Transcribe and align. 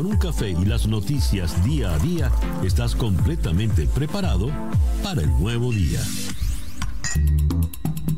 Con 0.00 0.12
un 0.12 0.16
café 0.16 0.48
y 0.48 0.64
las 0.64 0.86
noticias 0.86 1.62
día 1.62 1.92
a 1.92 1.98
día, 1.98 2.32
estás 2.64 2.96
completamente 2.96 3.86
preparado 3.86 4.50
para 5.02 5.20
el 5.20 5.28
nuevo 5.38 5.70
día. 5.72 6.00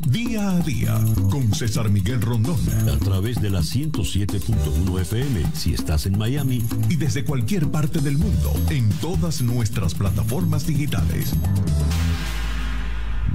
Día 0.07 0.51
a 0.51 0.59
día 0.61 0.97
con 1.29 1.53
César 1.53 1.89
Miguel 1.89 2.21
Rondón. 2.21 2.57
A 2.89 2.97
través 2.99 3.41
de 3.41 3.49
la 3.49 3.59
107.1 3.59 5.01
FM 5.01 5.43
si 5.53 5.73
estás 5.73 6.05
en 6.05 6.17
Miami. 6.17 6.63
Y 6.87 6.95
desde 6.95 7.25
cualquier 7.25 7.69
parte 7.69 7.99
del 7.99 8.17
mundo 8.17 8.53
en 8.69 8.89
todas 9.01 9.41
nuestras 9.41 9.93
plataformas 9.93 10.65
digitales. 10.65 11.33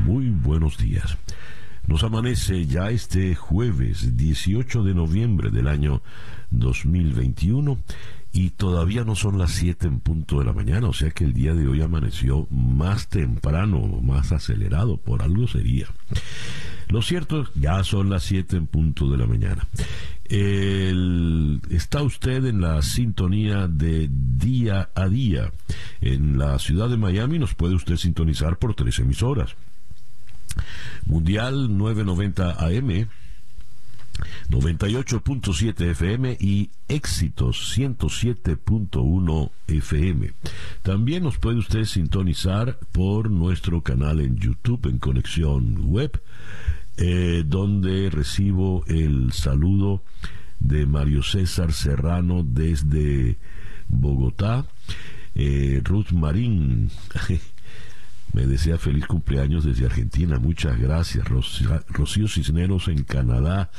Muy 0.06 0.30
buenos 0.30 0.78
días. 0.78 1.18
Nos 1.86 2.02
amanece 2.02 2.64
ya 2.64 2.88
este 2.88 3.34
jueves 3.34 4.16
18 4.16 4.84
de 4.84 4.94
noviembre 4.94 5.50
del 5.50 5.68
año 5.68 6.00
2021 6.50 7.78
y 8.32 8.50
todavía 8.50 9.04
no 9.04 9.14
son 9.14 9.38
las 9.38 9.52
7 9.52 9.86
en 9.86 10.00
punto 10.00 10.38
de 10.38 10.44
la 10.44 10.52
mañana, 10.52 10.88
o 10.88 10.92
sea 10.92 11.10
que 11.10 11.24
el 11.24 11.32
día 11.32 11.54
de 11.54 11.66
hoy 11.66 11.80
amaneció 11.80 12.46
más 12.50 13.08
temprano, 13.08 13.80
más 14.02 14.32
acelerado, 14.32 14.96
por 14.98 15.22
algo 15.22 15.48
sería. 15.48 15.86
Lo 16.88 17.02
cierto, 17.02 17.46
ya 17.54 17.82
son 17.84 18.10
las 18.10 18.22
7 18.24 18.56
en 18.56 18.66
punto 18.66 19.10
de 19.10 19.18
la 19.18 19.26
mañana. 19.26 19.66
está 21.70 22.02
usted 22.02 22.44
en 22.46 22.60
la 22.60 22.82
sintonía 22.82 23.66
de 23.68 24.08
día 24.10 24.90
a 24.94 25.08
día. 25.08 25.52
En 26.00 26.38
la 26.38 26.58
ciudad 26.58 26.88
de 26.88 26.96
Miami 26.96 27.38
nos 27.38 27.54
puede 27.54 27.74
usted 27.74 27.96
sintonizar 27.96 28.58
por 28.58 28.74
tres 28.74 28.98
emisoras. 28.98 29.54
Mundial 31.06 31.76
990 31.76 32.52
AM, 32.52 33.08
98.7 34.48 35.90
FM 35.90 36.36
y 36.40 36.70
Éxitos 36.88 37.76
107.1 37.76 39.50
FM. 39.66 40.32
También 40.82 41.22
nos 41.24 41.38
puede 41.38 41.58
usted 41.58 41.84
sintonizar 41.84 42.78
por 42.92 43.30
nuestro 43.30 43.82
canal 43.82 44.20
en 44.20 44.36
YouTube 44.36 44.86
en 44.86 44.98
Conexión 44.98 45.90
Web, 45.90 46.20
eh, 46.96 47.44
donde 47.46 48.10
recibo 48.10 48.84
el 48.86 49.32
saludo 49.32 50.02
de 50.60 50.86
Mario 50.86 51.22
César 51.22 51.72
Serrano 51.72 52.42
desde 52.42 53.38
Bogotá. 53.88 54.66
Eh, 55.34 55.80
Ruth 55.84 56.10
Marín 56.10 56.90
Me 58.32 58.46
desea 58.46 58.78
feliz 58.78 59.06
cumpleaños 59.06 59.64
desde 59.64 59.86
Argentina. 59.86 60.38
Muchas 60.38 60.78
gracias. 60.78 61.26
Rocío 61.88 62.28
Cisneros 62.28 62.88
en 62.88 63.04
Canadá, 63.04 63.70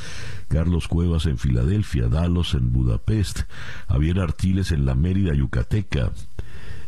Carlos 0.48 0.88
Cuevas 0.88 1.28
en 1.28 1.38
Filadelfia, 1.38 2.08
Dalos 2.08 2.56
en 2.56 2.74
Budapest, 2.74 3.42
Javier 3.88 4.20
Artiles 4.20 4.72
en 4.72 4.86
la 4.86 4.96
Mérida, 4.96 5.34
Yucateca, 5.36 6.12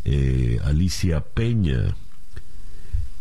eh, 0.06 0.60
Alicia 0.64 1.22
Peña. 1.22 1.96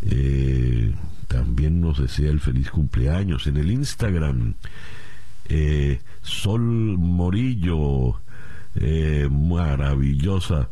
Eh, 0.02 0.94
también 1.28 1.80
nos 1.80 2.00
desea 2.00 2.30
el 2.30 2.40
feliz 2.40 2.70
cumpleaños. 2.70 3.46
En 3.46 3.58
el 3.58 3.70
Instagram, 3.70 4.54
eh, 5.48 6.00
Sol 6.22 6.62
Morillo, 6.62 8.20
maravillosa. 9.30 10.70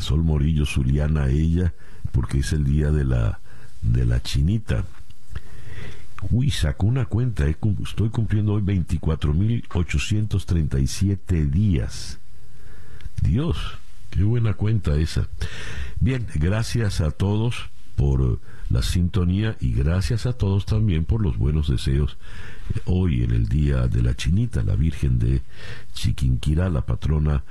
Sol 0.00 0.22
Morillo, 0.22 0.66
Zuliana, 0.66 1.30
ella 1.30 1.72
porque 2.16 2.38
es 2.38 2.52
el 2.54 2.64
día 2.64 2.90
de 2.90 3.04
la, 3.04 3.40
de 3.82 4.06
la 4.06 4.22
chinita. 4.22 4.86
Uy, 6.30 6.50
sacó 6.50 6.86
una 6.86 7.04
cuenta, 7.04 7.46
estoy 7.46 8.08
cumpliendo 8.08 8.54
hoy 8.54 8.62
24.837 8.62 11.50
días. 11.50 12.18
Dios, 13.20 13.58
qué 14.08 14.22
buena 14.22 14.54
cuenta 14.54 14.96
esa. 14.96 15.28
Bien, 16.00 16.26
gracias 16.34 17.02
a 17.02 17.10
todos 17.10 17.68
por 17.96 18.40
la 18.70 18.82
sintonía 18.82 19.58
y 19.60 19.74
gracias 19.74 20.24
a 20.24 20.32
todos 20.32 20.64
también 20.64 21.04
por 21.04 21.20
los 21.20 21.36
buenos 21.36 21.68
deseos 21.68 22.16
hoy 22.86 23.24
en 23.24 23.32
el 23.32 23.46
Día 23.46 23.88
de 23.88 24.02
la 24.02 24.16
Chinita, 24.16 24.62
la 24.62 24.74
Virgen 24.74 25.18
de 25.18 25.42
Chiquinquirá, 25.92 26.70
la 26.70 26.80
patrona 26.80 27.44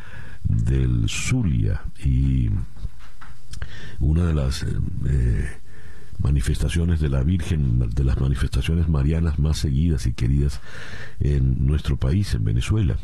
del 0.44 1.08
Zulia. 1.08 1.84
Y 2.04 2.50
una 4.00 4.26
de 4.26 4.34
las 4.34 4.64
eh, 4.64 4.68
eh, 5.10 5.50
manifestaciones 6.20 7.00
de 7.00 7.10
la 7.10 7.24
Virgen, 7.24 7.90
de 7.90 8.04
las 8.04 8.20
manifestaciones 8.20 8.88
marianas 8.88 9.40
más 9.40 9.58
seguidas 9.58 10.08
y 10.08 10.14
queridas 10.14 10.62
en 11.20 11.66
nuestro 11.66 11.98
país, 11.98 12.34
en 12.34 12.44
Venezuela. 12.44 12.98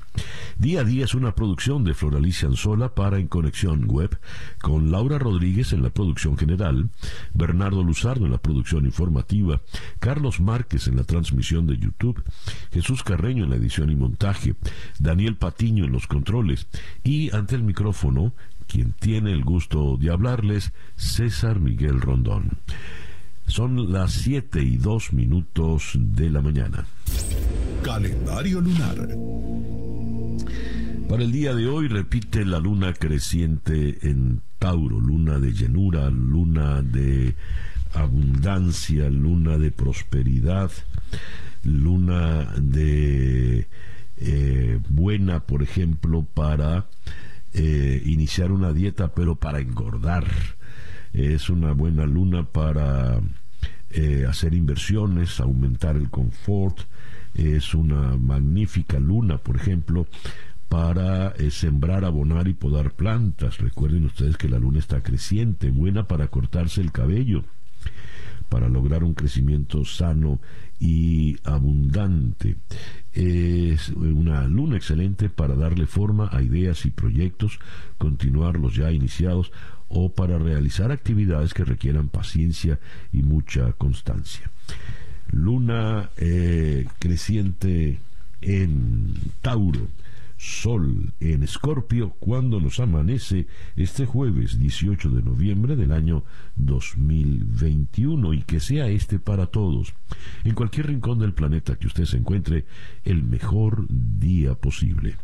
Día 0.57 0.81
a 0.81 0.83
día 0.83 1.05
es 1.05 1.13
una 1.13 1.35
producción 1.35 1.83
de 1.83 1.93
Floralicia 1.93 2.47
Anzola 2.47 2.93
para 2.95 3.19
En 3.19 3.27
Conexión 3.27 3.85
Web, 3.85 4.19
con 4.61 4.91
Laura 4.91 5.19
Rodríguez 5.19 5.73
en 5.73 5.83
la 5.83 5.89
producción 5.89 6.37
general, 6.37 6.89
Bernardo 7.33 7.83
Luzardo 7.83 8.25
en 8.25 8.31
la 8.31 8.41
producción 8.41 8.85
informativa, 8.85 9.61
Carlos 9.99 10.39
Márquez 10.39 10.87
en 10.87 10.95
la 10.95 11.03
transmisión 11.03 11.67
de 11.67 11.77
YouTube, 11.77 12.23
Jesús 12.71 13.03
Carreño 13.03 13.43
en 13.43 13.49
la 13.49 13.57
edición 13.57 13.91
y 13.91 13.95
montaje, 13.95 14.55
Daniel 14.99 15.35
Patiño 15.35 15.85
en 15.85 15.91
los 15.91 16.07
controles 16.07 16.67
y 17.03 17.33
ante 17.35 17.55
el 17.55 17.63
micrófono 17.63 18.33
quien 18.71 18.93
tiene 18.93 19.33
el 19.33 19.43
gusto 19.43 19.97
de 19.97 20.11
hablarles, 20.11 20.71
César 20.95 21.59
Miguel 21.59 21.99
Rondón. 21.99 22.59
Son 23.47 23.91
las 23.91 24.13
7 24.13 24.63
y 24.63 24.77
2 24.77 25.11
minutos 25.11 25.91
de 25.95 26.29
la 26.29 26.41
mañana. 26.41 26.85
Calendario 27.83 28.61
lunar. 28.61 29.09
Para 31.09 31.23
el 31.23 31.33
día 31.33 31.53
de 31.53 31.67
hoy 31.67 31.89
repite 31.89 32.45
la 32.45 32.59
luna 32.59 32.93
creciente 32.93 34.07
en 34.07 34.41
Tauro, 34.57 35.01
luna 35.01 35.39
de 35.39 35.51
llenura, 35.51 36.09
luna 36.09 36.81
de 36.81 37.35
abundancia, 37.93 39.09
luna 39.09 39.57
de 39.57 39.71
prosperidad, 39.71 40.71
luna 41.65 42.53
de 42.55 43.67
eh, 44.15 44.79
buena, 44.87 45.41
por 45.41 45.61
ejemplo, 45.61 46.25
para 46.33 46.85
eh, 47.53 48.01
iniciar 48.05 48.51
una 48.51 48.73
dieta, 48.73 49.13
pero 49.13 49.35
para 49.35 49.59
engordar. 49.59 50.25
Es 51.13 51.49
una 51.49 51.73
buena 51.73 52.05
luna 52.05 52.43
para 52.43 53.19
eh, 53.89 54.25
hacer 54.27 54.53
inversiones, 54.53 55.39
aumentar 55.39 55.97
el 55.97 56.09
confort. 56.09 56.79
Es 57.33 57.73
una 57.73 58.15
magnífica 58.17 58.99
luna, 58.99 59.37
por 59.37 59.57
ejemplo, 59.57 60.07
para 60.69 61.31
eh, 61.31 61.51
sembrar, 61.51 62.05
abonar 62.05 62.47
y 62.47 62.53
podar 62.53 62.91
plantas. 62.91 63.57
Recuerden 63.57 64.05
ustedes 64.05 64.37
que 64.37 64.47
la 64.47 64.59
luna 64.59 64.79
está 64.79 65.03
creciente, 65.03 65.69
buena 65.69 66.07
para 66.07 66.27
cortarse 66.27 66.79
el 66.79 66.93
cabello, 66.93 67.43
para 68.47 68.69
lograr 68.69 69.03
un 69.03 69.13
crecimiento 69.13 69.83
sano 69.83 70.39
y 70.79 71.35
abundante. 71.43 72.55
Es 73.13 73.89
una 73.89 74.47
luna 74.47 74.77
excelente 74.77 75.29
para 75.29 75.55
darle 75.55 75.85
forma 75.85 76.29
a 76.31 76.41
ideas 76.41 76.85
y 76.85 76.91
proyectos, 76.91 77.59
continuar 77.97 78.57
los 78.57 78.75
ya 78.75 78.91
iniciados 78.91 79.51
o 79.89 80.09
para 80.09 80.37
realizar 80.37 80.91
actividades 80.91 81.53
que 81.53 81.65
requieran 81.65 82.07
paciencia 82.07 82.79
y 83.11 83.21
mucha 83.21 83.73
constancia. 83.73 84.49
Luna 85.31 86.09
eh, 86.17 86.87
creciente 86.99 87.99
en 88.41 89.13
Tauro 89.41 89.87
Sol 90.41 91.13
en 91.19 91.43
Escorpio 91.43 92.15
cuando 92.19 92.59
nos 92.59 92.79
amanece 92.79 93.45
este 93.75 94.07
jueves 94.07 94.57
18 94.57 95.11
de 95.11 95.21
noviembre 95.21 95.75
del 95.75 95.91
año 95.91 96.23
2021 96.55 98.33
y 98.33 98.41
que 98.41 98.59
sea 98.59 98.87
este 98.87 99.19
para 99.19 99.45
todos, 99.45 99.93
en 100.43 100.55
cualquier 100.55 100.87
rincón 100.87 101.19
del 101.19 101.35
planeta 101.35 101.75
que 101.75 101.85
usted 101.85 102.05
se 102.05 102.17
encuentre, 102.17 102.65
el 103.03 103.21
mejor 103.21 103.85
día 103.87 104.55
posible. 104.55 105.15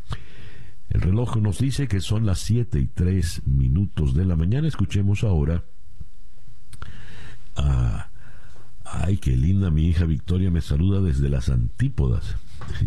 El 0.89 1.01
reloj 1.01 1.37
nos 1.37 1.57
dice 1.57 1.87
que 1.87 1.99
son 1.99 2.27
las 2.27 2.37
7 2.37 2.79
y 2.79 2.85
3 2.85 3.47
minutos 3.47 4.13
de 4.13 4.23
la 4.23 4.35
mañana. 4.35 4.67
Escuchemos 4.67 5.23
ahora 5.23 5.63
a... 7.55 8.11
Ay, 8.83 9.17
qué 9.17 9.35
linda 9.35 9.71
mi 9.71 9.87
hija 9.87 10.05
Victoria 10.05 10.51
me 10.51 10.61
saluda 10.61 11.01
desde 11.01 11.27
las 11.27 11.49
antípodas. 11.49 12.35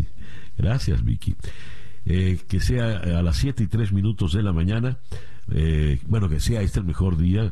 Gracias, 0.57 1.03
Vicky. 1.03 1.35
Eh, 2.05 2.39
que 2.47 2.59
sea 2.59 2.97
a 2.97 3.21
las 3.21 3.37
7 3.37 3.63
y 3.63 3.67
3 3.67 3.93
minutos 3.93 4.33
de 4.33 4.41
la 4.41 4.51
mañana, 4.51 4.97
eh, 5.51 5.99
bueno, 6.07 6.29
que 6.29 6.39
sea 6.39 6.61
este 6.61 6.79
el 6.79 6.85
mejor 6.85 7.17
día 7.17 7.51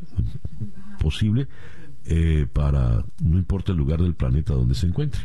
posible 0.99 1.47
eh, 2.05 2.47
para, 2.51 3.05
no 3.23 3.37
importa 3.37 3.71
el 3.71 3.77
lugar 3.77 4.01
del 4.01 4.15
planeta 4.15 4.53
donde 4.53 4.73
se 4.73 4.87
encuentre. 4.87 5.21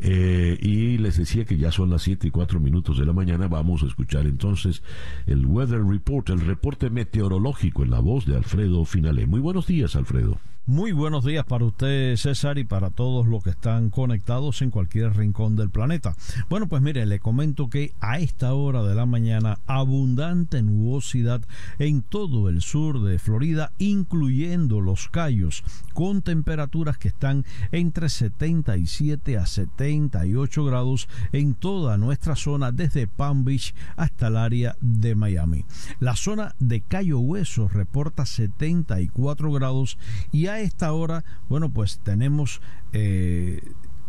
y 0.00 0.98
les 0.98 1.16
decía 1.16 1.44
que 1.44 1.56
ya 1.56 1.72
son 1.72 1.90
las 1.90 2.02
7 2.02 2.28
y 2.28 2.30
4 2.30 2.60
minutos 2.60 2.98
de 2.98 3.06
la 3.06 3.12
mañana. 3.12 3.48
Vamos 3.48 3.82
a 3.82 3.86
escuchar 3.86 4.26
entonces 4.26 4.82
el 5.26 5.44
Weather 5.44 5.82
Report, 5.84 6.30
el 6.30 6.40
reporte 6.40 6.90
meteorológico 6.90 7.82
en 7.82 7.90
la 7.90 7.98
voz 7.98 8.24
de 8.24 8.36
Alfredo 8.36 8.84
Finale. 8.84 9.26
Muy 9.26 9.40
buenos 9.40 9.66
días, 9.66 9.96
Alfredo. 9.96 10.38
Muy 10.68 10.92
buenos 10.92 11.24
días 11.24 11.46
para 11.46 11.64
usted, 11.64 12.14
César, 12.16 12.58
y 12.58 12.64
para 12.64 12.90
todos 12.90 13.26
los 13.26 13.42
que 13.42 13.48
están 13.48 13.88
conectados 13.88 14.60
en 14.60 14.70
cualquier 14.70 15.16
rincón 15.16 15.56
del 15.56 15.70
planeta. 15.70 16.14
Bueno, 16.50 16.68
pues 16.68 16.82
mire, 16.82 17.06
le 17.06 17.20
comento 17.20 17.70
que 17.70 17.94
a 18.00 18.18
esta 18.18 18.52
hora 18.52 18.82
de 18.82 18.94
la 18.94 19.06
mañana, 19.06 19.60
abundante 19.66 20.62
nubosidad 20.62 21.40
en 21.78 22.02
todo 22.02 22.50
el 22.50 22.60
sur 22.60 23.02
de 23.02 23.18
Florida, 23.18 23.72
incluyendo 23.78 24.82
los 24.82 25.08
Cayos, 25.08 25.64
con 25.94 26.20
temperaturas 26.20 26.98
que 26.98 27.08
están 27.08 27.46
entre 27.72 28.10
77 28.10 29.38
a 29.38 29.46
78 29.46 30.64
grados 30.66 31.08
en 31.32 31.54
toda 31.54 31.96
nuestra 31.96 32.36
zona, 32.36 32.72
desde 32.72 33.06
Palm 33.06 33.42
Beach 33.42 33.74
hasta 33.96 34.26
el 34.26 34.36
área 34.36 34.76
de 34.82 35.14
Miami. 35.14 35.64
La 35.98 36.14
zona 36.14 36.54
de 36.58 36.82
Cayo 36.82 37.20
Hueso 37.20 37.68
reporta 37.68 38.26
74 38.26 39.50
grados 39.50 39.96
y 40.30 40.57
esta 40.60 40.92
hora, 40.92 41.24
bueno, 41.48 41.70
pues 41.70 41.98
tenemos 42.00 42.60
eh, 42.92 43.60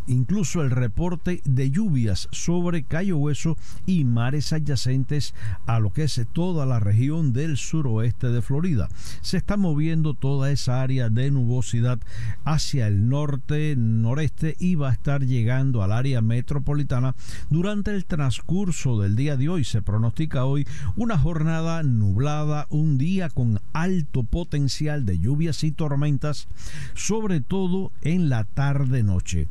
incluso 0.09 0.61
el 0.61 0.71
reporte 0.71 1.41
de 1.45 1.71
lluvias 1.71 2.27
sobre 2.31 2.83
Cayo 2.83 3.17
Hueso 3.17 3.57
y 3.85 4.03
mares 4.03 4.51
adyacentes 4.51 5.33
a 5.65 5.79
lo 5.79 5.94
que 5.94 6.03
es 6.03 6.19
toda 6.33 6.65
la 6.65 6.79
región 6.79 7.31
del 7.31 7.56
suroeste 7.57 8.29
de 8.29 8.41
Florida. 8.41 8.89
Se 9.21 9.38
está 9.38 9.56
moviendo 9.56 10.13
toda 10.13 10.51
esa 10.51 10.81
área 10.81 11.09
de 11.09 11.31
nubosidad 11.31 12.00
hacia 12.44 12.88
el 12.88 13.07
norte, 13.07 13.75
noreste 13.77 14.56
y 14.59 14.75
va 14.75 14.89
a 14.89 14.94
estar 14.94 15.23
llegando 15.23 15.83
al 15.83 15.91
área 15.91 16.21
metropolitana 16.21 17.15
durante 17.50 17.91
el 17.91 18.06
transcurso 18.06 19.00
del 19.00 19.15
día 19.15 19.38
de 19.38 19.50
hoy. 19.50 19.63
Se 19.63 19.81
pronostica 19.81 20.45
hoy 20.45 20.67
una 20.95 21.17
jornada 21.17 21.83
nublada, 21.83 22.67
un 22.69 22.97
día 22.97 23.29
con 23.29 23.61
alto 23.73 24.23
potencial 24.23 25.06
de 25.06 25.19
lluvias 25.19 25.63
y 25.63 25.71
tormentas, 25.71 26.47
sobre 26.95 27.41
todo 27.41 27.91
en 28.01 28.29
la 28.29 28.44
tarde-noche. 28.44 29.47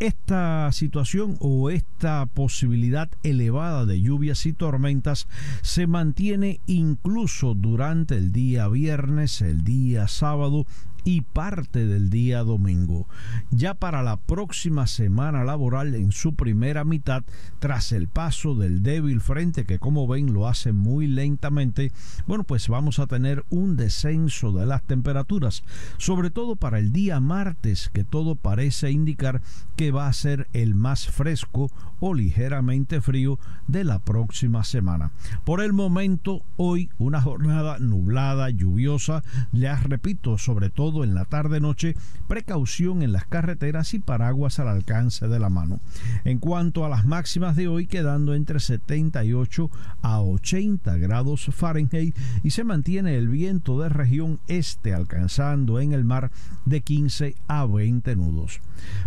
Esta 0.00 0.72
situación 0.72 1.36
o 1.40 1.68
esta 1.68 2.24
posibilidad 2.24 3.10
elevada 3.22 3.84
de 3.84 4.00
lluvias 4.00 4.46
y 4.46 4.54
tormentas 4.54 5.28
se 5.60 5.86
mantiene 5.86 6.58
incluso 6.66 7.52
durante 7.52 8.16
el 8.16 8.32
día 8.32 8.66
viernes, 8.68 9.42
el 9.42 9.62
día 9.62 10.08
sábado 10.08 10.64
y 11.04 11.22
parte 11.22 11.86
del 11.86 12.10
día 12.10 12.42
domingo. 12.42 13.06
Ya 13.50 13.74
para 13.74 14.02
la 14.02 14.16
próxima 14.16 14.86
semana 14.86 15.44
laboral 15.44 15.94
en 15.94 16.12
su 16.12 16.34
primera 16.34 16.84
mitad, 16.84 17.22
tras 17.58 17.92
el 17.92 18.08
paso 18.08 18.54
del 18.54 18.82
débil 18.82 19.20
frente 19.20 19.64
que 19.64 19.78
como 19.78 20.06
ven 20.06 20.32
lo 20.32 20.48
hace 20.48 20.72
muy 20.72 21.06
lentamente, 21.06 21.92
bueno 22.26 22.44
pues 22.44 22.68
vamos 22.68 22.98
a 22.98 23.06
tener 23.06 23.44
un 23.50 23.76
descenso 23.76 24.52
de 24.52 24.66
las 24.66 24.82
temperaturas, 24.82 25.62
sobre 25.98 26.30
todo 26.30 26.56
para 26.56 26.78
el 26.78 26.92
día 26.92 27.20
martes 27.20 27.90
que 27.92 28.04
todo 28.04 28.36
parece 28.36 28.90
indicar 28.90 29.42
que 29.76 29.90
va 29.90 30.06
a 30.06 30.12
ser 30.12 30.48
el 30.52 30.74
más 30.74 31.06
fresco 31.06 31.70
o 32.00 32.14
ligeramente 32.14 33.00
frío 33.00 33.38
de 33.66 33.84
la 33.84 34.00
próxima 34.00 34.64
semana. 34.64 35.12
Por 35.44 35.62
el 35.62 35.72
momento, 35.72 36.42
hoy 36.56 36.90
una 36.98 37.22
jornada 37.22 37.78
nublada, 37.78 38.50
lluviosa, 38.50 39.22
ya 39.52 39.76
repito, 39.76 40.38
sobre 40.38 40.70
todo 40.70 41.04
en 41.04 41.14
la 41.14 41.24
tarde-noche, 41.24 41.94
precaución 42.26 43.02
en 43.02 43.12
las 43.12 43.26
carreteras 43.26 43.94
y 43.94 43.98
paraguas 43.98 44.58
al 44.58 44.68
alcance 44.68 45.28
de 45.28 45.38
la 45.38 45.50
mano. 45.50 45.80
En 46.24 46.38
cuanto 46.38 46.84
a 46.84 46.88
las 46.88 47.06
máximas 47.06 47.56
de 47.56 47.68
hoy, 47.68 47.86
quedando 47.86 48.34
entre 48.34 48.60
78 48.60 49.70
a 50.02 50.20
80 50.20 50.96
grados 50.96 51.50
Fahrenheit 51.52 52.16
y 52.42 52.50
se 52.50 52.64
mantiene 52.64 53.16
el 53.16 53.28
viento 53.28 53.80
de 53.80 53.88
región 53.88 54.40
este 54.46 54.94
alcanzando 54.94 55.80
en 55.80 55.92
el 55.92 56.04
mar 56.04 56.30
de 56.64 56.80
15 56.80 57.34
a 57.48 57.66
20 57.66 58.16
nudos. 58.16 58.60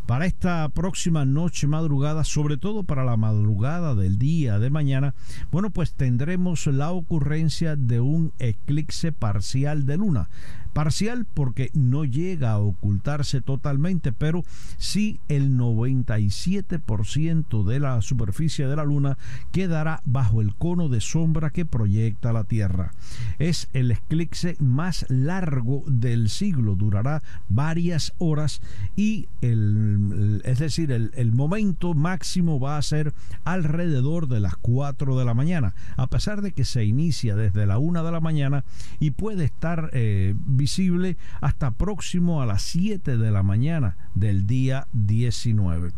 Para 0.05 0.25
esta 0.25 0.69
próxima 0.69 1.25
noche 1.25 1.67
madrugada, 1.67 2.23
sobre 2.23 2.57
todo 2.57 2.82
para 2.83 3.03
la 3.03 3.17
madrugada 3.17 3.95
del 3.95 4.17
día 4.17 4.59
de 4.59 4.69
mañana, 4.69 5.15
bueno, 5.51 5.69
pues 5.69 5.93
tendremos 5.93 6.67
la 6.67 6.91
ocurrencia 6.91 7.75
de 7.75 7.99
un 7.99 8.33
eclipse 8.39 9.11
parcial 9.11 9.85
de 9.85 9.97
luna 9.97 10.29
parcial 10.73 11.25
porque 11.33 11.69
no 11.73 12.03
llega 12.03 12.51
a 12.51 12.59
ocultarse 12.59 13.39
totalmente, 13.41 14.11
pero 14.11 14.43
sí 14.77 15.19
el 15.29 15.57
97% 15.57 17.63
de 17.63 17.79
la 17.79 18.01
superficie 18.01 18.67
de 18.67 18.75
la 18.75 18.83
Luna 18.83 19.17
quedará 19.51 20.01
bajo 20.05 20.41
el 20.41 20.55
cono 20.55 20.89
de 20.89 20.99
sombra 20.99 21.51
que 21.51 21.65
proyecta 21.65 22.33
la 22.33 22.43
Tierra. 22.43 22.91
Es 23.39 23.69
el 23.73 23.91
eclipse 23.91 24.55
más 24.59 25.05
largo 25.09 25.83
del 25.87 26.29
siglo, 26.29 26.75
durará 26.75 27.21
varias 27.49 28.13
horas 28.17 28.61
y 28.95 29.27
el, 29.41 30.41
es 30.43 30.59
decir, 30.59 30.91
el, 30.91 31.31
momento 31.33 31.93
máximo 31.93 32.59
va 32.59 32.77
a 32.77 32.81
ser 32.81 33.13
alrededor 33.43 34.27
de 34.27 34.39
las 34.39 34.55
4 34.57 35.17
de 35.17 35.25
la 35.25 35.33
mañana, 35.33 35.73
a 35.97 36.07
pesar 36.07 36.41
de 36.41 36.51
que 36.51 36.65
se 36.65 36.85
inicia 36.85 37.35
desde 37.35 37.65
la 37.65 37.77
1 37.77 38.03
de 38.03 38.11
la 38.11 38.19
mañana 38.19 38.63
y 38.99 39.11
puede 39.11 39.45
estar 39.45 39.89
eh, 39.93 40.35
visible 40.63 41.17
hasta 41.41 41.71
próximo 41.71 42.41
a 42.41 42.45
las 42.45 42.61
7 42.61 43.17
de 43.17 43.31
la 43.31 43.43
mañana 43.43 43.97
del 44.15 44.47
día 44.47 44.87
19. 44.93 45.91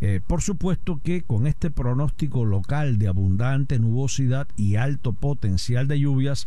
Eh, 0.00 0.20
por 0.24 0.42
supuesto 0.42 1.00
que 1.02 1.22
con 1.22 1.46
este 1.46 1.70
pronóstico 1.70 2.44
local 2.44 2.98
de 2.98 3.08
abundante 3.08 3.78
nubosidad 3.78 4.46
y 4.56 4.76
alto 4.76 5.12
potencial 5.12 5.88
de 5.88 6.00
lluvias, 6.00 6.46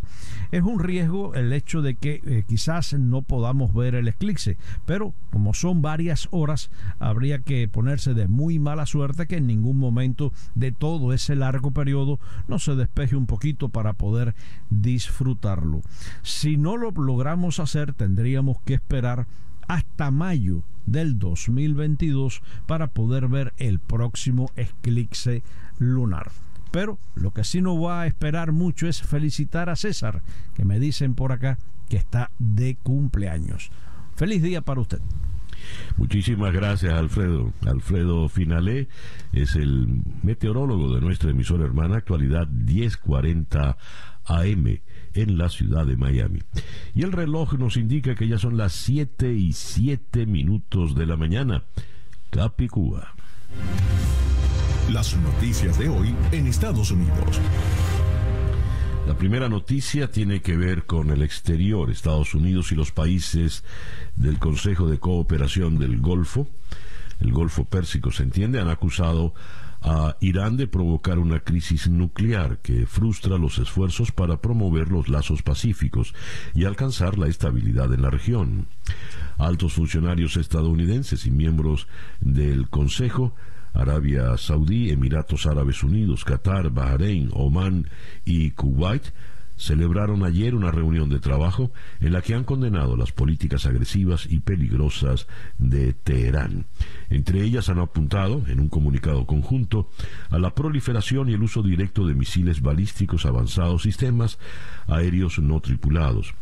es 0.51 0.61
un 0.61 0.79
riesgo 0.79 1.35
el 1.35 1.51
hecho 1.51 1.81
de 1.81 1.95
que 1.95 2.21
eh, 2.25 2.43
quizás 2.47 2.93
no 2.93 3.21
podamos 3.21 3.73
ver 3.73 3.95
el 3.95 4.07
eclipse, 4.07 4.57
pero 4.85 5.13
como 5.31 5.53
son 5.53 5.81
varias 5.81 6.27
horas, 6.31 6.71
habría 6.99 7.39
que 7.39 7.67
ponerse 7.67 8.13
de 8.13 8.27
muy 8.27 8.59
mala 8.59 8.85
suerte 8.85 9.27
que 9.27 9.37
en 9.37 9.47
ningún 9.47 9.77
momento 9.77 10.31
de 10.55 10.71
todo 10.71 11.13
ese 11.13 11.35
largo 11.35 11.71
periodo 11.71 12.19
no 12.47 12.59
se 12.59 12.75
despeje 12.75 13.15
un 13.15 13.25
poquito 13.25 13.69
para 13.69 13.93
poder 13.93 14.35
disfrutarlo. 14.69 15.81
Si 16.21 16.57
no 16.57 16.77
lo 16.77 16.91
logramos 16.91 17.59
hacer, 17.59 17.93
tendríamos 17.93 18.57
que 18.65 18.75
esperar 18.75 19.27
hasta 19.71 20.11
mayo 20.11 20.63
del 20.85 21.17
2022 21.17 22.41
para 22.67 22.87
poder 22.87 23.29
ver 23.29 23.53
el 23.57 23.79
próximo 23.79 24.51
eclipse 24.57 25.43
lunar. 25.79 26.29
Pero 26.71 26.99
lo 27.15 27.31
que 27.31 27.45
sí 27.45 27.61
no 27.61 27.79
va 27.79 28.01
a 28.01 28.07
esperar 28.07 28.51
mucho 28.51 28.89
es 28.89 29.01
felicitar 29.01 29.69
a 29.69 29.77
César, 29.77 30.23
que 30.55 30.65
me 30.65 30.77
dicen 30.77 31.15
por 31.15 31.31
acá 31.31 31.57
que 31.87 31.95
está 31.95 32.31
de 32.37 32.75
cumpleaños. 32.83 33.71
Feliz 34.17 34.43
día 34.43 34.59
para 34.59 34.81
usted. 34.81 34.99
Muchísimas 35.95 36.51
gracias, 36.51 36.93
Alfredo. 36.93 37.53
Alfredo 37.65 38.27
Finalé 38.27 38.89
es 39.31 39.55
el 39.55 39.87
meteorólogo 40.21 40.93
de 40.93 40.99
nuestra 40.99 41.31
emisora 41.31 41.63
hermana 41.63 41.95
Actualidad 41.95 42.49
1040 42.49 43.77
AM 44.25 44.81
en 45.13 45.37
la 45.37 45.49
ciudad 45.49 45.85
de 45.85 45.97
Miami. 45.97 46.39
Y 46.93 47.03
el 47.03 47.11
reloj 47.11 47.53
nos 47.53 47.77
indica 47.77 48.15
que 48.15 48.27
ya 48.27 48.37
son 48.37 48.57
las 48.57 48.73
7 48.73 49.33
y 49.33 49.53
7 49.53 50.25
minutos 50.25 50.95
de 50.95 51.05
la 51.05 51.17
mañana. 51.17 51.63
Capicúa. 52.29 53.13
Las 54.91 55.15
noticias 55.17 55.77
de 55.77 55.89
hoy 55.89 56.15
en 56.31 56.47
Estados 56.47 56.91
Unidos. 56.91 57.39
La 59.07 59.17
primera 59.17 59.49
noticia 59.49 60.11
tiene 60.11 60.41
que 60.41 60.55
ver 60.55 60.85
con 60.85 61.09
el 61.09 61.23
exterior. 61.23 61.89
Estados 61.89 62.33
Unidos 62.33 62.71
y 62.71 62.75
los 62.75 62.91
países 62.91 63.63
del 64.15 64.37
Consejo 64.37 64.87
de 64.87 64.99
Cooperación 64.99 65.79
del 65.79 65.99
Golfo, 65.99 66.47
el 67.19 67.31
Golfo 67.31 67.65
Pérsico 67.65 68.11
se 68.11 68.23
entiende, 68.23 68.59
han 68.59 68.69
acusado 68.69 69.33
a 69.81 70.15
Irán 70.19 70.57
de 70.57 70.67
provocar 70.67 71.19
una 71.19 71.39
crisis 71.39 71.89
nuclear 71.89 72.59
que 72.59 72.85
frustra 72.85 73.37
los 73.37 73.57
esfuerzos 73.57 74.11
para 74.11 74.41
promover 74.41 74.89
los 74.89 75.09
lazos 75.09 75.41
pacíficos 75.41 76.13
y 76.53 76.65
alcanzar 76.65 77.17
la 77.17 77.27
estabilidad 77.27 77.91
en 77.93 78.03
la 78.03 78.09
región. 78.09 78.67
Altos 79.37 79.73
funcionarios 79.73 80.37
estadounidenses 80.37 81.25
y 81.25 81.31
miembros 81.31 81.87
del 82.19 82.69
Consejo 82.69 83.33
Arabia 83.73 84.37
Saudí, 84.37 84.89
Emiratos 84.89 85.45
Árabes 85.45 85.83
Unidos, 85.83 86.25
Qatar, 86.25 86.69
Bahrein, 86.71 87.29
Omán 87.33 87.87
y 88.25 88.51
Kuwait 88.51 89.13
celebraron 89.61 90.23
ayer 90.23 90.55
una 90.55 90.71
reunión 90.71 91.09
de 91.09 91.19
trabajo 91.19 91.71
en 91.99 92.13
la 92.13 92.21
que 92.21 92.33
han 92.33 92.43
condenado 92.43 92.97
las 92.97 93.11
políticas 93.11 93.67
agresivas 93.67 94.25
y 94.27 94.39
peligrosas 94.39 95.27
de 95.59 95.93
Teherán. 95.93 96.65
Entre 97.09 97.43
ellas 97.43 97.69
han 97.69 97.77
apuntado, 97.77 98.41
en 98.47 98.59
un 98.59 98.69
comunicado 98.69 99.27
conjunto, 99.27 99.89
a 100.31 100.39
la 100.39 100.55
proliferación 100.55 101.29
y 101.29 101.33
el 101.33 101.43
uso 101.43 101.61
directo 101.61 102.07
de 102.07 102.15
misiles 102.15 102.61
balísticos 102.61 103.27
avanzados, 103.27 103.83
sistemas 103.83 104.39
aéreos 104.87 105.37
no 105.37 105.59
tripulados, 105.59 106.33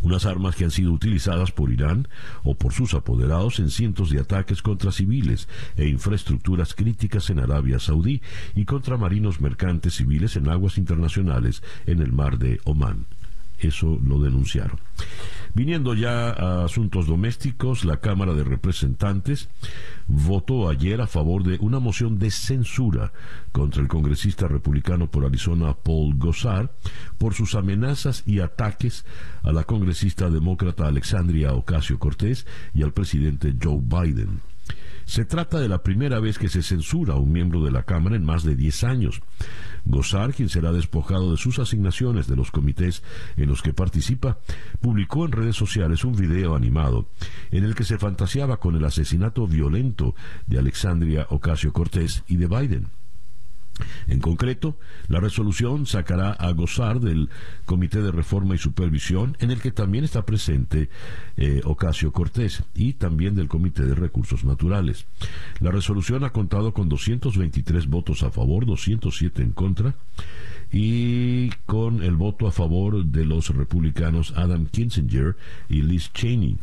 unas 0.00 0.26
armas 0.26 0.56
que 0.56 0.64
han 0.64 0.70
sido 0.70 0.92
utilizadas 0.92 1.52
por 1.52 1.72
Irán 1.72 2.08
o 2.42 2.54
por 2.54 2.72
sus 2.72 2.94
apoderados 2.94 3.58
en 3.58 3.70
cientos 3.70 4.10
de 4.10 4.20
ataques 4.20 4.62
contra 4.62 4.92
civiles 4.92 5.48
e 5.76 5.88
infraestructuras 5.88 6.74
críticas 6.74 7.30
en 7.30 7.38
Arabia 7.38 7.78
Saudí 7.78 8.22
y 8.54 8.64
contra 8.64 8.96
marinos 8.96 9.40
mercantes 9.40 9.94
civiles 9.94 10.36
en 10.36 10.48
aguas 10.48 10.78
internacionales 10.78 11.62
en 11.86 12.00
el 12.00 12.12
mar 12.12 12.38
de 12.38 12.60
Omán. 12.64 13.06
Eso 13.58 13.98
lo 14.02 14.20
denunciaron. 14.20 14.78
Viniendo 15.54 15.94
ya 15.94 16.30
a 16.30 16.64
asuntos 16.64 17.06
domésticos, 17.06 17.84
la 17.84 17.98
Cámara 17.98 18.34
de 18.34 18.44
Representantes 18.44 19.48
votó 20.06 20.68
ayer 20.68 21.00
a 21.00 21.06
favor 21.06 21.42
de 21.42 21.58
una 21.60 21.80
moción 21.80 22.18
de 22.18 22.30
censura 22.30 23.12
contra 23.52 23.82
el 23.82 23.88
congresista 23.88 24.46
republicano 24.48 25.10
por 25.10 25.24
Arizona 25.24 25.74
Paul 25.74 26.16
Gosar 26.16 26.72
por 27.18 27.34
sus 27.34 27.54
amenazas 27.54 28.22
y 28.26 28.40
ataques 28.40 29.04
a 29.42 29.52
la 29.52 29.64
congresista 29.64 30.30
demócrata 30.30 30.86
Alexandria 30.86 31.52
Ocasio 31.52 31.98
Cortés 31.98 32.46
y 32.74 32.82
al 32.82 32.92
presidente 32.92 33.54
Joe 33.60 33.80
Biden. 33.82 34.40
Se 35.04 35.24
trata 35.24 35.58
de 35.58 35.68
la 35.68 35.82
primera 35.82 36.20
vez 36.20 36.38
que 36.38 36.48
se 36.48 36.62
censura 36.62 37.14
a 37.14 37.18
un 37.18 37.32
miembro 37.32 37.64
de 37.64 37.72
la 37.72 37.82
Cámara 37.82 38.14
en 38.14 38.24
más 38.24 38.44
de 38.44 38.54
10 38.54 38.84
años. 38.84 39.20
Gozar, 39.84 40.34
quien 40.34 40.48
será 40.48 40.72
despojado 40.72 41.30
de 41.30 41.36
sus 41.36 41.58
asignaciones 41.58 42.26
de 42.26 42.36
los 42.36 42.50
comités 42.50 43.02
en 43.36 43.48
los 43.48 43.62
que 43.62 43.72
participa, 43.72 44.38
publicó 44.80 45.24
en 45.24 45.32
redes 45.32 45.56
sociales 45.56 46.04
un 46.04 46.14
video 46.14 46.54
animado 46.54 47.06
en 47.50 47.64
el 47.64 47.74
que 47.74 47.84
se 47.84 47.98
fantaseaba 47.98 48.58
con 48.58 48.76
el 48.76 48.84
asesinato 48.84 49.46
violento 49.46 50.14
de 50.46 50.58
Alexandria 50.58 51.26
Ocasio 51.30 51.72
Cortés 51.72 52.22
y 52.28 52.36
de 52.36 52.46
Biden. 52.46 52.99
En 54.08 54.20
concreto, 54.20 54.76
la 55.08 55.20
resolución 55.20 55.86
sacará 55.86 56.32
a 56.32 56.50
gozar 56.52 57.00
del 57.00 57.28
Comité 57.64 58.02
de 58.02 58.12
Reforma 58.12 58.54
y 58.54 58.58
Supervisión, 58.58 59.36
en 59.40 59.50
el 59.50 59.60
que 59.60 59.70
también 59.70 60.04
está 60.04 60.24
presente 60.24 60.88
eh, 61.36 61.60
Ocasio 61.64 62.12
Cortés, 62.12 62.62
y 62.74 62.94
también 62.94 63.34
del 63.34 63.48
Comité 63.48 63.84
de 63.84 63.94
Recursos 63.94 64.44
Naturales. 64.44 65.06
La 65.60 65.70
resolución 65.70 66.24
ha 66.24 66.30
contado 66.30 66.72
con 66.72 66.88
223 66.88 67.86
votos 67.86 68.22
a 68.22 68.30
favor, 68.30 68.66
207 68.66 69.42
en 69.42 69.52
contra, 69.52 69.94
y 70.72 71.50
con 71.66 72.02
el 72.02 72.16
voto 72.16 72.46
a 72.46 72.52
favor 72.52 73.04
de 73.04 73.24
los 73.24 73.48
republicanos 73.54 74.32
Adam 74.36 74.66
Kinzinger 74.66 75.36
y 75.68 75.82
Liz 75.82 76.12
Cheney. 76.12 76.58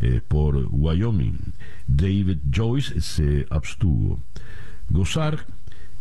Eh, 0.00 0.20
por 0.26 0.68
Wyoming. 0.70 1.38
David 1.86 2.38
Joyce 2.52 3.00
se 3.00 3.46
abstuvo. 3.48 4.20
Gozar 4.90 5.46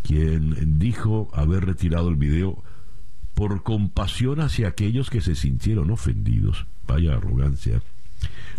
quien 0.04 0.80
dijo 0.80 1.30
haber 1.34 1.66
retirado 1.66 2.10
el 2.10 2.16
video 2.16 2.64
por 3.34 3.64
compasión 3.64 4.42
hacia 4.42 4.68
aquellos 4.68 5.10
que 5.10 5.22
se 5.22 5.36
sintieron 5.36 5.90
ofendidos. 5.92 6.68
Vaya 6.88 7.16
arrogancia. 7.16 7.82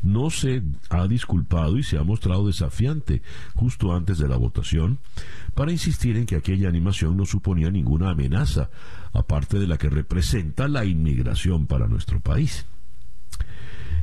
No 0.03 0.29
se 0.31 0.63
ha 0.91 1.07
disculpado 1.07 1.79
y 1.79 1.83
se 1.83 1.97
ha 1.97 2.03
mostrado 2.03 2.47
desafiante 2.47 3.23
justo 3.55 3.95
antes 3.95 4.19
de 4.19 4.29
la 4.29 4.37
votación 4.37 4.99
para 5.55 5.73
insistir 5.73 6.17
en 6.17 6.27
que 6.27 6.37
aquella 6.37 6.69
animación 6.69 7.17
no 7.17 7.25
suponía 7.25 7.71
ninguna 7.71 8.11
amenaza, 8.11 8.69
aparte 9.13 9.59
de 9.59 9.67
la 9.67 9.79
que 9.79 9.89
representa 9.89 10.69
la 10.69 10.85
inmigración 10.85 11.67
para 11.67 11.87
nuestro 11.87 12.21
país. 12.21 12.67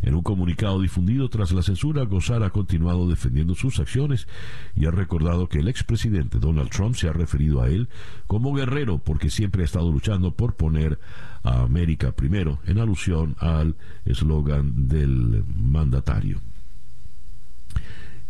En 0.01 0.15
un 0.15 0.23
comunicado 0.23 0.81
difundido 0.81 1.29
tras 1.29 1.51
la 1.51 1.61
censura, 1.61 2.03
Gozar 2.05 2.43
ha 2.43 2.49
continuado 2.49 3.07
defendiendo 3.07 3.53
sus 3.53 3.79
acciones 3.79 4.27
y 4.75 4.85
ha 4.85 4.91
recordado 4.91 5.47
que 5.47 5.59
el 5.59 5.67
expresidente 5.67 6.39
Donald 6.39 6.69
Trump 6.69 6.95
se 6.95 7.07
ha 7.07 7.13
referido 7.13 7.61
a 7.61 7.69
él 7.69 7.87
como 8.27 8.53
guerrero 8.53 8.97
porque 8.97 9.29
siempre 9.29 9.61
ha 9.61 9.65
estado 9.65 9.91
luchando 9.91 10.31
por 10.31 10.55
poner 10.55 10.99
a 11.43 11.61
América 11.61 12.11
primero, 12.11 12.59
en 12.65 12.79
alusión 12.79 13.35
al 13.39 13.75
eslogan 14.05 14.87
del 14.87 15.43
mandatario. 15.55 16.39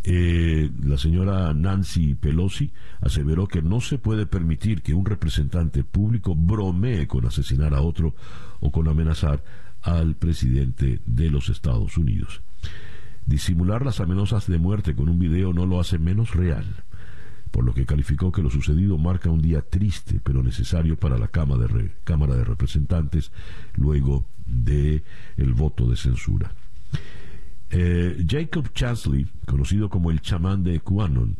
Eh, 0.04 0.68
la 0.82 0.98
señora 0.98 1.54
Nancy 1.54 2.16
Pelosi 2.16 2.72
aseveró 3.00 3.46
que 3.46 3.62
no 3.62 3.80
se 3.80 3.98
puede 3.98 4.26
permitir 4.26 4.82
que 4.82 4.94
un 4.94 5.06
representante 5.06 5.84
público 5.84 6.34
bromee 6.34 7.06
con 7.06 7.24
asesinar 7.24 7.72
a 7.72 7.82
otro 7.82 8.14
o 8.60 8.72
con 8.72 8.88
amenazar 8.88 9.44
al 9.82 10.14
presidente 10.14 11.00
de 11.06 11.30
los 11.30 11.48
Estados 11.48 11.96
Unidos. 11.98 12.42
Disimular 13.26 13.84
las 13.84 14.00
amenazas 14.00 14.46
de 14.46 14.58
muerte 14.58 14.94
con 14.94 15.08
un 15.08 15.18
video 15.18 15.52
no 15.52 15.66
lo 15.66 15.80
hace 15.80 15.98
menos 15.98 16.34
real, 16.34 16.66
por 17.50 17.64
lo 17.64 17.74
que 17.74 17.86
calificó 17.86 18.32
que 18.32 18.42
lo 18.42 18.50
sucedido 18.50 18.98
marca 18.98 19.30
un 19.30 19.42
día 19.42 19.62
triste 19.62 20.20
pero 20.22 20.42
necesario 20.42 20.98
para 20.98 21.18
la 21.18 21.28
Cámara 21.28 21.66
de, 21.66 22.44
Representantes 22.44 23.30
luego 23.74 24.24
de 24.46 25.02
el 25.36 25.54
voto 25.54 25.88
de 25.88 25.96
censura. 25.96 26.52
Eh, 27.70 28.24
Jacob 28.28 28.70
Chansley, 28.74 29.26
conocido 29.46 29.88
como 29.88 30.10
el 30.10 30.20
chamán 30.20 30.62
de 30.62 30.80
QAnon, 30.80 31.36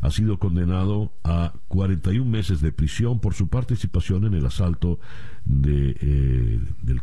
ha 0.00 0.10
sido 0.10 0.38
condenado 0.38 1.12
a 1.24 1.52
41 1.68 2.24
meses 2.28 2.60
de 2.60 2.72
prisión 2.72 3.20
por 3.20 3.34
su 3.34 3.48
participación 3.48 4.24
en 4.24 4.34
el 4.34 4.46
asalto 4.46 5.00
de, 5.44 5.96
eh, 6.00 6.60
del, 6.82 7.00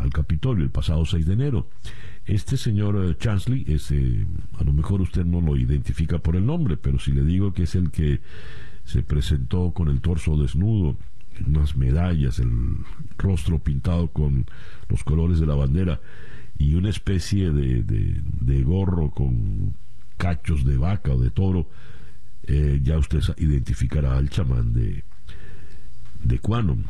al, 0.00 0.12
Capitolio 0.12 0.64
el 0.64 0.70
pasado 0.70 1.04
6 1.04 1.26
de 1.26 1.32
enero. 1.32 1.68
Este 2.24 2.56
señor 2.56 3.04
eh, 3.04 3.16
Chansley, 3.18 3.64
eh, 3.66 4.26
a 4.58 4.64
lo 4.64 4.72
mejor 4.72 5.00
usted 5.00 5.24
no 5.24 5.40
lo 5.40 5.56
identifica 5.56 6.18
por 6.18 6.36
el 6.36 6.46
nombre, 6.46 6.76
pero 6.76 6.98
si 6.98 7.12
le 7.12 7.22
digo 7.22 7.52
que 7.52 7.64
es 7.64 7.74
el 7.74 7.90
que 7.90 8.20
se 8.84 9.02
presentó 9.02 9.72
con 9.72 9.88
el 9.88 10.00
torso 10.00 10.36
desnudo, 10.36 10.96
unas 11.46 11.76
medallas, 11.76 12.38
el 12.38 12.50
rostro 13.18 13.58
pintado 13.58 14.08
con 14.08 14.46
los 14.88 15.04
colores 15.04 15.38
de 15.38 15.46
la 15.46 15.54
bandera 15.54 16.00
y 16.58 16.74
una 16.74 16.88
especie 16.88 17.50
de, 17.50 17.82
de 17.82 18.62
gorro 18.62 19.10
con 19.10 19.74
cachos 20.16 20.64
de 20.64 20.78
vaca 20.78 21.12
o 21.12 21.18
de 21.18 21.30
toro, 21.30 21.68
eh, 22.46 22.80
ya 22.82 22.98
usted 22.98 23.20
identificará 23.38 24.16
al 24.16 24.30
chamán 24.30 24.72
de, 24.72 25.04
de 26.22 26.38
Quanon, 26.38 26.84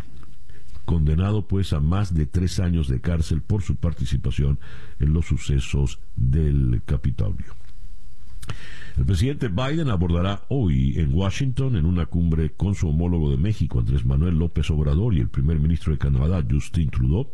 condenado 0.84 1.46
pues 1.46 1.72
a 1.72 1.80
más 1.80 2.14
de 2.14 2.26
tres 2.26 2.60
años 2.60 2.88
de 2.88 3.00
cárcel 3.00 3.42
por 3.42 3.62
su 3.62 3.76
participación 3.76 4.58
en 5.00 5.12
los 5.12 5.26
sucesos 5.26 5.98
del 6.14 6.82
Capitolio. 6.84 7.54
El 8.96 9.04
presidente 9.04 9.48
Biden 9.48 9.90
abordará 9.90 10.42
hoy 10.48 10.98
en 10.98 11.12
Washington, 11.12 11.76
en 11.76 11.84
una 11.84 12.06
cumbre 12.06 12.52
con 12.52 12.74
su 12.74 12.88
homólogo 12.88 13.30
de 13.30 13.36
México, 13.36 13.80
Andrés 13.80 14.06
Manuel 14.06 14.38
López 14.38 14.70
Obrador, 14.70 15.14
y 15.14 15.20
el 15.20 15.28
primer 15.28 15.58
ministro 15.58 15.92
de 15.92 15.98
Canadá, 15.98 16.42
Justin 16.48 16.88
Trudeau, 16.88 17.28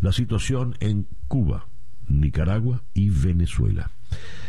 la 0.00 0.12
situación 0.12 0.74
en 0.80 1.06
Cuba, 1.26 1.66
Nicaragua 2.08 2.82
y 2.94 3.10
Venezuela. 3.10 3.90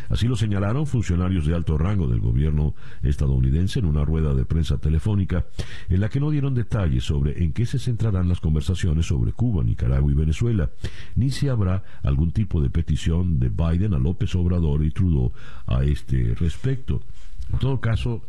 Así 0.09 0.27
lo 0.27 0.35
señalaron 0.35 0.87
funcionarios 0.87 1.45
de 1.45 1.53
alto 1.53 1.77
rango 1.77 2.07
del 2.07 2.19
gobierno 2.19 2.73
estadounidense 3.03 3.79
en 3.79 3.85
una 3.85 4.03
rueda 4.03 4.33
de 4.33 4.43
prensa 4.43 4.79
telefónica 4.79 5.45
en 5.87 6.01
la 6.01 6.09
que 6.09 6.19
no 6.19 6.31
dieron 6.31 6.55
detalles 6.55 7.03
sobre 7.03 7.43
en 7.43 7.53
qué 7.53 7.67
se 7.67 7.77
centrarán 7.77 8.27
las 8.27 8.39
conversaciones 8.39 9.05
sobre 9.05 9.33
Cuba, 9.33 9.63
Nicaragua 9.63 10.11
y 10.11 10.15
Venezuela, 10.15 10.71
ni 11.15 11.29
si 11.29 11.47
habrá 11.47 11.83
algún 12.01 12.31
tipo 12.31 12.59
de 12.59 12.71
petición 12.71 13.39
de 13.39 13.49
Biden 13.49 13.93
a 13.93 13.99
López 13.99 14.33
Obrador 14.35 14.83
y 14.83 14.89
Trudeau 14.89 15.31
a 15.67 15.83
este 15.83 16.33
respecto. 16.39 17.01
En 17.53 17.59
todo 17.59 17.79
caso, 17.79 18.23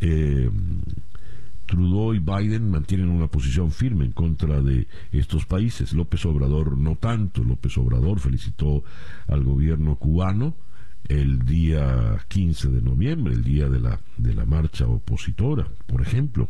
eh, 0.00 0.50
Trudeau 1.70 2.12
y 2.14 2.18
Biden 2.18 2.68
mantienen 2.68 3.08
una 3.08 3.28
posición 3.28 3.70
firme 3.70 4.04
en 4.04 4.10
contra 4.10 4.60
de 4.60 4.88
estos 5.12 5.46
países. 5.46 5.92
López 5.92 6.26
Obrador 6.26 6.76
no 6.76 6.96
tanto. 6.96 7.44
López 7.44 7.78
Obrador 7.78 8.18
felicitó 8.18 8.82
al 9.28 9.44
gobierno 9.44 9.94
cubano 9.94 10.56
el 11.08 11.44
día 11.46 12.18
15 12.26 12.70
de 12.70 12.82
noviembre, 12.82 13.34
el 13.34 13.44
día 13.44 13.68
de 13.68 13.78
la, 13.78 14.00
de 14.16 14.34
la 14.34 14.44
marcha 14.46 14.88
opositora, 14.88 15.68
por 15.86 16.02
ejemplo. 16.02 16.48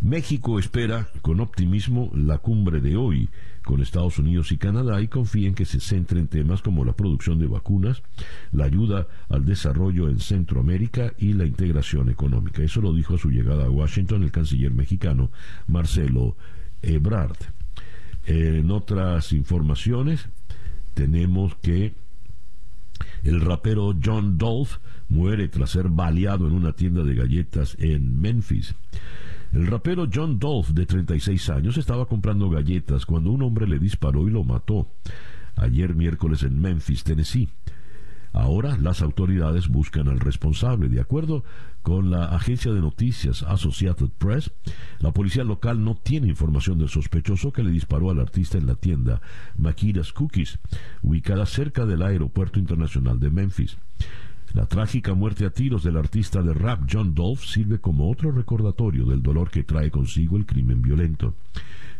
México 0.00 0.58
espera 0.58 1.08
con 1.20 1.40
optimismo 1.40 2.10
la 2.14 2.38
cumbre 2.38 2.80
de 2.80 2.96
hoy 2.96 3.28
con 3.70 3.82
Estados 3.82 4.18
Unidos 4.18 4.50
y 4.50 4.56
Canadá 4.56 5.00
y 5.00 5.06
confía 5.06 5.46
en 5.46 5.54
que 5.54 5.64
se 5.64 5.78
centre 5.78 6.18
en 6.18 6.26
temas 6.26 6.60
como 6.60 6.84
la 6.84 6.92
producción 6.92 7.38
de 7.38 7.46
vacunas, 7.46 8.02
la 8.50 8.64
ayuda 8.64 9.06
al 9.28 9.44
desarrollo 9.44 10.08
en 10.08 10.18
Centroamérica 10.18 11.12
y 11.18 11.34
la 11.34 11.44
integración 11.46 12.08
económica. 12.10 12.64
Eso 12.64 12.80
lo 12.80 12.92
dijo 12.92 13.14
a 13.14 13.18
su 13.18 13.30
llegada 13.30 13.66
a 13.66 13.70
Washington 13.70 14.24
el 14.24 14.32
canciller 14.32 14.72
mexicano 14.72 15.30
Marcelo 15.68 16.36
Ebrard. 16.82 17.36
En 18.26 18.72
otras 18.72 19.32
informaciones 19.32 20.28
tenemos 20.94 21.54
que 21.62 21.94
el 23.22 23.40
rapero 23.40 23.94
John 24.04 24.36
Dolph 24.36 24.78
muere 25.08 25.46
tras 25.46 25.70
ser 25.70 25.88
baleado 25.90 26.48
en 26.48 26.54
una 26.54 26.72
tienda 26.72 27.04
de 27.04 27.14
galletas 27.14 27.76
en 27.78 28.20
Memphis. 28.20 28.74
El 29.52 29.66
rapero 29.66 30.08
John 30.12 30.38
Dolph, 30.38 30.68
de 30.68 30.86
36 30.86 31.50
años, 31.50 31.76
estaba 31.76 32.06
comprando 32.06 32.48
galletas 32.48 33.04
cuando 33.04 33.32
un 33.32 33.42
hombre 33.42 33.66
le 33.66 33.80
disparó 33.80 34.28
y 34.28 34.30
lo 34.30 34.44
mató. 34.44 34.86
Ayer 35.56 35.94
miércoles 35.94 36.44
en 36.44 36.60
Memphis, 36.60 37.02
Tennessee. 37.02 37.48
Ahora 38.32 38.76
las 38.78 39.02
autoridades 39.02 39.68
buscan 39.68 40.06
al 40.06 40.20
responsable. 40.20 40.88
De 40.88 41.00
acuerdo 41.00 41.42
con 41.82 42.10
la 42.10 42.26
agencia 42.26 42.72
de 42.72 42.80
noticias 42.80 43.42
Associated 43.42 44.10
Press, 44.18 44.52
la 45.00 45.10
policía 45.10 45.42
local 45.42 45.82
no 45.82 45.96
tiene 45.96 46.28
información 46.28 46.78
del 46.78 46.88
sospechoso 46.88 47.52
que 47.52 47.64
le 47.64 47.72
disparó 47.72 48.10
al 48.10 48.20
artista 48.20 48.56
en 48.56 48.66
la 48.66 48.76
tienda 48.76 49.20
Makida's 49.58 50.12
Cookies, 50.12 50.60
ubicada 51.02 51.44
cerca 51.44 51.86
del 51.86 52.02
aeropuerto 52.02 52.60
internacional 52.60 53.18
de 53.18 53.30
Memphis. 53.30 53.78
La 54.52 54.66
trágica 54.66 55.14
muerte 55.14 55.46
a 55.46 55.50
tiros 55.50 55.84
del 55.84 55.96
artista 55.96 56.42
de 56.42 56.52
rap 56.52 56.88
John 56.90 57.14
Dolph 57.14 57.44
sirve 57.44 57.78
como 57.78 58.10
otro 58.10 58.32
recordatorio 58.32 59.04
del 59.04 59.22
dolor 59.22 59.50
que 59.50 59.62
trae 59.62 59.90
consigo 59.90 60.36
el 60.36 60.46
crimen 60.46 60.82
violento. 60.82 61.34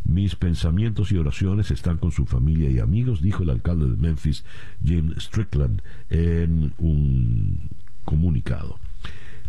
Mis 0.05 0.35
pensamientos 0.35 1.13
y 1.13 1.17
oraciones 1.17 1.71
están 1.71 1.99
con 1.99 2.11
su 2.11 2.27
familia 2.27 2.69
y 2.71 2.81
amigos, 2.81 3.21
dijo 3.23 3.45
el 3.45 3.51
alcalde 3.51 3.87
de 3.87 3.97
Memphis, 3.97 4.45
Jim 4.83 5.15
Strickland, 5.19 5.83
en 6.09 6.73
un 6.79 7.69
comunicado. 8.05 8.81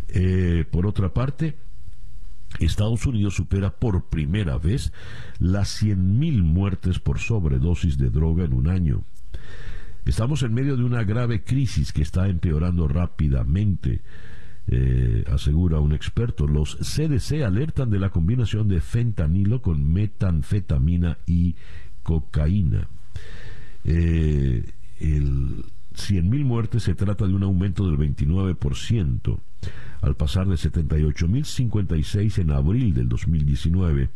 Eh, 0.10 0.65
por 0.70 0.86
otra 0.86 1.13
parte, 1.13 1.55
Estados 2.60 3.05
Unidos 3.05 3.36
supera 3.36 3.72
por 3.72 4.05
primera 4.05 4.58
vez 4.58 4.91
las 5.39 5.81
100.000 5.81 6.43
muertes 6.43 7.00
por 7.00 7.17
sobredosis 7.17 7.98
de 7.98 8.10
droga 8.10 8.43
en 8.43 8.53
un 8.53 8.67
año. 8.67 9.03
Estamos 10.05 10.41
en 10.41 10.53
medio 10.53 10.77
de 10.77 10.84
una 10.84 11.03
grave 11.03 11.43
crisis 11.43 11.93
que 11.93 12.01
está 12.01 12.27
empeorando 12.27 12.88
rápidamente, 12.88 14.01
eh, 14.67 15.24
asegura 15.31 15.79
un 15.79 15.93
experto. 15.93 16.48
Los 16.48 16.77
CDC 16.77 17.43
alertan 17.43 17.91
de 17.91 18.00
la 18.00 18.10
combinación 18.10 18.67
de 18.67 18.81
fentanilo 18.81 19.62
con 19.62 19.93
metanfetamina 19.93 21.20
y 21.27 21.55
cocaína. 22.01 22.88
Eh, 23.84 24.65
el 25.00 25.65
100.000 25.96 26.46
muertes 26.46 26.84
se 26.84 26.96
trata 26.96 27.27
de 27.27 27.34
un 27.34 27.43
aumento 27.43 27.86
del 27.86 27.98
29%, 27.98 29.39
al 30.01 30.15
pasar 30.15 30.48
de 30.48 30.55
78.056 30.55 32.39
en 32.39 32.51
abril 32.51 32.93
del 32.96 33.08
2019 33.08 34.10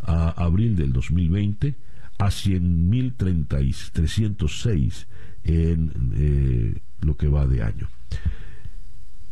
a 0.00 0.30
abril 0.30 0.74
del 0.74 0.92
2020 0.92 1.76
a 2.22 2.28
100.306 2.28 5.06
en 5.44 5.92
eh, 6.14 6.80
lo 7.00 7.16
que 7.16 7.28
va 7.28 7.46
de 7.46 7.62
año. 7.62 7.88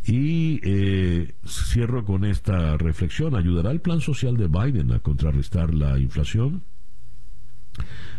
Y 0.04 0.60
eh, 0.64 1.34
cierro 1.46 2.04
con 2.04 2.24
esta 2.24 2.76
reflexión. 2.76 3.36
¿Ayudará 3.36 3.70
el 3.70 3.80
plan 3.80 4.00
social 4.00 4.36
de 4.36 4.48
Biden 4.48 4.90
a 4.92 4.98
contrarrestar 4.98 5.72
la 5.72 6.00
inflación? 6.00 6.64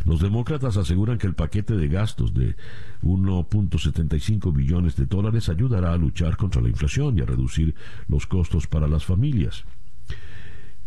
Los 0.06 0.22
demócratas 0.22 0.78
aseguran 0.78 1.18
que 1.18 1.28
el 1.28 1.36
paquete 1.36 1.75
de 1.75 1.90
gastos 1.90 2.34
de 2.34 2.56
1.75 3.04 4.56
billones 4.56 4.96
de 4.96 5.06
dólares 5.06 5.50
ayudará 5.50 5.92
a 5.92 5.98
luchar 5.98 6.38
contra 6.38 6.62
la 6.62 6.70
inflación 6.70 7.18
y 7.18 7.22
a 7.22 7.25
reducir 7.25 7.75
los 8.08 8.25
costos 8.25 8.68
para 8.68 8.88
las 8.88 9.04
familias. 9.04 9.66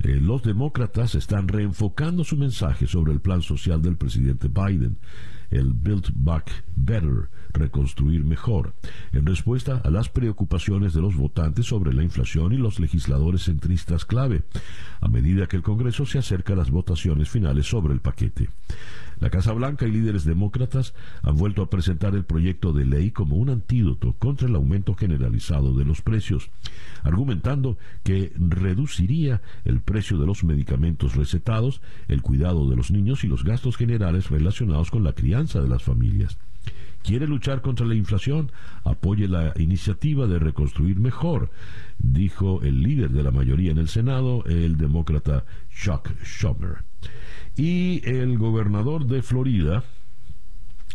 Eh, 0.05 0.21
los 0.21 0.43
demócratas 0.43 1.15
están 1.15 1.49
reenfocando 1.49 2.25
su 2.25 2.37
mensaje 2.37 2.87
sobre 2.87 3.13
el 3.13 3.21
plan 3.21 3.41
social 3.41 3.81
del 3.81 3.97
presidente 3.97 4.49
Biden, 4.49 4.99
el 5.51 5.73
Build 5.73 6.11
Back 6.15 6.51
Better, 6.77 7.31
reconstruir 7.55 8.23
mejor, 8.23 8.75
en 9.13 9.25
respuesta 9.25 9.81
a 9.83 9.89
las 9.89 10.11
preocupaciones 10.11 10.93
de 10.93 11.01
los 11.01 11.17
votantes 11.17 11.65
sobre 11.67 11.95
la 11.95 12.03
inflación 12.03 12.53
y 12.53 12.59
los 12.59 12.81
legisladores 12.81 13.45
centristas 13.45 14.05
clave, 14.05 14.43
a 15.01 15.09
medida 15.09 15.47
que 15.47 15.57
el 15.57 15.63
Congreso 15.63 16.05
se 16.05 16.19
acerca 16.19 16.53
a 16.53 16.57
las 16.57 16.71
votaciones 16.71 17.31
finales 17.31 17.67
sobre 17.67 17.95
el 17.95 18.01
paquete. 18.01 18.51
La 19.21 19.31
Casa 19.31 19.53
Blanca 19.53 19.87
y 19.87 19.93
líderes 19.93 20.25
demócratas 20.25 20.95
han 21.23 21.37
vuelto 21.37 21.63
a 21.63 21.71
presentar 21.71 22.15
el 22.15 22.25
proyecto 22.25 22.73
de 22.73 22.85
ley 22.85 23.11
como 23.11 23.37
un 23.37 23.51
antídoto 23.51 24.15
contra 24.15 24.49
el 24.49 24.55
aumento 24.55 24.95
generalizado 24.95 25.75
de 25.75 25.85
los 25.85 26.03
precios, 26.03 26.51
argumentando 27.03 27.79
que 28.03 28.33
reduciría 28.37 29.41
el 29.65 29.81
precio 29.81 30.19
de 30.19 30.27
los 30.27 30.45
medicamentos 30.45 31.15
recetados, 31.15 31.81
el 32.09 32.23
cuidado 32.23 32.69
de 32.69 32.77
los 32.77 32.91
niños 32.91 33.25
y 33.25 33.29
los 33.29 33.45
gastos 33.45 33.77
generales 33.77 34.31
relacionados 34.31 34.91
con 34.91 35.05
la 35.05 35.13
crianza 35.13 35.61
de 35.61 35.69
las 35.69 35.83
familias. 35.83 36.39
¿Quiere 37.05 37.27
luchar 37.27 37.61
contra 37.61 37.85
la 37.85 37.95
inflación? 37.95 38.51
Apoye 38.83 39.29
la 39.29 39.53
iniciativa 39.57 40.27
de 40.27 40.39
reconstruir 40.39 40.99
mejor, 40.99 41.51
dijo 41.99 42.63
el 42.63 42.83
líder 42.83 43.11
de 43.11 43.23
la 43.23 43.31
mayoría 43.31 43.73
en 43.73 43.79
el 43.79 43.89
Senado, 43.89 44.43
el 44.47 44.79
demócrata 44.79 45.45
Chuck 45.71 46.09
Schumer. 46.25 46.79
Y 47.57 48.09
el 48.09 48.39
gobernador 48.39 49.07
de 49.07 49.23
Florida, 49.23 49.85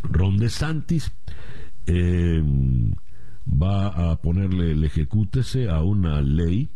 Ron 0.02 0.38
DeSantis, 0.38 1.12
eh, 1.86 2.42
va 3.50 4.10
a 4.12 4.16
ponerle 4.16 4.72
el 4.72 4.84
ejecútese 4.84 5.68
a 5.68 5.82
una 5.82 6.20
ley 6.20 6.68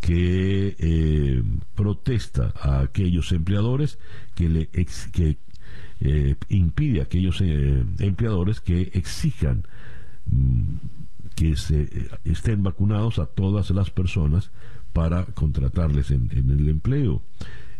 que 0.00 0.76
eh, 0.78 1.42
protesta 1.76 2.52
a 2.60 2.80
aquellos 2.80 3.30
empleadores 3.30 3.98
que, 4.34 4.48
le 4.48 4.66
que 4.66 5.38
eh, 6.00 6.34
impide 6.48 7.00
a 7.00 7.04
aquellos 7.04 7.40
eh, 7.40 7.84
empleadores 8.00 8.60
que 8.60 8.90
exijan 8.94 9.62
mm, 10.26 10.74
que 11.36 11.54
se 11.54 11.82
eh, 11.82 12.08
estén 12.24 12.64
vacunados 12.64 13.20
a 13.20 13.26
todas 13.26 13.70
las 13.70 13.90
personas 13.90 14.50
para 14.92 15.24
contratarles 15.26 16.10
en, 16.10 16.28
el 16.32 16.68
empleo. 16.68 17.22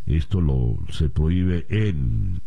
Esto 0.06 0.40
lo 0.40 0.78
se 0.90 1.08
prohíbe 1.08 1.66
en 1.68 2.40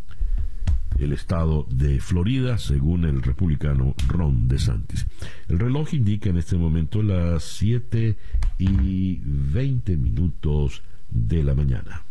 el 0.99 1.13
estado 1.13 1.67
de 1.69 1.99
Florida, 1.99 2.57
según 2.57 3.05
el 3.05 3.21
republicano 3.21 3.95
Ron 4.07 4.47
DeSantis. 4.47 5.05
El 5.47 5.59
reloj 5.59 5.93
indica 5.93 6.29
en 6.29 6.37
este 6.37 6.57
momento 6.57 7.01
las 7.01 7.43
7 7.43 8.15
y 8.57 9.19
20 9.23 9.97
minutos 9.97 10.83
de 11.09 11.43
la 11.43 11.53
mañana. 11.53 12.03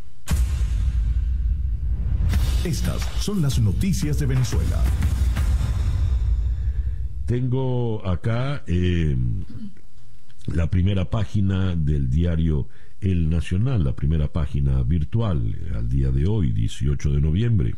Estas 2.65 3.03
son 3.21 3.43
las 3.43 3.59
noticias 3.59 4.19
de 4.19 4.27
Venezuela. 4.27 4.83
Tengo 7.27 8.07
acá 8.07 8.65
eh, 8.67 9.17
la 10.47 10.69
primera 10.69 11.09
página 11.11 11.75
del 11.75 12.11
diario 12.11 12.69
El 13.05 13.29
Nacional, 13.29 13.85
la 13.85 13.95
primera 13.95 14.29
página 14.29 14.83
virtual 14.83 15.55
al 15.75 15.91
día 15.91 16.11
de 16.11 16.27
hoy, 16.27 16.53
18 16.53 17.11
de 17.11 17.21
noviembre. 17.21 17.75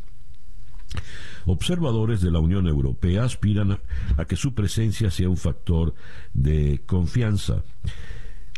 Observadores 1.46 2.20
de 2.20 2.30
la 2.30 2.38
Unión 2.38 2.68
Europea 2.68 3.24
aspiran 3.24 3.78
a 4.16 4.24
que 4.24 4.36
su 4.36 4.54
presencia 4.54 5.10
sea 5.10 5.28
un 5.28 5.36
factor 5.36 5.94
de 6.32 6.82
confianza. 6.86 7.64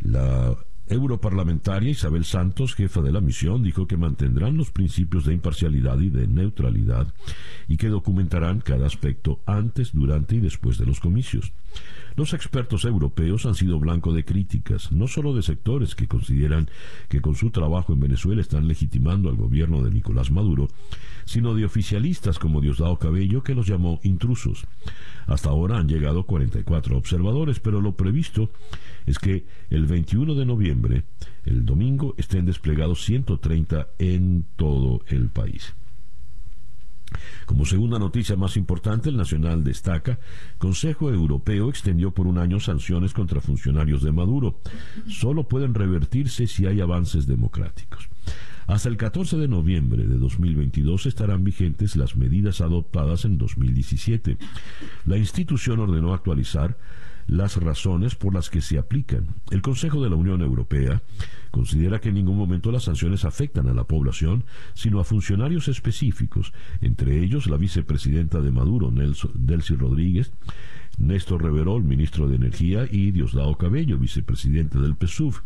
La 0.02 0.54
europarlamentaria 0.86 1.90
Isabel 1.90 2.26
Santos, 2.26 2.74
jefa 2.74 3.00
de 3.00 3.12
la 3.12 3.22
misión, 3.22 3.62
dijo 3.62 3.86
que 3.86 3.96
mantendrán 3.96 4.58
los 4.58 4.70
principios 4.70 5.24
de 5.24 5.32
imparcialidad 5.32 5.98
y 6.00 6.10
de 6.10 6.26
neutralidad 6.26 7.14
y 7.66 7.78
que 7.78 7.88
documentarán 7.88 8.60
cada 8.60 8.86
aspecto 8.86 9.40
antes, 9.46 9.92
durante 9.94 10.36
y 10.36 10.40
después 10.40 10.76
de 10.76 10.84
los 10.84 11.00
comicios. 11.00 11.52
Los 12.18 12.34
expertos 12.34 12.84
europeos 12.84 13.46
han 13.46 13.54
sido 13.54 13.78
blanco 13.78 14.12
de 14.12 14.24
críticas, 14.24 14.90
no 14.90 15.06
solo 15.06 15.36
de 15.36 15.42
sectores 15.42 15.94
que 15.94 16.08
consideran 16.08 16.68
que 17.08 17.20
con 17.20 17.36
su 17.36 17.52
trabajo 17.52 17.92
en 17.92 18.00
Venezuela 18.00 18.40
están 18.40 18.66
legitimando 18.66 19.28
al 19.28 19.36
gobierno 19.36 19.84
de 19.84 19.92
Nicolás 19.92 20.32
Maduro, 20.32 20.66
sino 21.26 21.54
de 21.54 21.64
oficialistas 21.64 22.40
como 22.40 22.60
Diosdado 22.60 22.98
Cabello 22.98 23.44
que 23.44 23.54
los 23.54 23.68
llamó 23.68 24.00
intrusos. 24.02 24.66
Hasta 25.28 25.50
ahora 25.50 25.78
han 25.78 25.86
llegado 25.86 26.24
44 26.24 26.96
observadores, 26.96 27.60
pero 27.60 27.80
lo 27.80 27.94
previsto 27.94 28.50
es 29.06 29.20
que 29.20 29.46
el 29.70 29.86
21 29.86 30.34
de 30.34 30.44
noviembre, 30.44 31.04
el 31.44 31.64
domingo, 31.64 32.16
estén 32.18 32.46
desplegados 32.46 33.04
130 33.04 33.90
en 34.00 34.44
todo 34.56 35.02
el 35.06 35.28
país. 35.28 35.72
Como 37.46 37.64
segunda 37.64 37.98
noticia 37.98 38.36
más 38.36 38.56
importante, 38.56 39.08
el 39.08 39.16
Nacional 39.16 39.64
destaca, 39.64 40.18
Consejo 40.58 41.10
Europeo 41.10 41.68
extendió 41.68 42.12
por 42.12 42.26
un 42.26 42.38
año 42.38 42.60
sanciones 42.60 43.12
contra 43.12 43.40
funcionarios 43.40 44.02
de 44.02 44.12
Maduro. 44.12 44.60
Solo 45.08 45.48
pueden 45.48 45.74
revertirse 45.74 46.46
si 46.46 46.66
hay 46.66 46.80
avances 46.80 47.26
democráticos. 47.26 48.08
Hasta 48.66 48.90
el 48.90 48.98
14 48.98 49.38
de 49.38 49.48
noviembre 49.48 50.06
de 50.06 50.18
2022 50.18 51.06
estarán 51.06 51.42
vigentes 51.42 51.96
las 51.96 52.16
medidas 52.16 52.60
adoptadas 52.60 53.24
en 53.24 53.38
2017. 53.38 54.36
La 55.06 55.16
institución 55.16 55.80
ordenó 55.80 56.12
actualizar 56.12 56.76
las 57.28 57.56
razones 57.56 58.14
por 58.14 58.34
las 58.34 58.50
que 58.50 58.60
se 58.60 58.78
aplican. 58.78 59.26
El 59.50 59.62
Consejo 59.62 60.02
de 60.02 60.10
la 60.10 60.16
Unión 60.16 60.40
Europea 60.40 61.02
considera 61.50 62.00
que 62.00 62.08
en 62.08 62.16
ningún 62.16 62.38
momento 62.38 62.72
las 62.72 62.84
sanciones 62.84 63.24
afectan 63.24 63.68
a 63.68 63.74
la 63.74 63.84
población, 63.84 64.44
sino 64.74 64.98
a 64.98 65.04
funcionarios 65.04 65.68
específicos, 65.68 66.52
entre 66.80 67.22
ellos 67.22 67.46
la 67.46 67.58
vicepresidenta 67.58 68.40
de 68.40 68.50
Maduro, 68.50 68.90
Delcy 68.90 69.76
Rodríguez, 69.76 70.32
Néstor 70.96 71.42
Reverol, 71.42 71.84
ministro 71.84 72.28
de 72.28 72.36
Energía, 72.36 72.88
y 72.90 73.12
Diosdado 73.12 73.56
Cabello, 73.56 73.98
vicepresidente 73.98 74.78
del 74.80 74.96
PSUV. 74.96 75.36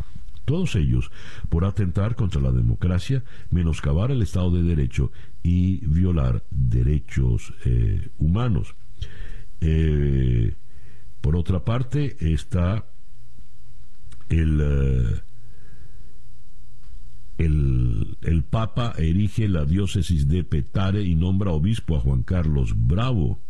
Todos 0.44 0.76
ellos 0.76 1.10
por 1.48 1.64
atentar 1.64 2.14
contra 2.14 2.40
la 2.40 2.52
democracia, 2.52 3.22
menoscabar 3.50 4.10
el 4.10 4.22
Estado 4.22 4.50
de 4.50 4.62
Derecho 4.62 5.12
y 5.42 5.84
violar 5.86 6.44
derechos 6.50 7.54
eh, 7.64 8.08
humanos. 8.18 8.74
Eh, 9.60 10.54
por 11.22 11.36
otra 11.36 11.64
parte, 11.64 12.16
está 12.20 12.84
el, 14.28 14.60
eh, 14.60 15.20
el, 17.38 18.18
el, 18.20 18.42
Papa 18.42 18.92
erige 18.98 19.48
la 19.48 19.64
diócesis 19.64 20.28
de 20.28 20.44
Petare 20.44 21.02
y 21.02 21.14
nombra 21.14 21.52
obispo 21.52 21.96
a 21.96 22.00
Juan 22.00 22.24
Carlos 22.24 22.74
Bravo. 22.76 23.40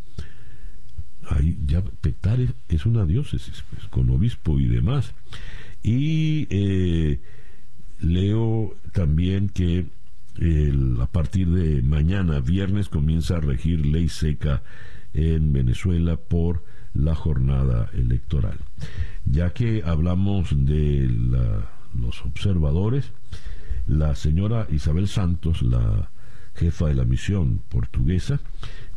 ahí 1.27 1.57
ya 1.65 1.81
Petare 1.81 2.49
es 2.69 2.85
una 2.85 3.05
diócesis, 3.05 3.63
pues, 3.71 3.87
con 3.87 4.09
obispo 4.11 4.59
y 4.59 4.67
demás. 4.67 5.15
Y 5.81 6.47
eh, 6.51 7.19
leo 7.99 8.77
también 8.93 9.49
que 9.49 9.87
a 10.99 11.07
partir 11.07 11.49
de 11.49 11.81
mañana, 11.81 12.39
viernes, 12.39 12.89
comienza 12.89 13.37
a 13.37 13.41
regir 13.41 13.85
ley 13.85 14.09
seca 14.09 14.63
en 15.13 15.53
Venezuela 15.53 16.17
por 16.17 16.63
la 16.93 17.15
jornada 17.15 17.89
electoral. 17.93 18.57
Ya 19.25 19.51
que 19.51 19.83
hablamos 19.85 20.49
de 20.51 21.07
los 21.93 22.21
observadores, 22.25 23.11
la 23.87 24.15
señora 24.15 24.67
Isabel 24.71 25.07
Santos, 25.07 25.61
la 25.61 26.09
jefa 26.55 26.87
de 26.87 26.93
la 26.95 27.05
misión 27.05 27.61
portuguesa, 27.69 28.39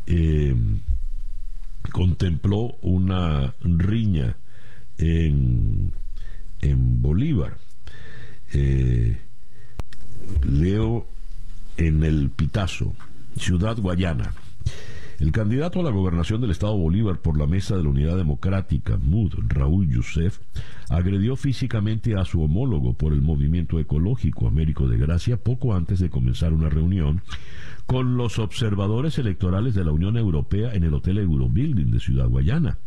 eh, 0.06 0.54
contempló 1.92 2.76
una 2.82 3.54
riña 3.60 4.36
en, 4.98 5.92
en 6.60 7.02
Bolívar. 7.02 7.56
Eh, 8.52 9.18
leo 10.44 11.06
en 11.76 12.02
el 12.02 12.30
Pitazo, 12.30 12.94
Ciudad 13.36 13.76
Guayana. 13.78 14.32
El 15.18 15.32
candidato 15.32 15.80
a 15.80 15.82
la 15.82 15.90
gobernación 15.90 16.42
del 16.42 16.50
Estado 16.50 16.76
Bolívar 16.76 17.20
por 17.20 17.38
la 17.38 17.46
Mesa 17.46 17.74
de 17.74 17.82
la 17.82 17.88
Unidad 17.88 18.18
Democrática, 18.18 18.98
MUD, 18.98 19.32
Raúl 19.48 19.88
Youssef, 19.88 20.40
agredió 20.90 21.36
físicamente 21.36 22.16
a 22.16 22.26
su 22.26 22.42
homólogo 22.42 22.92
por 22.92 23.14
el 23.14 23.22
movimiento 23.22 23.78
ecológico 23.78 24.46
Américo 24.46 24.88
de 24.88 24.98
Gracia 24.98 25.38
poco 25.38 25.74
antes 25.74 26.00
de 26.00 26.10
comenzar 26.10 26.52
una 26.52 26.68
reunión 26.68 27.22
con 27.86 28.18
los 28.18 28.38
observadores 28.38 29.18
electorales 29.18 29.74
de 29.74 29.84
la 29.84 29.92
Unión 29.92 30.18
Europea 30.18 30.74
en 30.74 30.84
el 30.84 30.92
Hotel 30.92 31.16
Eurobuilding 31.16 31.90
de 31.92 32.00
Ciudad 32.00 32.28
Guayana. 32.28 32.78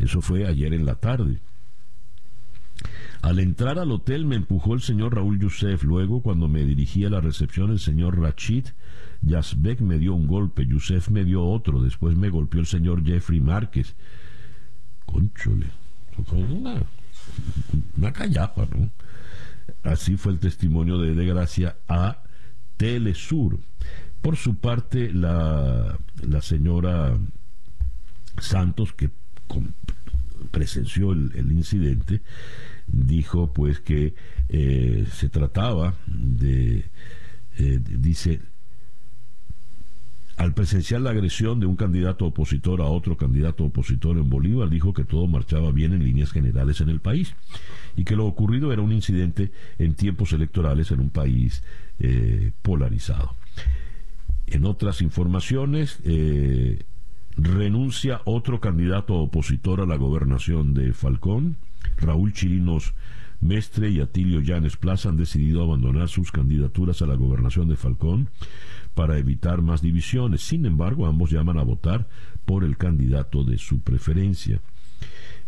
Eso 0.00 0.22
fue 0.22 0.48
ayer 0.48 0.74
en 0.74 0.86
la 0.86 0.96
tarde. 0.96 1.38
Al 3.22 3.38
entrar 3.38 3.78
al 3.78 3.92
hotel 3.92 4.24
me 4.24 4.36
empujó 4.36 4.74
el 4.74 4.80
señor 4.80 5.14
Raúl 5.14 5.38
Youssef. 5.38 5.84
Luego, 5.84 6.22
cuando 6.22 6.48
me 6.48 6.64
dirigí 6.64 7.04
a 7.04 7.10
la 7.10 7.20
recepción, 7.20 7.70
el 7.70 7.78
señor 7.78 8.18
Rachid 8.18 8.66
Yazbek 9.22 9.80
me 9.80 9.98
dio 9.98 10.14
un 10.14 10.26
golpe, 10.26 10.66
Youssef 10.66 11.10
me 11.10 11.24
dio 11.24 11.44
otro. 11.44 11.82
Después 11.82 12.16
me 12.16 12.30
golpeó 12.30 12.60
el 12.60 12.66
señor 12.66 13.04
Jeffrey 13.04 13.40
Márquez. 13.40 13.94
Conchole. 15.04 15.66
Una, 16.32 16.82
una 17.96 18.12
callapa, 18.12 18.66
¿no? 18.74 18.90
Así 19.82 20.16
fue 20.16 20.32
el 20.32 20.38
testimonio 20.38 20.98
de 20.98 21.14
Desgracia 21.14 21.76
a 21.88 22.22
Telesur. 22.76 23.60
Por 24.20 24.36
su 24.36 24.56
parte, 24.56 25.12
la, 25.12 25.98
la 26.26 26.42
señora 26.42 27.16
Santos, 28.38 28.92
que 28.92 29.10
presenció 30.50 31.12
el, 31.12 31.52
incidente, 31.52 32.22
dijo 32.92 33.52
pues 33.52 33.80
que 33.80 34.14
eh, 34.48 35.06
se 35.12 35.28
trataba 35.28 35.94
de, 36.06 36.84
eh, 37.58 37.80
dice, 37.82 38.40
al 40.36 40.54
presenciar 40.54 41.02
la 41.02 41.10
agresión 41.10 41.60
de 41.60 41.66
un 41.66 41.76
candidato 41.76 42.26
opositor 42.26 42.80
a 42.80 42.86
otro 42.86 43.16
candidato 43.16 43.64
opositor 43.64 44.16
en 44.16 44.30
Bolívar, 44.30 44.70
dijo 44.70 44.94
que 44.94 45.04
todo 45.04 45.26
marchaba 45.26 45.70
bien 45.70 45.92
en 45.92 46.02
líneas 46.02 46.32
generales 46.32 46.80
en 46.80 46.88
el 46.88 47.00
país 47.00 47.34
y 47.96 48.04
que 48.04 48.16
lo 48.16 48.26
ocurrido 48.26 48.72
era 48.72 48.82
un 48.82 48.92
incidente 48.92 49.52
en 49.78 49.94
tiempos 49.94 50.32
electorales 50.32 50.90
en 50.90 51.00
un 51.00 51.10
país 51.10 51.62
eh, 51.98 52.52
polarizado. 52.62 53.36
En 54.46 54.64
otras 54.64 55.00
informaciones, 55.00 56.00
renuncia 57.36 58.20
otro 58.24 58.60
candidato 58.60 59.14
opositor 59.14 59.80
a 59.80 59.86
la 59.86 59.96
gobernación 59.96 60.74
de 60.74 60.92
Falcón. 60.92 61.56
Raúl 62.00 62.32
Chirinos 62.32 62.94
Mestre 63.40 63.88
y 63.88 64.00
Atilio 64.00 64.40
Llanes 64.40 64.76
Plaza 64.76 65.08
han 65.08 65.16
decidido 65.16 65.62
abandonar 65.62 66.08
sus 66.08 66.30
candidaturas 66.30 67.00
a 67.00 67.06
la 67.06 67.14
gobernación 67.14 67.68
de 67.68 67.76
Falcón 67.76 68.28
para 68.94 69.18
evitar 69.18 69.62
más 69.62 69.80
divisiones. 69.80 70.42
Sin 70.42 70.66
embargo, 70.66 71.06
ambos 71.06 71.30
llaman 71.30 71.58
a 71.58 71.62
votar 71.62 72.06
por 72.44 72.64
el 72.64 72.76
candidato 72.76 73.42
de 73.44 73.56
su 73.56 73.80
preferencia. 73.80 74.60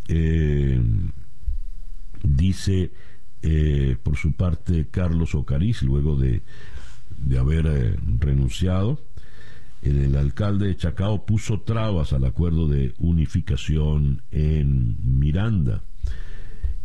Eh, 0.08 0.80
dice, 2.22 2.92
eh, 3.42 3.96
por 4.02 4.16
su 4.16 4.32
parte, 4.32 4.86
Carlos 4.90 5.34
Ocariz, 5.34 5.82
luego 5.82 6.16
de, 6.16 6.42
haber 7.38 7.66
eh, 7.66 7.96
renunciado, 8.18 9.00
el 9.82 10.16
alcalde 10.16 10.68
de 10.68 10.76
Chacao 10.76 11.26
puso 11.26 11.60
trabas 11.60 12.12
al 12.12 12.24
acuerdo 12.24 12.68
de 12.68 12.94
unificación 12.98 14.22
en 14.30 14.96
Miranda. 15.18 15.82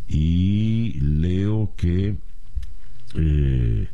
Y 0.08 0.98
leo 1.00 1.74
que 1.76 2.16
eh, 3.14 3.88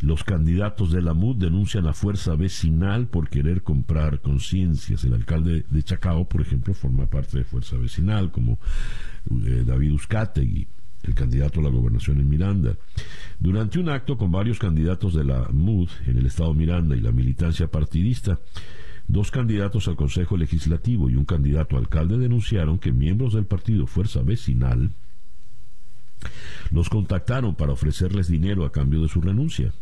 los 0.00 0.24
candidatos 0.24 0.92
de 0.92 1.02
la 1.02 1.14
MUD 1.14 1.36
denuncian 1.36 1.86
a 1.86 1.94
fuerza 1.94 2.36
vecinal 2.36 3.06
por 3.06 3.28
querer 3.28 3.62
comprar 3.62 4.20
conciencias. 4.20 5.04
El 5.04 5.14
alcalde 5.14 5.64
de 5.68 5.82
Chacao, 5.82 6.28
por 6.28 6.42
ejemplo, 6.42 6.74
forma 6.74 7.06
parte 7.06 7.38
de 7.38 7.44
fuerza 7.44 7.76
vecinal, 7.76 8.30
como 8.30 8.58
eh, 9.30 9.64
David 9.66 9.92
Uzcategui 9.92 10.66
el 11.06 11.14
candidato 11.14 11.60
a 11.60 11.62
la 11.62 11.68
gobernación 11.68 12.18
en 12.18 12.28
Miranda. 12.28 12.76
Durante 13.38 13.78
un 13.78 13.88
acto 13.88 14.16
con 14.16 14.32
varios 14.32 14.58
candidatos 14.58 15.14
de 15.14 15.24
la 15.24 15.48
MUD 15.52 15.88
en 16.06 16.18
el 16.18 16.26
estado 16.26 16.54
Miranda 16.54 16.96
y 16.96 17.00
la 17.00 17.12
militancia 17.12 17.68
partidista, 17.68 18.40
dos 19.06 19.30
candidatos 19.30 19.86
al 19.88 19.96
Consejo 19.96 20.36
Legislativo 20.36 21.10
y 21.10 21.16
un 21.16 21.24
candidato 21.24 21.76
alcalde 21.76 22.18
denunciaron 22.18 22.78
que 22.78 22.92
miembros 22.92 23.34
del 23.34 23.44
partido 23.44 23.86
Fuerza 23.86 24.22
Vecinal 24.22 24.90
los 26.70 26.88
contactaron 26.88 27.54
para 27.54 27.72
ofrecerles 27.72 28.28
dinero 28.28 28.64
a 28.64 28.72
cambio 28.72 29.02
de 29.02 29.08
su 29.08 29.20
renuncia. 29.20 29.72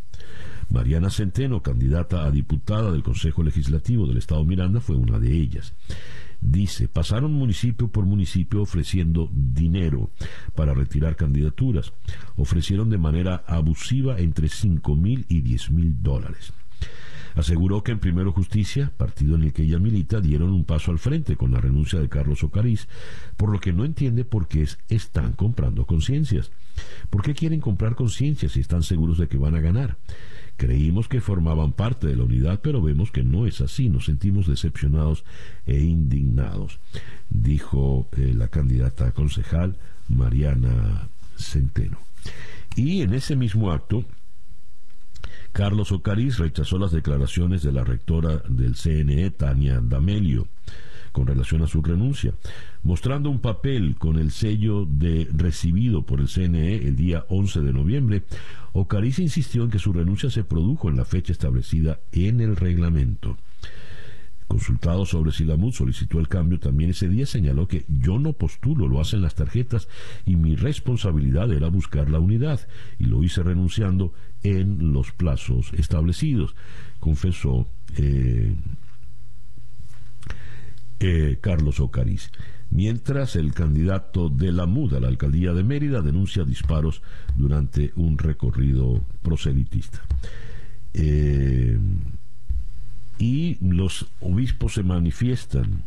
Mariana 0.71 1.11
Centeno, 1.11 1.63
candidata 1.63 2.25
a 2.25 2.31
diputada 2.31 2.93
del 2.93 3.03
Consejo 3.03 3.43
Legislativo 3.43 4.07
del 4.07 4.17
Estado 4.17 4.45
Miranda, 4.45 4.81
fue 4.81 4.97
una 4.97 5.19
de 5.19 5.33
ellas. 5.33 5.75
Dice, 6.41 6.89
pasaron 6.89 7.33
municipio 7.33 7.89
por 7.89 8.05
municipio 8.05 8.63
ofreciendo 8.63 9.31
dinero 9.33 10.11
para 10.55 10.75
retirar 10.75 11.15
candidaturas. 11.15 11.93
Ofrecieron 12.37 12.91
de 12.91 12.99
manera 12.99 13.45
abusiva 13.47 14.19
entre 14.19 14.49
5 14.49 14.97
mil 14.97 15.25
y 15.29 15.43
10 15.43 15.71
mil 15.71 16.03
dólares. 16.03 16.53
Aseguró 17.35 17.83
que 17.83 17.93
en 17.93 17.99
Primero 17.99 18.33
Justicia, 18.33 18.93
partido 18.97 19.37
en 19.37 19.43
el 19.43 19.53
que 19.53 19.63
ella 19.63 19.79
milita, 19.79 20.21
dieron 20.21 20.51
un 20.51 20.65
paso 20.65 20.91
al 20.91 20.99
frente 20.99 21.37
con 21.37 21.53
la 21.53 21.61
renuncia 21.61 21.99
de 21.99 22.09
Carlos 22.09 22.43
Ocariz, 22.45 22.89
por 23.37 23.51
lo 23.51 23.61
que 23.61 23.73
no 23.73 23.85
entiende 23.85 24.25
por 24.25 24.49
qué 24.49 24.67
están 24.89 25.33
comprando 25.33 25.87
conciencias. 25.87 26.51
¿Por 27.11 27.23
qué 27.23 27.35
quieren 27.35 27.61
comprar 27.61 27.95
conciencias 27.95 28.53
si 28.53 28.61
están 28.61 28.83
seguros 28.83 29.19
de 29.19 29.29
que 29.29 29.37
van 29.37 29.55
a 29.55 29.61
ganar? 29.61 29.97
Creímos 30.57 31.09
que 31.09 31.21
formaban 31.21 31.73
parte 31.73 32.07
de 32.07 32.17
la 32.17 32.25
unidad, 32.25 32.61
pero 32.63 32.83
vemos 32.83 33.11
que 33.11 33.23
no 33.23 33.47
es 33.47 33.61
así. 33.61 33.89
Nos 33.89 34.05
sentimos 34.07 34.47
decepcionados 34.47 35.25
e 35.67 35.81
indignados, 35.81 36.79
dijo 37.31 38.09
eh, 38.17 38.33
la 38.35 38.49
candidata 38.49 39.13
concejal 39.13 39.77
Mariana 40.09 41.09
Centeno. 41.37 41.99
Y 42.77 43.03
en 43.03 43.15
ese 43.15 43.37
mismo 43.37 43.73
acto, 43.73 44.05
Carlos 45.53 45.93
Ocariz 45.93 46.39
rechazó 46.39 46.79
las 46.79 46.93
declaraciones 46.93 47.63
de 47.63 47.73
la 47.73 47.85
rectora 47.85 48.43
del 48.49 48.75
CNE, 48.75 49.31
Tania 49.31 49.81
D'Amelio, 49.83 50.49
con 51.13 51.27
relación 51.27 51.61
a 51.61 51.67
su 51.67 51.83
renuncia, 51.83 52.33
mostrando 52.83 53.29
un 53.29 53.39
papel 53.39 53.97
con 53.99 54.19
el 54.19 54.31
sello 54.31 54.87
de 54.87 55.29
recibido 55.31 56.07
por 56.07 56.21
el 56.21 56.29
CNE 56.29 56.77
el 56.77 56.97
día 56.97 57.27
11 57.29 57.61
de 57.61 57.73
noviembre, 57.75 58.23
Ocariz 58.73 59.19
insistió 59.19 59.63
en 59.65 59.71
que 59.71 59.79
su 59.79 59.93
renuncia 59.93 60.31
se 60.31 60.43
produjo 60.43 60.89
en 60.89 60.97
la 60.97 61.05
fecha 61.05 61.33
establecida 61.33 62.01
en 62.13 62.41
el 62.41 62.57
reglamento. 62.57 63.37
Consultado 64.49 65.07
sobre 65.07 65.33
si 65.33 65.45
la 65.45 65.57
MUD 65.57 65.73
solicitó 65.73 66.19
el 66.19 66.29
cambio 66.29 66.59
también 66.59 66.91
ese 66.91 67.09
día, 67.09 67.25
señaló 67.25 67.69
que 67.69 67.87
yo 67.89 68.19
no 68.19 68.35
postulo, 68.35 68.87
lo 68.87 69.01
hacen 69.01 69.23
las 69.23 69.35
tarjetas 69.35 69.89
y 70.27 70.37
mi 70.37 70.57
responsabilidad 70.57 71.51
era 71.53 71.69
buscar 71.69 72.11
la 72.11 72.19
unidad 72.19 72.61
y 72.99 73.07
lo 73.07 73.23
hice 73.23 73.43
renunciando 73.43 74.13
en 74.43 74.93
los 74.93 75.13
plazos 75.13 75.73
establecidos, 75.75 76.55
confesó 77.01 77.69
eh, 77.97 78.55
eh, 81.01 81.39
Carlos 81.41 81.81
Ocariz. 81.81 82.31
Mientras 82.71 83.37
el 83.37 83.53
candidato 83.53 84.31
de 84.31 84.51
la 84.51 84.67
MUD 84.67 84.95
a 84.95 85.01
la 85.01 85.09
alcaldía 85.09 85.53
de 85.53 85.63
Mérida 85.63 86.01
denuncia 86.01 86.45
disparos 86.45 87.03
durante 87.37 87.93
un 87.97 88.17
recorrido 88.17 89.05
proselitista. 89.23 90.01
Eh, 90.95 91.79
y 93.23 93.57
los 93.61 94.09
obispos 94.19 94.75
se 94.75 94.83
manifiestan. 94.83 95.85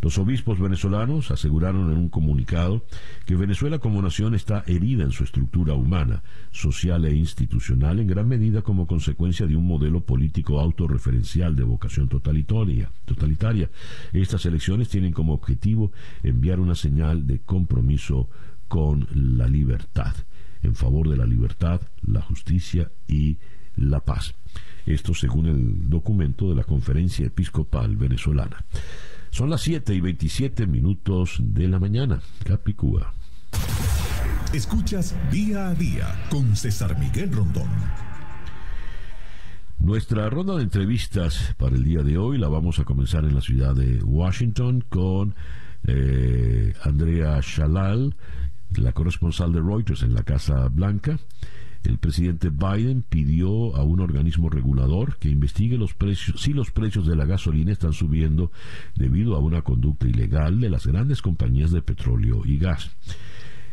Los 0.00 0.16
obispos 0.16 0.58
venezolanos 0.58 1.30
aseguraron 1.30 1.92
en 1.92 1.98
un 1.98 2.08
comunicado 2.08 2.82
que 3.26 3.36
Venezuela 3.36 3.78
como 3.78 4.00
nación 4.00 4.34
está 4.34 4.64
herida 4.66 5.04
en 5.04 5.12
su 5.12 5.22
estructura 5.22 5.74
humana, 5.74 6.22
social 6.50 7.04
e 7.04 7.14
institucional 7.14 8.00
en 8.00 8.06
gran 8.06 8.26
medida 8.26 8.62
como 8.62 8.86
consecuencia 8.86 9.46
de 9.46 9.54
un 9.54 9.66
modelo 9.66 10.00
político 10.00 10.60
autorreferencial 10.60 11.54
de 11.56 11.64
vocación 11.64 12.08
totalitaria. 12.08 12.90
totalitaria. 13.04 13.68
Estas 14.14 14.46
elecciones 14.46 14.88
tienen 14.88 15.12
como 15.12 15.34
objetivo 15.34 15.92
enviar 16.22 16.58
una 16.58 16.74
señal 16.74 17.26
de 17.26 17.40
compromiso 17.40 18.30
con 18.68 19.06
la 19.12 19.46
libertad, 19.46 20.16
en 20.62 20.74
favor 20.74 21.10
de 21.10 21.18
la 21.18 21.26
libertad, 21.26 21.82
la 22.00 22.22
justicia 22.22 22.90
y 23.06 23.36
la 23.76 24.00
paz. 24.00 24.34
Esto 24.86 25.14
según 25.14 25.46
el 25.46 25.88
documento 25.88 26.48
de 26.48 26.56
la 26.56 26.64
Conferencia 26.64 27.26
Episcopal 27.26 27.96
Venezolana. 27.96 28.64
Son 29.30 29.48
las 29.48 29.62
7 29.62 29.94
y 29.94 30.00
27 30.00 30.66
minutos 30.66 31.36
de 31.40 31.68
la 31.68 31.78
mañana. 31.78 32.20
Capicúa. 32.44 33.14
Escuchas 34.52 35.16
día 35.30 35.68
a 35.68 35.74
día 35.74 36.26
con 36.28 36.54
César 36.56 36.98
Miguel 36.98 37.32
Rondón. 37.32 37.68
Nuestra 39.78 40.28
ronda 40.28 40.56
de 40.56 40.62
entrevistas 40.62 41.54
para 41.56 41.74
el 41.74 41.84
día 41.84 42.02
de 42.02 42.18
hoy 42.18 42.38
la 42.38 42.48
vamos 42.48 42.78
a 42.78 42.84
comenzar 42.84 43.24
en 43.24 43.34
la 43.34 43.40
ciudad 43.40 43.74
de 43.74 44.02
Washington 44.02 44.84
con 44.88 45.34
eh, 45.86 46.74
Andrea 46.84 47.40
Shalal, 47.42 48.14
la 48.76 48.92
corresponsal 48.92 49.52
de 49.52 49.60
Reuters 49.60 50.02
en 50.02 50.14
la 50.14 50.22
Casa 50.22 50.68
Blanca 50.68 51.18
el 51.84 51.98
presidente 51.98 52.50
Biden 52.50 53.02
pidió 53.02 53.74
a 53.76 53.82
un 53.82 54.00
organismo 54.00 54.48
regulador 54.48 55.16
que 55.18 55.28
investigue 55.28 55.76
los 55.76 55.94
precios, 55.94 56.40
si 56.40 56.52
los 56.52 56.70
precios 56.70 57.06
de 57.06 57.16
la 57.16 57.24
gasolina 57.24 57.72
están 57.72 57.92
subiendo 57.92 58.52
debido 58.94 59.34
a 59.34 59.40
una 59.40 59.62
conducta 59.62 60.06
ilegal 60.06 60.60
de 60.60 60.70
las 60.70 60.86
grandes 60.86 61.22
compañías 61.22 61.72
de 61.72 61.82
petróleo 61.82 62.42
y 62.44 62.58
gas. 62.58 62.90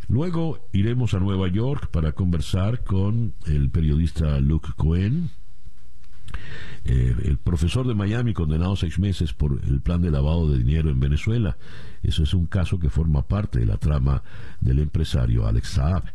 Luego 0.07 0.67
iremos 0.73 1.13
a 1.13 1.19
Nueva 1.19 1.47
York 1.49 1.89
para 1.91 2.13
conversar 2.13 2.83
con 2.83 3.33
el 3.45 3.69
periodista 3.69 4.39
Luke 4.39 4.69
Cohen, 4.75 5.29
eh, 6.85 7.15
el 7.25 7.37
profesor 7.37 7.87
de 7.87 7.93
Miami 7.93 8.33
condenado 8.33 8.73
a 8.73 8.77
seis 8.77 8.97
meses 8.97 9.33
por 9.33 9.59
el 9.63 9.81
plan 9.81 10.01
de 10.01 10.09
lavado 10.09 10.49
de 10.49 10.57
dinero 10.57 10.89
en 10.89 10.99
Venezuela. 10.99 11.57
Eso 12.01 12.23
es 12.23 12.33
un 12.33 12.47
caso 12.47 12.79
que 12.79 12.89
forma 12.89 13.27
parte 13.27 13.59
de 13.59 13.65
la 13.67 13.77
trama 13.77 14.23
del 14.61 14.79
empresario 14.79 15.45
Alex 15.45 15.69
Saab. 15.69 16.05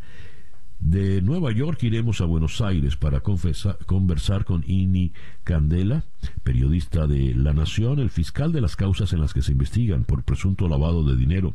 De 0.84 1.22
Nueva 1.22 1.50
York 1.50 1.82
iremos 1.84 2.20
a 2.20 2.26
Buenos 2.26 2.60
Aires 2.60 2.94
para 2.94 3.20
conversar 3.20 4.44
con 4.44 4.62
Ini 4.66 5.14
Candela, 5.42 6.04
periodista 6.42 7.06
de 7.06 7.34
La 7.34 7.54
Nación, 7.54 8.00
el 8.00 8.10
fiscal 8.10 8.52
de 8.52 8.60
las 8.60 8.76
causas 8.76 9.14
en 9.14 9.20
las 9.22 9.32
que 9.32 9.40
se 9.40 9.52
investigan 9.52 10.04
por 10.04 10.24
presunto 10.24 10.68
lavado 10.68 11.02
de 11.02 11.16
dinero 11.16 11.54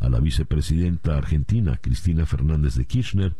a 0.00 0.08
la 0.08 0.20
vicepresidenta 0.20 1.16
argentina 1.16 1.78
Cristina 1.80 2.26
Fernández 2.26 2.74
de 2.74 2.86
Kirchner, 2.86 3.34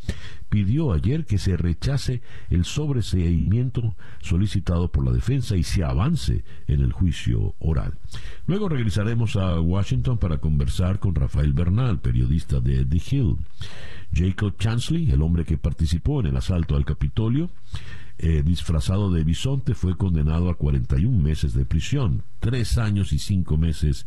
pidió 0.48 0.92
ayer 0.92 1.24
que 1.24 1.38
se 1.38 1.56
rechace 1.56 2.22
el 2.50 2.64
sobreseimiento 2.64 3.94
solicitado 4.20 4.90
por 4.90 5.04
la 5.04 5.12
defensa 5.12 5.56
y 5.56 5.62
se 5.62 5.84
avance 5.84 6.44
en 6.66 6.80
el 6.80 6.92
juicio 6.92 7.54
oral. 7.58 7.94
Luego 8.46 8.68
regresaremos 8.68 9.36
a 9.36 9.60
Washington 9.60 10.18
para 10.18 10.38
conversar 10.38 10.98
con 10.98 11.14
Rafael 11.14 11.52
Bernal, 11.52 12.00
periodista 12.00 12.60
de 12.60 12.84
The 12.84 13.02
Hill. 13.10 13.36
Jacob 14.12 14.56
Chansley, 14.58 15.10
el 15.10 15.22
hombre 15.22 15.44
que 15.44 15.58
participó 15.58 16.20
en 16.20 16.26
el 16.26 16.36
asalto 16.36 16.76
al 16.76 16.84
Capitolio, 16.84 17.50
eh, 18.18 18.42
disfrazado 18.44 19.12
de 19.12 19.22
bisonte, 19.22 19.74
fue 19.74 19.96
condenado 19.96 20.50
a 20.50 20.56
41 20.56 21.22
meses 21.22 21.54
de 21.54 21.64
prisión, 21.64 22.24
tres 22.40 22.78
años 22.78 23.12
y 23.12 23.18
cinco 23.18 23.56
meses 23.56 24.06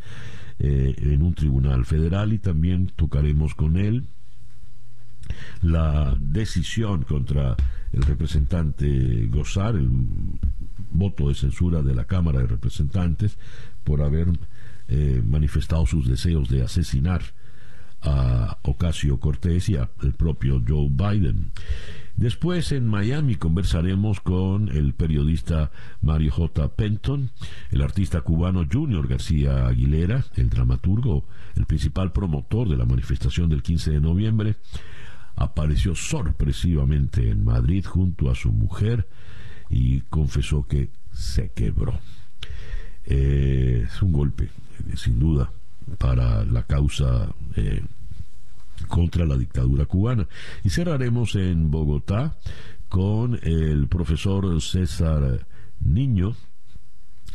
eh, 0.59 0.95
en 0.97 1.23
un 1.23 1.33
tribunal 1.33 1.85
federal 1.85 2.33
y 2.33 2.39
también 2.39 2.91
tocaremos 2.95 3.55
con 3.55 3.77
él 3.77 4.07
la 5.61 6.15
decisión 6.19 7.03
contra 7.03 7.55
el 7.93 8.01
representante 8.03 9.27
Gozar, 9.27 9.75
el 9.75 9.89
voto 10.91 11.29
de 11.29 11.35
censura 11.35 11.81
de 11.81 11.95
la 11.95 12.05
Cámara 12.05 12.39
de 12.39 12.47
Representantes 12.47 13.37
por 13.83 14.01
haber 14.01 14.27
eh, 14.87 15.21
manifestado 15.25 15.85
sus 15.85 16.07
deseos 16.07 16.49
de 16.49 16.63
asesinar 16.63 17.21
a 18.01 18.57
Ocasio 18.63 19.19
Cortés 19.19 19.69
y 19.69 19.75
al 19.75 19.89
propio 20.17 20.61
Joe 20.67 20.89
Biden. 20.89 21.51
Después 22.21 22.71
en 22.71 22.85
Miami 22.85 23.33
conversaremos 23.33 24.19
con 24.21 24.69
el 24.69 24.93
periodista 24.93 25.71
Mario 26.03 26.31
J. 26.31 26.67
Penton, 26.75 27.31
el 27.71 27.81
artista 27.81 28.21
cubano 28.21 28.67
Junior 28.71 29.07
García 29.07 29.65
Aguilera, 29.65 30.23
el 30.35 30.51
dramaturgo, 30.51 31.25
el 31.55 31.65
principal 31.65 32.11
promotor 32.11 32.69
de 32.69 32.77
la 32.77 32.85
manifestación 32.85 33.49
del 33.49 33.63
15 33.63 33.93
de 33.93 33.99
noviembre, 33.99 34.57
apareció 35.35 35.95
sorpresivamente 35.95 37.27
en 37.27 37.43
Madrid 37.43 37.83
junto 37.87 38.29
a 38.29 38.35
su 38.35 38.51
mujer 38.51 39.07
y 39.71 40.01
confesó 40.01 40.67
que 40.67 40.91
se 41.11 41.51
quebró. 41.53 41.99
Eh, 43.03 43.87
es 43.87 43.99
un 44.03 44.13
golpe, 44.13 44.51
sin 44.93 45.17
duda, 45.17 45.51
para 45.97 46.45
la 46.45 46.67
causa 46.67 47.33
eh, 47.55 47.81
contra 48.91 49.25
la 49.25 49.37
dictadura 49.37 49.85
cubana. 49.85 50.27
Y 50.63 50.69
cerraremos 50.69 51.33
en 51.35 51.71
Bogotá 51.71 52.37
con 52.89 53.39
el 53.41 53.87
profesor 53.87 54.61
César 54.61 55.47
Niño. 55.79 56.35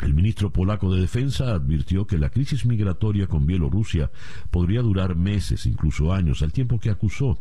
El 0.02 0.12
ministro 0.12 0.52
polaco 0.52 0.92
de 0.92 1.00
Defensa 1.00 1.54
advirtió 1.54 2.06
que 2.06 2.18
la 2.18 2.28
crisis 2.28 2.66
migratoria 2.66 3.26
con 3.26 3.46
Bielorrusia 3.46 4.10
podría 4.50 4.82
durar 4.82 5.16
meses, 5.16 5.64
incluso 5.64 6.12
años, 6.12 6.42
al 6.42 6.52
tiempo 6.52 6.78
que 6.78 6.90
acusó 6.90 7.38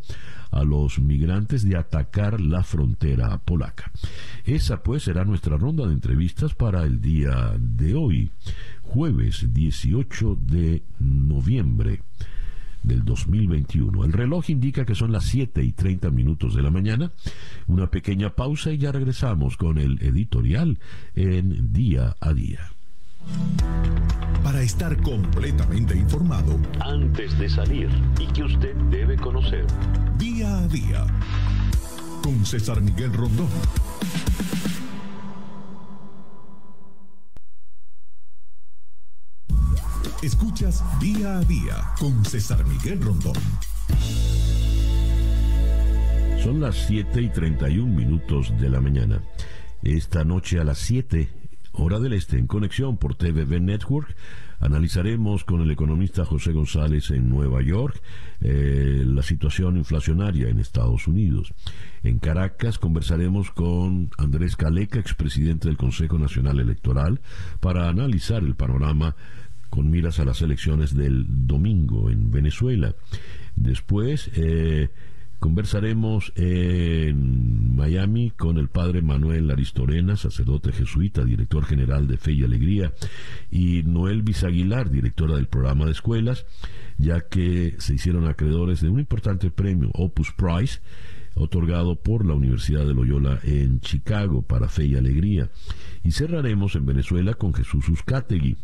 a 0.52 0.64
los 0.64 0.98
migrantes 1.00 1.68
de 1.68 1.76
atacar 1.76 2.40
la 2.40 2.64
frontera 2.64 3.38
polaca. 3.40 3.92
Esa 4.46 4.82
pues 4.82 5.04
será 5.04 5.26
nuestra 5.26 5.58
ronda 5.58 5.86
de 5.86 5.92
entrevistas 5.92 6.54
para 6.54 6.84
el 6.86 7.02
día 7.02 7.54
de 7.60 7.94
hoy 7.94 8.32
jueves 8.84 9.54
18 9.54 10.38
de 10.40 10.84
noviembre 11.00 12.00
del 12.88 13.04
2021. 13.04 14.04
El 14.04 14.14
reloj 14.14 14.50
indica 14.50 14.86
que 14.86 14.96
son 14.96 15.12
las 15.12 15.26
7 15.26 15.64
y 15.64 15.72
30 15.72 16.10
minutos 16.12 16.56
de 16.56 16.62
la 16.62 16.72
mañana. 16.72 17.12
Una 17.68 17.90
pequeña 17.90 18.32
pausa 18.32 18.72
y 18.72 18.78
ya 18.78 18.92
regresamos 18.92 19.58
con 19.58 19.78
el 19.78 20.02
editorial 20.02 20.80
en 21.16 21.74
día 21.74 22.16
a 22.20 22.34
día. 22.34 22.72
Para 24.44 24.62
estar 24.62 24.96
completamente 25.02 25.98
informado, 25.98 26.60
antes 26.80 27.38
de 27.40 27.50
salir 27.50 27.90
y 28.20 28.28
que 28.28 28.44
usted 28.44 28.76
debe 28.92 29.18
conocer. 29.18 29.66
Día 30.20 30.60
a 30.60 30.68
día. 30.68 31.06
Con 32.22 32.46
César 32.46 32.82
Miguel 32.82 33.12
Rondón. 33.14 33.50
Escuchas 40.22 40.84
día 41.00 41.38
a 41.38 41.42
día 41.42 41.76
con 42.00 42.24
César 42.26 42.66
Miguel 42.66 43.02
Rondón. 43.02 43.34
Son 46.44 46.60
las 46.60 46.76
7 46.88 47.22
y 47.22 47.30
31 47.30 47.92
minutos 47.92 48.54
de 48.60 48.70
la 48.70 48.82
mañana. 48.82 49.22
Esta 49.84 50.24
noche 50.24 50.60
a 50.60 50.64
las 50.64 50.80
7, 50.80 51.30
hora 51.74 52.00
del 52.00 52.14
este, 52.14 52.38
en 52.38 52.48
conexión 52.48 52.98
por 52.98 53.16
TVB 53.16 53.60
Network, 53.62 54.16
analizaremos 54.60 55.44
con 55.44 55.62
el 55.62 55.72
economista 55.72 56.26
José 56.26 56.52
González 56.52 57.12
en 57.12 57.30
Nueva 57.30 57.62
York 57.62 58.02
eh, 58.42 59.04
la 59.06 59.24
situación 59.24 59.78
inflacionaria 59.78 60.50
en 60.50 60.60
Estados 60.60 61.08
Unidos. 61.08 61.54
En 62.04 62.20
Caracas 62.20 62.80
conversaremos 62.80 63.52
con 63.52 64.12
Andrés 64.18 64.56
Caleca, 64.56 65.00
expresidente 65.00 65.68
del 65.68 65.78
Consejo 65.78 66.20
Nacional 66.20 66.60
Electoral, 66.60 67.22
para 67.60 67.90
analizar 67.90 68.44
el 68.44 68.56
panorama 68.56 69.16
con 69.76 69.92
miras 69.92 70.22
a 70.22 70.26
las 70.26 70.42
elecciones 70.42 70.96
del 70.96 71.26
domingo 71.28 72.10
en 72.10 72.32
Venezuela. 72.32 72.96
Después 73.58 74.32
eh, 74.36 74.88
conversaremos 75.40 76.32
en 76.38 77.76
Miami 77.76 78.32
con 78.32 78.58
el 78.58 78.70
padre 78.70 79.02
Manuel 79.02 79.52
Aristorena, 79.52 80.16
sacerdote 80.16 80.72
jesuita, 80.72 81.26
director 81.26 81.66
general 81.66 82.08
de 82.08 82.16
Fe 82.16 82.32
y 82.32 82.46
Alegría, 82.46 82.94
y 83.52 83.84
Noel 83.84 84.22
Bizaguilar, 84.22 84.90
directora 84.90 85.36
del 85.36 85.48
programa 85.48 85.84
de 85.84 85.92
escuelas, 85.92 86.46
ya 86.98 87.28
que 87.28 87.76
se 87.78 87.96
hicieron 87.96 88.30
acreedores 88.30 88.80
de 88.80 88.88
un 88.88 89.02
importante 89.02 89.50
premio, 89.52 89.90
Opus 89.94 90.32
Prize, 90.32 90.80
otorgado 91.34 91.98
por 91.98 92.26
la 92.26 92.34
Universidad 92.34 92.86
de 92.86 92.94
Loyola 92.94 93.42
en 93.44 93.82
Chicago 93.82 94.42
para 94.42 94.70
Fe 94.70 94.86
y 94.86 94.96
Alegría. 94.96 95.50
Y 96.02 96.12
cerraremos 96.12 96.78
en 96.78 96.86
Venezuela 96.86 97.34
con 97.34 97.54
Jesús 97.54 97.90
Uzcategui 97.90 98.56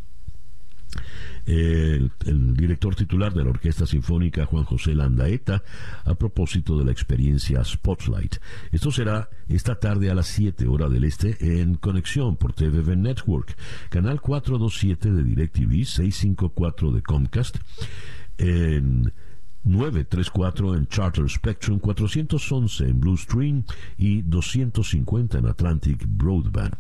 el, 1.46 2.12
director 2.56 2.96
titular 2.96 3.34
de 3.34 3.44
la 3.44 3.50
Orquesta 3.50 3.86
Sinfónica 3.86 4.46
Juan 4.46 4.64
José 4.64 4.94
Landaeta 4.94 5.64
a 6.06 6.16
propósito 6.16 6.78
de 6.78 6.86
la 6.86 6.92
experiencia 6.92 7.64
Spotlight. 7.64 8.38
Esto 8.72 8.92
será 8.92 9.30
esta 9.50 9.76
tarde 9.76 10.10
a 10.10 10.16
las 10.16 10.28
7 10.28 10.68
horas 10.68 10.92
del 10.92 11.04
este 11.04 11.62
en 11.62 11.76
conexión 11.76 12.38
por 12.38 12.54
TVV 12.54 12.96
Network, 12.96 13.56
canal 13.90 14.22
427 14.22 15.12
de 15.12 15.24
DirecTV, 15.24 15.86
654 15.86 16.92
de 16.92 17.02
Comcast, 17.02 17.58
en 18.38 19.12
934 19.64 20.76
en 20.76 20.88
Charter 20.88 21.30
Spectrum, 21.30 21.80
411 21.80 22.84
en 22.86 23.00
Blue 23.00 23.18
Stream 23.18 23.64
y 23.98 24.24
250 24.24 25.38
en 25.38 25.48
Atlantic 25.48 26.04
Broadband. 26.08 26.76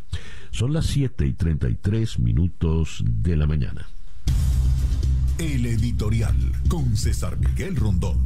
Son 0.52 0.74
las 0.74 0.88
7 0.88 1.26
y 1.28 1.34
33 1.34 2.19
minutos 2.19 3.04
de 3.06 3.36
la 3.36 3.45
mañana. 3.45 3.86
El 5.38 5.65
editorial 5.65 6.36
con 6.67 6.96
César 6.96 7.38
Miguel 7.38 7.76
Rondón. 7.76 8.17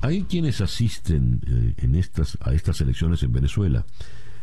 Hay 0.00 0.22
quienes 0.22 0.60
asisten 0.60 1.40
eh, 1.46 1.74
en 1.78 1.94
estas, 1.94 2.38
a 2.40 2.52
estas 2.52 2.80
elecciones 2.80 3.22
en 3.22 3.32
Venezuela 3.32 3.84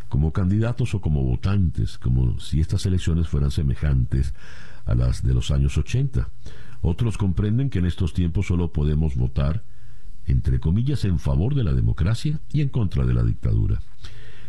como 0.09 0.31
candidatos 0.31 0.93
o 0.93 1.01
como 1.01 1.23
votantes, 1.23 1.97
como 1.97 2.39
si 2.39 2.59
estas 2.59 2.85
elecciones 2.85 3.27
fueran 3.27 3.51
semejantes 3.51 4.33
a 4.85 4.95
las 4.95 5.23
de 5.23 5.33
los 5.33 5.51
años 5.51 5.77
80. 5.77 6.29
Otros 6.81 7.17
comprenden 7.17 7.69
que 7.69 7.79
en 7.79 7.85
estos 7.85 8.13
tiempos 8.13 8.47
solo 8.47 8.71
podemos 8.71 9.15
votar, 9.15 9.63
entre 10.27 10.59
comillas, 10.59 11.05
en 11.05 11.19
favor 11.19 11.55
de 11.55 11.63
la 11.63 11.73
democracia 11.73 12.39
y 12.51 12.61
en 12.61 12.69
contra 12.69 13.05
de 13.05 13.13
la 13.13 13.23
dictadura. 13.23 13.81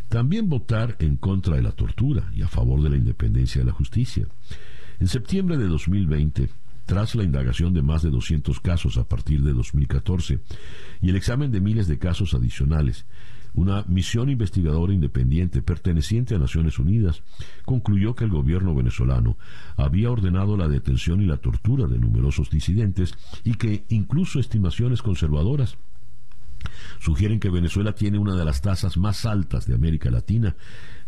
También 0.09 0.49
votar 0.49 0.97
en 1.01 1.17
contra 1.17 1.57
de 1.57 1.63
la 1.63 1.73
tortura 1.73 2.31
y 2.35 2.43
a 2.43 2.49
favor 2.49 2.83
de 2.83 2.91
la 2.91 2.97
independencia 2.97 3.61
de 3.61 3.67
la 3.67 3.73
justicia. 3.73 4.27
En 4.99 5.09
septiembre 5.09 5.59
de 5.59 5.67
2020, 5.67 6.49
tras 6.87 7.15
la 7.15 7.25
indagación 7.25 7.75
de 7.75 7.83
más 7.83 8.03
de 8.03 8.11
200 8.11 8.61
casos 8.61 8.97
a 8.97 9.05
partir 9.05 9.43
de 9.43 9.53
2014 9.53 10.41
y 11.03 11.11
el 11.11 11.17
examen 11.17 11.51
de 11.51 11.61
miles 11.61 11.89
de 11.89 11.99
casos 11.99 12.33
adicionales, 12.33 13.05
una 13.55 13.85
misión 13.89 14.29
investigadora 14.29 14.93
independiente 14.93 15.63
perteneciente 15.63 16.35
a 16.35 16.39
Naciones 16.39 16.79
Unidas 16.79 17.23
concluyó 17.65 18.15
que 18.15 18.25
el 18.25 18.31
gobierno 18.31 18.75
venezolano 18.75 19.37
había 19.77 20.11
ordenado 20.11 20.57
la 20.57 20.69
detención 20.69 21.21
y 21.23 21.27
la 21.27 21.39
tortura 21.39 21.87
de 21.87 21.99
numerosos 21.99 22.51
disidentes 22.51 23.15
y 23.45 23.55
que 23.55 23.85
incluso 23.89 24.41
estimaciones 24.41 25.03
conservadoras 25.03 25.79
sugieren 27.01 27.41
que 27.41 27.51
Venezuela 27.51 27.95
tiene 27.95 28.19
una 28.19 28.37
de 28.37 28.45
las 28.45 28.61
tasas 28.61 28.97
más 28.97 29.25
altas 29.25 29.67
de 29.67 29.75
América 29.75 30.11
Latina 30.11 30.55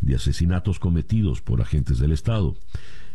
de 0.00 0.14
asesinatos 0.14 0.78
cometidos 0.78 1.40
por 1.40 1.60
agentes 1.60 1.98
del 1.98 2.12
Estado. 2.12 2.56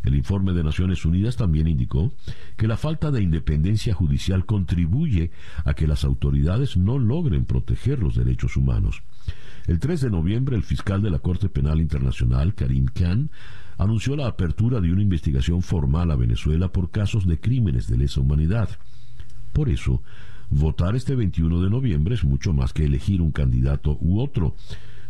El 0.04 0.16
informe 0.16 0.52
de 0.54 0.64
Naciones 0.64 1.06
Unidas 1.06 1.38
también 1.38 1.68
indicó 1.68 2.12
que 2.58 2.68
la 2.68 2.76
falta 2.78 3.10
de 3.10 3.22
independencia 3.22 3.94
judicial 3.94 4.46
contribuye 4.46 5.32
a 5.64 5.74
que 5.74 5.88
las 5.88 6.04
autoridades 6.04 6.76
no 6.76 7.00
logren 7.00 7.46
proteger 7.46 8.00
los 8.00 8.16
derechos 8.16 8.58
humanos. 8.58 9.02
El 9.66 9.80
3 9.80 10.02
de 10.02 10.10
noviembre, 10.10 10.58
el 10.58 10.64
fiscal 10.64 11.02
de 11.02 11.10
la 11.10 11.20
Corte 11.20 11.48
Penal 11.48 11.80
Internacional, 11.80 12.54
Karim 12.54 12.86
Khan, 12.86 13.32
anunció 13.78 14.18
la 14.18 14.28
apertura 14.28 14.82
de 14.82 14.92
una 14.92 15.02
investigación 15.02 15.62
formal 15.62 16.12
a 16.12 16.18
Venezuela 16.18 16.68
por 16.68 16.92
casos 16.92 17.26
de 17.26 17.40
crímenes 17.40 17.88
de 17.88 17.98
lesa 17.98 18.20
humanidad. 18.20 18.70
Por 19.54 19.70
eso, 19.70 20.04
votar 20.50 20.98
este 20.98 21.16
21 21.16 21.62
de 21.62 21.70
noviembre 21.70 22.16
es 22.16 22.26
mucho 22.26 22.52
más 22.52 22.74
que 22.74 22.84
elegir 22.84 23.22
un 23.22 23.32
candidato 23.32 23.98
u 24.02 24.20
otro. 24.20 24.56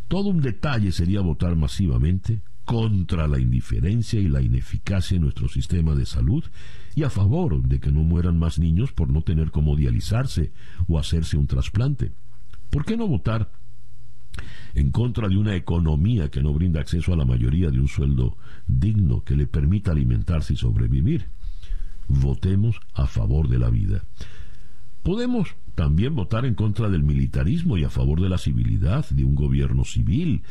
Todo 0.07 0.29
un 0.29 0.41
detalle 0.41 0.91
sería 0.91 1.21
votar 1.21 1.55
masivamente 1.55 2.41
contra 2.65 3.27
la 3.27 3.39
indiferencia 3.39 4.19
y 4.19 4.27
la 4.27 4.41
ineficacia 4.41 5.15
en 5.15 5.23
nuestro 5.23 5.47
sistema 5.49 5.95
de 5.95 6.05
salud 6.05 6.43
y 6.95 7.03
a 7.03 7.09
favor 7.09 7.61
de 7.63 7.79
que 7.79 7.91
no 7.91 8.01
mueran 8.03 8.39
más 8.39 8.59
niños 8.59 8.91
por 8.91 9.09
no 9.09 9.21
tener 9.21 9.51
cómo 9.51 9.75
dializarse 9.75 10.51
o 10.87 10.97
hacerse 10.97 11.37
un 11.37 11.47
trasplante. 11.47 12.11
¿Por 12.69 12.85
qué 12.85 12.97
no 12.97 13.07
votar 13.07 13.51
en 14.73 14.91
contra 14.91 15.27
de 15.27 15.37
una 15.37 15.55
economía 15.55 16.29
que 16.29 16.41
no 16.41 16.53
brinda 16.53 16.81
acceso 16.81 17.13
a 17.13 17.17
la 17.17 17.25
mayoría 17.25 17.69
de 17.69 17.79
un 17.79 17.87
sueldo 17.87 18.37
digno 18.67 19.23
que 19.23 19.35
le 19.35 19.47
permita 19.47 19.91
alimentarse 19.91 20.53
y 20.53 20.57
sobrevivir? 20.57 21.27
Votemos 22.07 22.79
a 22.93 23.07
favor 23.07 23.47
de 23.47 23.59
la 23.59 23.69
vida. 23.69 24.03
Podemos 25.03 25.55
también 25.75 26.15
votar 26.15 26.45
en 26.45 26.55
contra 26.55 26.89
del 26.89 27.03
militarismo 27.03 27.77
y 27.77 27.83
a 27.83 27.89
favor 27.89 28.21
de 28.21 28.29
la 28.29 28.37
civilidad, 28.37 29.05
de 29.09 29.25
un 29.25 29.35
gobierno 29.35 29.83
civil. 29.83 30.43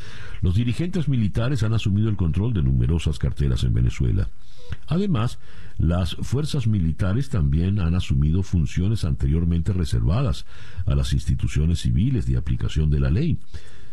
Los 0.43 0.57
dirigentes 0.57 1.09
militares 1.09 1.63
han 1.63 1.73
asumido 1.73 2.11
el 2.11 2.17
control 2.17 2.53
de 2.53 2.63
numerosas 2.63 3.19
carteras 3.19 3.65
en 3.65 3.73
Venezuela. 3.73 4.29
Además, 4.89 5.39
las 5.79 6.17
fuerzas 6.17 6.67
militares 6.67 7.31
también 7.31 7.81
han 7.81 7.95
asumido 7.95 8.43
funciones 8.43 9.05
anteriormente 9.05 9.73
reservadas 9.73 10.45
a 10.85 10.95
las 10.95 11.15
instituciones 11.15 11.81
civiles 11.81 12.27
de 12.27 12.37
aplicación 12.37 12.91
de 12.91 13.01
la 13.01 13.11
ley. 13.11 13.39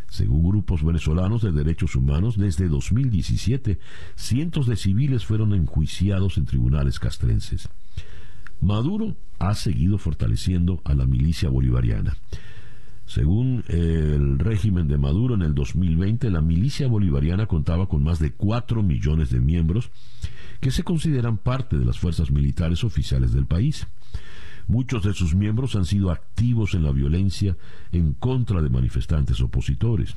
Según 0.10 0.44
grupos 0.44 0.84
venezolanos 0.84 1.42
de 1.42 1.52
derechos 1.52 1.96
humanos, 1.96 2.38
desde 2.38 2.68
2017, 2.68 3.80
cientos 4.16 4.66
de 4.66 4.76
civiles 4.76 5.24
fueron 5.24 5.54
enjuiciados 5.54 6.38
en 6.38 6.46
tribunales 6.46 7.00
castrenses. 7.00 7.70
Maduro 8.62 9.16
ha 9.40 9.56
seguido 9.56 9.98
fortaleciendo 9.98 10.82
a 10.84 10.94
la 10.94 11.06
milicia 11.06 11.50
bolivariana. 11.50 12.18
Según 13.06 13.64
el 13.68 14.38
régimen 14.38 14.88
de 14.88 15.00
Maduro 15.00 15.34
en 15.34 15.42
el 15.42 15.56
2020, 15.56 16.30
la 16.30 16.42
milicia 16.42 16.88
bolivariana 16.88 17.48
contaba 17.48 17.88
con 17.88 18.04
más 18.04 18.20
de 18.20 18.34
4 18.34 18.84
millones 18.84 19.32
de 19.32 19.40
miembros 19.40 19.90
que 20.60 20.70
se 20.70 20.84
consideran 20.84 21.38
parte 21.38 21.78
de 21.78 21.86
las 21.86 21.98
fuerzas 21.98 22.30
militares 22.30 22.84
oficiales 22.84 23.34
del 23.34 23.48
país. 23.48 23.88
Muchos 24.68 25.04
de 25.04 25.14
sus 25.14 25.34
miembros 25.34 25.76
han 25.76 25.86
sido 25.86 26.12
activos 26.12 26.76
en 26.76 26.84
la 26.84 26.92
violencia 26.92 27.58
en 27.92 28.14
contra 28.14 28.62
de 28.62 28.70
manifestantes 28.70 29.42
opositores. 29.42 30.16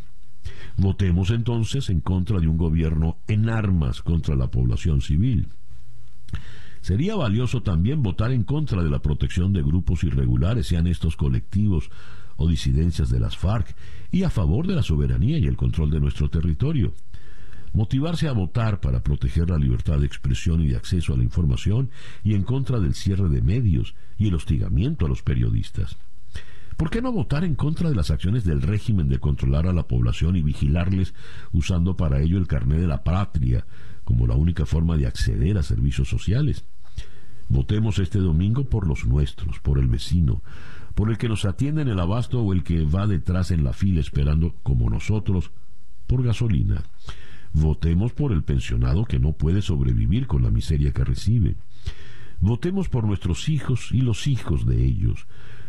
Votemos 0.77 1.31
entonces 1.31 1.89
en 1.89 2.01
contra 2.01 2.41
de 2.41 2.49
un 2.49 2.59
gobierno 2.59 3.17
en 3.29 3.49
armas 3.49 4.03
contra 4.03 4.37
la 4.37 4.49
población 4.49 5.01
civil. 5.01 5.49
Sería 6.83 7.15
valioso 7.15 7.63
también 7.63 8.03
votar 8.03 8.33
en 8.33 8.43
contra 8.43 8.83
de 8.83 8.91
la 8.91 8.99
protección 8.99 9.53
de 9.53 9.63
grupos 9.63 10.03
irregulares, 10.03 10.67
sean 10.67 10.89
estos 10.89 11.17
colectivos 11.17 11.91
o 12.37 12.49
disidencias 12.49 13.09
de 13.09 13.21
las 13.21 13.37
FARC, 13.37 13.77
y 14.11 14.25
a 14.25 14.31
favor 14.31 14.67
de 14.67 14.75
la 14.75 14.83
soberanía 14.83 15.39
y 15.39 15.47
el 15.47 15.57
control 15.57 15.93
de 15.93 16.01
nuestro 16.01 16.29
territorio. 16.29 16.93
Motivarse 17.73 18.27
a 18.27 18.33
votar 18.33 18.81
para 18.81 19.01
proteger 19.01 19.49
la 19.49 19.59
libertad 19.59 20.01
de 20.01 20.07
expresión 20.07 20.61
y 20.61 20.67
de 20.67 20.77
acceso 20.77 21.15
a 21.15 21.17
la 21.17 21.23
información 21.23 21.89
y 22.25 22.35
en 22.35 22.43
contra 22.43 22.81
del 22.81 22.95
cierre 22.95 23.29
de 23.29 23.43
medios 23.43 23.95
y 24.19 24.27
el 24.27 24.35
hostigamiento 24.35 25.07
a 25.07 25.09
los 25.09 25.23
periodistas. 25.23 25.97
¿Por 26.77 26.91
qué 26.91 27.01
no 27.01 27.13
votar 27.13 27.45
en 27.45 27.55
contra 27.55 27.91
de 27.91 27.95
las 27.95 28.11
acciones 28.11 28.45
del 28.45 28.61
régimen 28.61 29.09
de 29.09 29.21
controlar 29.21 29.69
a 29.69 29.73
la 29.73 29.87
población 29.87 30.35
y 30.35 30.43
vigilarles 30.43 31.15
usando 31.53 31.97
para 31.97 32.21
ello 32.21 32.39
el 32.39 32.49
carné 32.49 32.79
de 32.81 32.89
la 32.89 33.05
patria 33.05 33.65
como 34.05 34.27
la 34.27 34.35
única 34.35 34.67
forma 34.67 34.97
de 34.97 35.07
acceder 35.07 35.59
a 35.59 35.63
servicios 35.63 36.09
sociales? 36.09 36.65
Votemos 37.49 37.99
este 37.99 38.19
domingo 38.19 38.65
por 38.65 38.87
los 38.87 39.05
nuestros, 39.05 39.61
por 39.61 39.79
el 39.79 39.89
vecino, 39.89 40.43
por 40.95 41.11
el 41.11 41.19
que 41.19 41.29
nos 41.29 41.45
atiende 41.45 41.83
en 41.83 41.89
el 41.89 42.01
abasto 42.01 42.41
o 42.41 42.53
el 42.53 42.63
que 42.63 42.85
va 42.85 43.07
detrás 43.07 43.51
en 43.51 43.65
la 43.65 43.73
fila 43.73 44.01
esperando, 44.01 44.55
como 44.63 44.89
nosotros, 44.89 45.51
por 46.07 46.23
gasolina. 46.23 46.83
Votemos 47.53 48.13
por 48.13 48.33
el 48.33 48.43
pensionado 48.43 49.05
que 49.05 49.19
no 49.19 49.33
puede 49.33 49.61
sobrevivir 49.61 50.27
con 50.27 50.43
la 50.43 50.51
miseria 50.51 50.93
que 50.93 51.05
recibe. 51.05 51.57
Votemos 52.41 52.89
por 52.89 53.05
nuestros 53.05 53.49
hijos 53.49 53.91
y 53.93 54.01
los 54.01 54.27
hijos 54.27 54.67
de 54.67 54.83
ellos. 54.85 55.27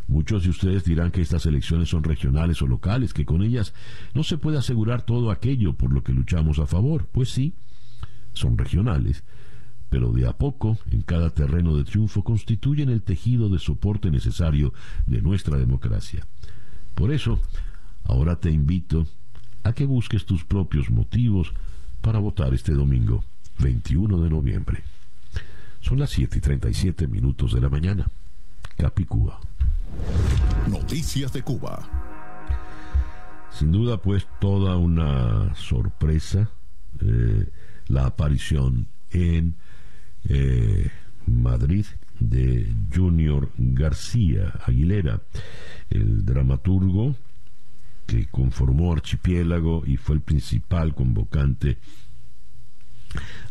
Muchos 0.07 0.43
de 0.43 0.49
ustedes 0.49 0.83
dirán 0.83 1.11
que 1.11 1.21
estas 1.21 1.45
elecciones 1.45 1.89
son 1.89 2.03
regionales 2.03 2.61
o 2.61 2.67
locales, 2.67 3.13
que 3.13 3.25
con 3.25 3.41
ellas 3.41 3.73
no 4.13 4.23
se 4.23 4.37
puede 4.37 4.57
asegurar 4.57 5.03
todo 5.03 5.31
aquello 5.31 5.73
por 5.73 5.93
lo 5.93 6.03
que 6.03 6.13
luchamos 6.13 6.59
a 6.59 6.65
favor. 6.65 7.07
Pues 7.11 7.29
sí, 7.29 7.53
son 8.33 8.57
regionales, 8.57 9.23
pero 9.89 10.11
de 10.11 10.27
a 10.27 10.33
poco, 10.33 10.77
en 10.89 11.01
cada 11.01 11.29
terreno 11.29 11.75
de 11.75 11.83
triunfo, 11.83 12.23
constituyen 12.23 12.89
el 12.89 13.01
tejido 13.03 13.49
de 13.49 13.59
soporte 13.59 14.09
necesario 14.09 14.73
de 15.05 15.21
nuestra 15.21 15.57
democracia. 15.57 16.25
Por 16.95 17.11
eso, 17.11 17.39
ahora 18.03 18.37
te 18.37 18.49
invito 18.49 19.05
a 19.63 19.73
que 19.73 19.85
busques 19.85 20.25
tus 20.25 20.43
propios 20.43 20.89
motivos 20.89 21.53
para 22.01 22.19
votar 22.19 22.53
este 22.53 22.73
domingo, 22.73 23.23
21 23.59 24.19
de 24.21 24.29
noviembre. 24.29 24.83
Son 25.79 25.99
las 25.99 26.09
7 26.11 26.37
y 26.37 26.41
37 26.41 27.07
minutos 27.07 27.53
de 27.53 27.61
la 27.61 27.69
mañana. 27.69 28.07
Capicúa. 28.77 29.39
Noticias 30.69 31.31
de 31.33 31.43
Cuba. 31.43 31.87
Sin 33.51 33.71
duda, 33.71 34.01
pues, 34.01 34.27
toda 34.39 34.77
una 34.77 35.53
sorpresa 35.55 36.49
eh, 36.99 37.47
la 37.87 38.05
aparición 38.05 38.87
en 39.11 39.55
eh, 40.25 40.89
Madrid 41.27 41.85
de 42.19 42.67
Junior 42.93 43.49
García 43.57 44.53
Aguilera, 44.65 45.21
el 45.89 46.25
dramaturgo 46.25 47.15
que 48.05 48.27
conformó 48.27 48.93
Archipiélago 48.93 49.83
y 49.85 49.97
fue 49.97 50.15
el 50.15 50.21
principal 50.21 50.93
convocante 50.93 51.77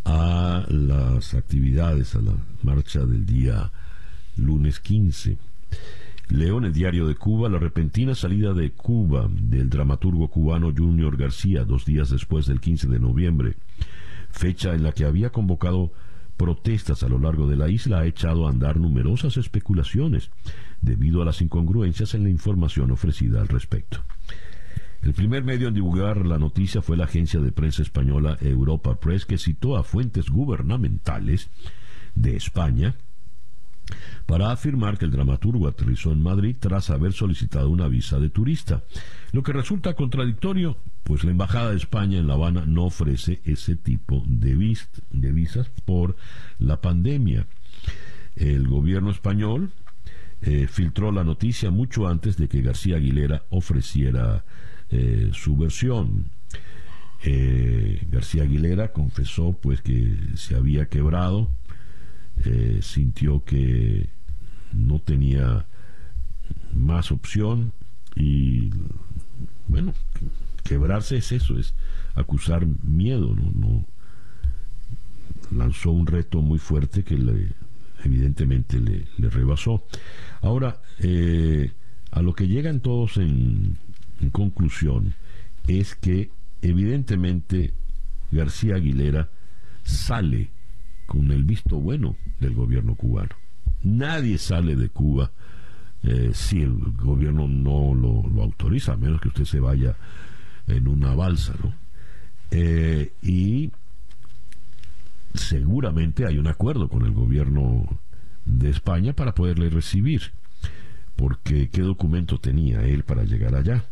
a 0.04 0.64
las 0.68 1.34
actividades, 1.34 2.14
a 2.14 2.20
la 2.20 2.34
marcha 2.62 3.04
del 3.04 3.24
día 3.24 3.70
lunes 4.36 4.80
15. 4.80 5.36
Leo 6.28 6.58
en 6.58 6.64
el 6.64 6.72
diario 6.72 7.06
de 7.06 7.14
Cuba 7.14 7.48
la 7.48 7.58
repentina 7.58 8.14
salida 8.14 8.52
de 8.52 8.70
Cuba 8.72 9.28
del 9.30 9.68
dramaturgo 9.68 10.28
cubano 10.28 10.72
Junior 10.76 11.16
García 11.16 11.64
dos 11.64 11.84
días 11.84 12.10
después 12.10 12.46
del 12.46 12.60
15 12.60 12.88
de 12.88 12.98
noviembre, 12.98 13.54
fecha 14.32 14.74
en 14.74 14.82
la 14.82 14.92
que 14.92 15.04
había 15.04 15.30
convocado 15.30 15.92
protestas 16.36 17.02
a 17.02 17.08
lo 17.08 17.18
largo 17.18 17.46
de 17.46 17.56
la 17.56 17.68
isla, 17.68 18.00
ha 18.00 18.06
echado 18.06 18.46
a 18.46 18.50
andar 18.50 18.78
numerosas 18.78 19.36
especulaciones 19.36 20.30
debido 20.80 21.22
a 21.22 21.24
las 21.24 21.40
incongruencias 21.40 22.14
en 22.14 22.24
la 22.24 22.30
información 22.30 22.90
ofrecida 22.90 23.40
al 23.40 23.48
respecto. 23.48 24.02
El 25.02 25.14
primer 25.14 25.44
medio 25.44 25.68
en 25.68 25.74
divulgar 25.74 26.26
la 26.26 26.38
noticia 26.38 26.80
fue 26.80 26.96
la 26.96 27.04
agencia 27.04 27.40
de 27.40 27.52
prensa 27.52 27.82
española 27.82 28.38
Europa 28.40 28.94
Press, 28.96 29.26
que 29.26 29.38
citó 29.38 29.76
a 29.76 29.84
fuentes 29.84 30.30
gubernamentales 30.30 31.50
de 32.14 32.36
España 32.36 32.94
para 34.26 34.50
afirmar 34.50 34.98
que 34.98 35.04
el 35.04 35.10
dramaturgo 35.10 35.68
aterrizó 35.68 36.12
en 36.12 36.22
Madrid 36.22 36.56
tras 36.58 36.90
haber 36.90 37.12
solicitado 37.12 37.68
una 37.70 37.88
visa 37.88 38.18
de 38.18 38.30
turista, 38.30 38.82
lo 39.32 39.42
que 39.42 39.52
resulta 39.52 39.94
contradictorio, 39.94 40.76
pues 41.02 41.24
la 41.24 41.30
Embajada 41.32 41.70
de 41.70 41.76
España 41.76 42.18
en 42.18 42.26
La 42.26 42.34
Habana 42.34 42.64
no 42.66 42.84
ofrece 42.84 43.40
ese 43.44 43.76
tipo 43.76 44.22
de, 44.26 44.54
visas 45.10 45.70
por 45.84 46.16
la 46.58 46.80
pandemia. 46.80 47.46
El 48.36 48.68
gobierno 48.68 49.10
español 49.10 49.72
eh, 50.40 50.66
filtró 50.68 51.12
la 51.12 51.24
noticia 51.24 51.70
mucho 51.70 52.08
antes 52.08 52.36
de 52.36 52.48
que 52.48 52.62
García 52.62 52.96
Aguilera 52.96 53.44
ofreciera 53.50 54.44
eh, 54.90 55.30
su 55.32 55.56
versión. 55.56 56.30
Eh, 57.24 58.04
García 58.10 58.42
Aguilera 58.42 58.92
confesó 58.92 59.52
pues 59.52 59.80
que 59.80 60.16
se 60.34 60.56
había 60.56 60.86
quebrado 60.86 61.50
eh, 62.44 62.80
sintió 62.82 63.44
que 63.44 64.08
no 64.72 64.98
tenía 65.00 65.66
más 66.74 67.12
opción 67.12 67.72
y 68.16 68.70
bueno, 69.68 69.94
quebrarse 70.64 71.16
es 71.16 71.32
eso, 71.32 71.58
es 71.58 71.74
acusar 72.14 72.66
miedo, 72.66 73.34
no, 73.34 73.84
lanzó 75.50 75.90
un 75.90 76.06
reto 76.06 76.42
muy 76.42 76.58
fuerte 76.58 77.04
que 77.04 77.16
le, 77.16 77.52
evidentemente 78.04 78.80
le, 78.80 79.06
rebasó. 79.30 79.84
Ahora, 80.40 80.80
eh, 80.98 81.72
a 82.10 82.22
lo 82.22 82.34
que 82.34 82.48
llegan 82.48 82.80
todos 82.80 83.16
en, 83.16 83.78
en 84.20 84.30
conclusión 84.30 85.14
es 85.66 85.94
que 85.94 86.30
evidentemente 86.60 87.72
García 88.30 88.76
Aguilera 88.76 89.30
sale 89.84 90.50
con 91.06 91.30
el 91.30 91.44
visto 91.44 91.76
bueno 91.76 92.16
del 92.40 92.54
gobierno 92.54 92.94
cubano. 92.94 93.36
Nadie 93.82 94.38
sale 94.38 94.76
de 94.76 94.88
Cuba 94.88 95.30
eh, 96.02 96.32
si 96.34 96.62
el 96.62 96.74
gobierno 96.96 97.46
no 97.46 97.94
lo, 97.94 98.42
autoriza, 98.42 98.94
a 98.94 98.96
menos 98.96 99.20
que 99.20 99.28
usted 99.28 99.44
se 99.44 99.60
vaya 99.60 99.96
en 100.66 100.88
una 100.88 101.14
balsa, 101.14 101.54
¿no? 101.62 101.72
Eh, 102.50 103.12
y 103.22 103.70
seguramente 105.34 106.26
hay 106.26 106.38
un 106.38 106.48
acuerdo 106.48 106.88
con 106.88 107.04
el 107.04 107.12
gobierno 107.12 107.86
de 108.44 108.70
España 108.70 109.12
para 109.12 109.34
poderle 109.34 109.70
recibir, 109.70 110.32
porque 111.16 111.70
¿qué 111.70 111.82
documento 111.82 112.38
tenía 112.38 112.82
él 112.82 113.04
para 113.04 113.22
llegar 113.22 113.54
allá? 113.54 113.84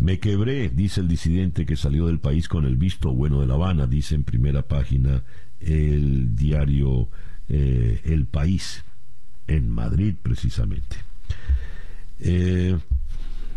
Me 0.00 0.18
quebré, 0.18 0.68
dice 0.70 1.00
el 1.00 1.08
disidente 1.08 1.66
que 1.66 1.76
salió 1.76 2.06
del 2.06 2.18
país 2.18 2.48
con 2.48 2.64
el 2.64 2.76
visto 2.76 3.12
bueno 3.12 3.40
de 3.40 3.46
La 3.46 3.54
Habana, 3.54 3.86
dice 3.86 4.14
en 4.14 4.24
primera 4.24 4.62
página 4.62 5.22
el 5.60 6.34
diario 6.34 7.08
eh, 7.48 8.00
El 8.04 8.26
País, 8.26 8.84
en 9.46 9.70
Madrid 9.70 10.14
precisamente. 10.22 10.96
Eh, 12.20 12.76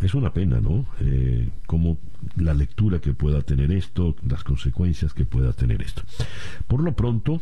es 0.01 0.13
una 0.13 0.31
pena, 0.31 0.59
¿no? 0.59 0.85
Eh, 1.01 1.49
como 1.65 1.97
la 2.35 2.53
lectura 2.53 2.99
que 2.99 3.13
pueda 3.13 3.41
tener 3.41 3.71
esto, 3.71 4.15
las 4.27 4.43
consecuencias 4.43 5.13
que 5.13 5.25
pueda 5.25 5.53
tener 5.53 5.81
esto. 5.81 6.03
Por 6.67 6.83
lo 6.83 6.95
pronto, 6.95 7.41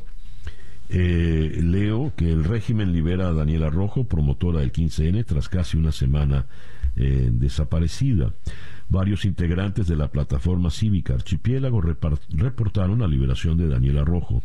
leo 0.90 2.14
que 2.16 2.32
el 2.32 2.44
régimen 2.44 2.94
libera 2.94 3.28
a 3.28 3.34
Daniela 3.34 3.70
Rojo, 3.70 4.06
promotora 4.06 4.60
del 4.62 4.72
15N, 4.72 5.26
tras 5.26 5.50
casi 5.50 5.78
una 5.78 5.92
semana 5.92 6.46
desaparecida. 6.96 8.32
Varios 8.90 9.26
integrantes 9.26 9.88
de 9.88 9.96
la 9.96 10.10
plataforma 10.10 10.70
cívica 10.70 11.14
Archipiélago 11.14 11.82
reportaron 11.82 13.00
la 13.00 13.08
liberación 13.08 13.58
de 13.58 13.68
Daniela 13.68 14.04
Rojo, 14.04 14.44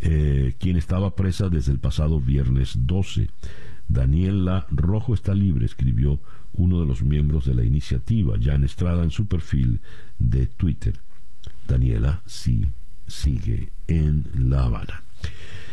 eh, 0.00 0.54
quien 0.58 0.76
estaba 0.76 1.14
presa 1.14 1.48
desde 1.48 1.72
el 1.72 1.78
pasado 1.78 2.20
viernes 2.20 2.74
12. 2.86 3.30
Daniela 3.88 4.66
Rojo 4.70 5.14
está 5.14 5.34
libre, 5.34 5.64
escribió 5.64 6.20
uno 6.52 6.80
de 6.80 6.86
los 6.86 7.02
miembros 7.02 7.46
de 7.46 7.54
la 7.54 7.64
iniciativa, 7.64 8.36
Jan 8.40 8.64
Estrada, 8.64 9.02
en 9.02 9.10
su 9.10 9.26
perfil 9.26 9.80
de 10.18 10.46
Twitter. 10.46 11.00
Daniela 11.66 12.22
sí 12.26 12.66
sigue 13.06 13.70
en 13.86 14.26
La 14.36 14.64
Habana. 14.64 15.02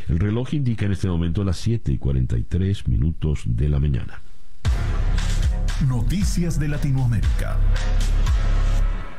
El 0.07 0.19
reloj 0.19 0.53
indica 0.53 0.86
en 0.86 0.91
este 0.91 1.07
momento 1.07 1.43
las 1.43 1.57
7 1.57 1.91
y 1.91 1.97
43 1.97 2.88
minutos 2.88 3.43
de 3.45 3.69
la 3.69 3.80
mañana. 3.80 4.21
Noticias 5.82 6.57
de 6.57 6.69
Latinoamérica. 6.69 7.57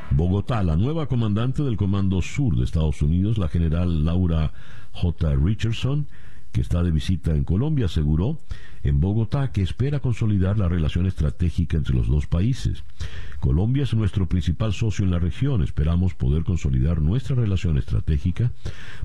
Bogotá, 0.09 0.63
la 0.63 0.75
nueva 0.75 1.05
comandante 1.05 1.61
del 1.61 1.77
Comando 1.77 2.19
Sur 2.23 2.55
de 2.55 2.63
Estados 2.63 3.03
Unidos, 3.03 3.37
la 3.37 3.47
general 3.47 4.03
Laura 4.03 4.51
J. 4.91 5.35
Richardson, 5.35 6.07
que 6.51 6.61
está 6.61 6.83
de 6.83 6.91
visita 6.91 7.35
en 7.35 7.43
Colombia, 7.43 7.85
aseguró 7.85 8.37
en 8.83 8.99
Bogotá 8.99 9.51
que 9.51 9.61
espera 9.61 9.99
consolidar 9.99 10.57
la 10.57 10.69
relación 10.69 11.05
estratégica 11.05 11.77
entre 11.77 11.95
los 11.95 12.07
dos 12.07 12.27
países. 12.27 12.83
Colombia 13.39 13.83
es 13.83 13.93
nuestro 13.93 14.27
principal 14.27 14.73
socio 14.73 15.05
en 15.05 15.11
la 15.11 15.19
región. 15.19 15.61
Esperamos 15.61 16.13
poder 16.13 16.43
consolidar 16.43 17.01
nuestra 17.01 17.35
relación 17.35 17.77
estratégica 17.77 18.51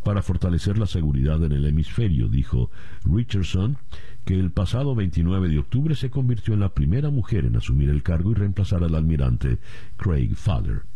para 0.05 0.22
fortalecer 0.22 0.78
la 0.78 0.86
seguridad 0.86 1.43
en 1.45 1.53
el 1.53 1.66
hemisferio, 1.66 2.28
dijo 2.28 2.70
Richardson, 3.05 3.76
que 4.24 4.38
el 4.38 4.53
pasado 4.53 4.95
29 4.95 5.49
de 5.49 5.59
octubre 5.59 5.95
se 5.95 6.11
convirtió 6.11 6.55
en 6.55 6.61
la 6.61 6.74
primera 6.74 7.11
mujer 7.11 7.45
en 7.45 7.57
asumir 7.57 7.90
el 7.90 8.03
cargo 8.03 8.30
y 8.30 8.34
reemplazar 8.34 8.84
al 8.84 8.95
almirante 8.95 9.59
Craig 9.97 10.34
Fowler. 10.36 10.91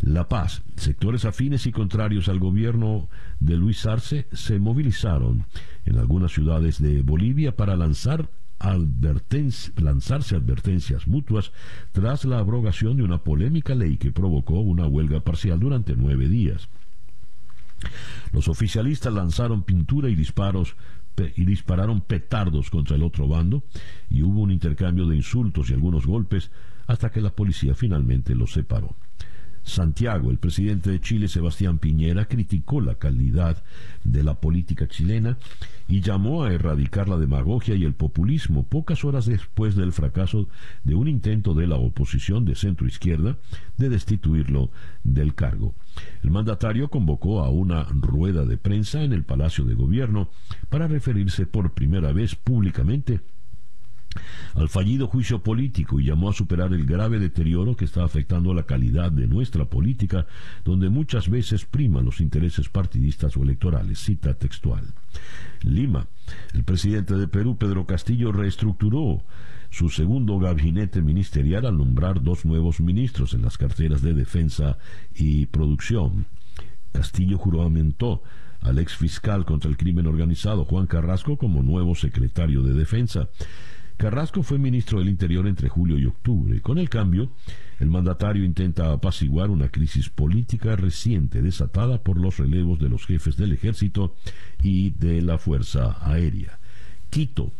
La 0.00 0.28
Paz, 0.28 0.62
sectores 0.76 1.24
afines 1.24 1.66
y 1.66 1.72
contrarios 1.72 2.28
al 2.28 2.38
gobierno 2.38 3.08
de 3.40 3.56
Luis 3.56 3.84
Arce 3.84 4.28
se 4.32 4.58
movilizaron 4.60 5.46
en 5.84 5.98
algunas 5.98 6.32
ciudades 6.32 6.80
de 6.80 7.02
Bolivia 7.02 7.56
para 7.56 7.76
lanzar 7.76 8.30
lanzarse 8.60 10.34
advertencias 10.36 11.06
mutuas 11.06 11.52
tras 11.92 12.24
la 12.24 12.38
abrogación 12.38 12.96
de 12.96 13.04
una 13.04 13.18
polémica 13.18 13.74
ley 13.74 13.96
que 13.96 14.10
provocó 14.10 14.60
una 14.60 14.86
huelga 14.86 15.20
parcial 15.20 15.60
durante 15.60 15.94
nueve 15.96 16.28
días. 16.28 16.68
Los 18.32 18.48
oficialistas 18.48 19.12
lanzaron 19.12 19.62
pintura 19.62 20.08
y 20.08 20.14
disparos 20.14 20.76
y 21.36 21.44
dispararon 21.44 22.00
petardos 22.00 22.70
contra 22.70 22.96
el 22.96 23.02
otro 23.02 23.26
bando 23.26 23.64
y 24.08 24.22
hubo 24.22 24.42
un 24.42 24.52
intercambio 24.52 25.06
de 25.06 25.16
insultos 25.16 25.70
y 25.70 25.74
algunos 25.74 26.06
golpes 26.06 26.50
hasta 26.86 27.10
que 27.10 27.20
la 27.20 27.30
policía 27.30 27.74
finalmente 27.74 28.34
los 28.34 28.52
separó. 28.52 28.94
Santiago, 29.68 30.30
el 30.30 30.38
presidente 30.38 30.90
de 30.90 31.00
Chile, 31.00 31.28
Sebastián 31.28 31.78
Piñera, 31.78 32.26
criticó 32.26 32.80
la 32.80 32.96
calidad 32.96 33.62
de 34.04 34.22
la 34.22 34.34
política 34.34 34.88
chilena 34.88 35.36
y 35.86 36.00
llamó 36.00 36.44
a 36.44 36.52
erradicar 36.52 37.08
la 37.08 37.16
demagogia 37.18 37.74
y 37.74 37.84
el 37.84 37.94
populismo 37.94 38.64
pocas 38.64 39.04
horas 39.04 39.26
después 39.26 39.76
del 39.76 39.92
fracaso 39.92 40.48
de 40.84 40.94
un 40.94 41.08
intento 41.08 41.54
de 41.54 41.66
la 41.66 41.76
oposición 41.76 42.44
de 42.44 42.54
centro 42.54 42.86
izquierda 42.86 43.36
de 43.76 43.88
destituirlo 43.88 44.70
del 45.04 45.34
cargo. 45.34 45.74
El 46.22 46.30
mandatario 46.30 46.88
convocó 46.88 47.40
a 47.40 47.50
una 47.50 47.84
rueda 47.84 48.44
de 48.44 48.56
prensa 48.56 49.02
en 49.02 49.12
el 49.12 49.24
Palacio 49.24 49.64
de 49.64 49.74
Gobierno 49.74 50.28
para 50.68 50.88
referirse 50.88 51.46
por 51.46 51.72
primera 51.72 52.12
vez 52.12 52.34
públicamente 52.34 53.20
al 54.54 54.68
fallido 54.68 55.06
juicio 55.06 55.42
político 55.42 56.00
y 56.00 56.06
llamó 56.06 56.30
a 56.30 56.32
superar 56.32 56.72
el 56.72 56.86
grave 56.86 57.18
deterioro 57.18 57.76
que 57.76 57.84
está 57.84 58.04
afectando 58.04 58.54
la 58.54 58.64
calidad 58.64 59.12
de 59.12 59.26
nuestra 59.26 59.64
política, 59.66 60.26
donde 60.64 60.88
muchas 60.88 61.28
veces 61.28 61.64
priman 61.64 62.04
los 62.04 62.20
intereses 62.20 62.68
partidistas 62.68 63.36
o 63.36 63.42
electorales. 63.42 63.98
Cita 63.98 64.34
textual. 64.34 64.84
Lima. 65.62 66.06
El 66.54 66.64
presidente 66.64 67.14
de 67.14 67.28
Perú, 67.28 67.56
Pedro 67.56 67.86
Castillo, 67.86 68.32
reestructuró 68.32 69.22
su 69.70 69.90
segundo 69.90 70.38
gabinete 70.38 71.02
ministerial 71.02 71.66
al 71.66 71.76
nombrar 71.76 72.22
dos 72.22 72.44
nuevos 72.44 72.80
ministros 72.80 73.34
en 73.34 73.42
las 73.42 73.58
carteras 73.58 74.02
de 74.02 74.14
defensa 74.14 74.78
y 75.14 75.46
producción. 75.46 76.26
Castillo 76.92 77.36
juramentó 77.38 78.22
al 78.60 78.78
ex 78.78 78.96
fiscal 78.96 79.44
contra 79.44 79.70
el 79.70 79.76
crimen 79.76 80.06
organizado 80.06 80.64
Juan 80.64 80.86
Carrasco 80.86 81.36
como 81.36 81.62
nuevo 81.62 81.94
secretario 81.94 82.62
de 82.62 82.72
defensa 82.72 83.28
Carrasco 83.98 84.44
fue 84.44 84.58
ministro 84.58 85.00
del 85.00 85.08
Interior 85.08 85.48
entre 85.48 85.68
julio 85.68 85.98
y 85.98 86.06
octubre. 86.06 86.60
Con 86.62 86.78
el 86.78 86.88
cambio, 86.88 87.32
el 87.80 87.88
mandatario 87.90 88.44
intenta 88.44 88.92
apaciguar 88.92 89.50
una 89.50 89.70
crisis 89.70 90.08
política 90.08 90.76
reciente 90.76 91.42
desatada 91.42 92.00
por 92.00 92.16
los 92.16 92.38
relevos 92.38 92.78
de 92.78 92.88
los 92.88 93.04
jefes 93.06 93.36
del 93.36 93.52
ejército 93.52 94.14
y 94.62 94.90
de 94.90 95.20
la 95.20 95.36
Fuerza 95.36 95.98
Aérea. 96.00 96.60
Quito, 97.10 97.50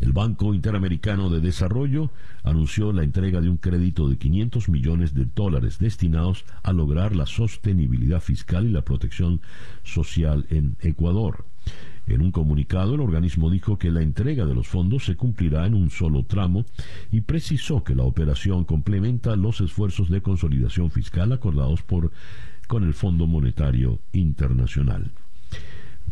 el 0.00 0.14
Banco 0.14 0.54
Interamericano 0.54 1.28
de 1.28 1.40
Desarrollo 1.40 2.10
anunció 2.42 2.90
la 2.90 3.04
entrega 3.04 3.42
de 3.42 3.50
un 3.50 3.58
crédito 3.58 4.08
de 4.08 4.16
500 4.16 4.70
millones 4.70 5.12
de 5.12 5.26
dólares 5.26 5.78
destinados 5.78 6.46
a 6.62 6.72
lograr 6.72 7.14
la 7.14 7.26
sostenibilidad 7.26 8.22
fiscal 8.22 8.66
y 8.66 8.70
la 8.70 8.82
protección 8.82 9.42
social 9.84 10.46
en 10.48 10.76
Ecuador. 10.80 11.44
En 12.06 12.20
un 12.20 12.32
comunicado, 12.32 12.94
el 12.94 13.00
organismo 13.00 13.50
dijo 13.50 13.78
que 13.78 13.90
la 13.90 14.02
entrega 14.02 14.44
de 14.44 14.54
los 14.54 14.68
fondos 14.68 15.04
se 15.04 15.16
cumplirá 15.16 15.66
en 15.66 15.74
un 15.74 15.90
solo 15.90 16.24
tramo 16.24 16.64
y 17.10 17.20
precisó 17.20 17.84
que 17.84 17.94
la 17.94 18.02
operación 18.02 18.64
complementa 18.64 19.36
los 19.36 19.60
esfuerzos 19.60 20.10
de 20.10 20.20
consolidación 20.20 20.90
fiscal 20.90 21.32
acordados 21.32 21.82
por, 21.82 22.10
con 22.66 22.84
el 22.84 22.94
Fondo 22.94 23.26
Monetario 23.26 24.00
Internacional. 24.12 25.12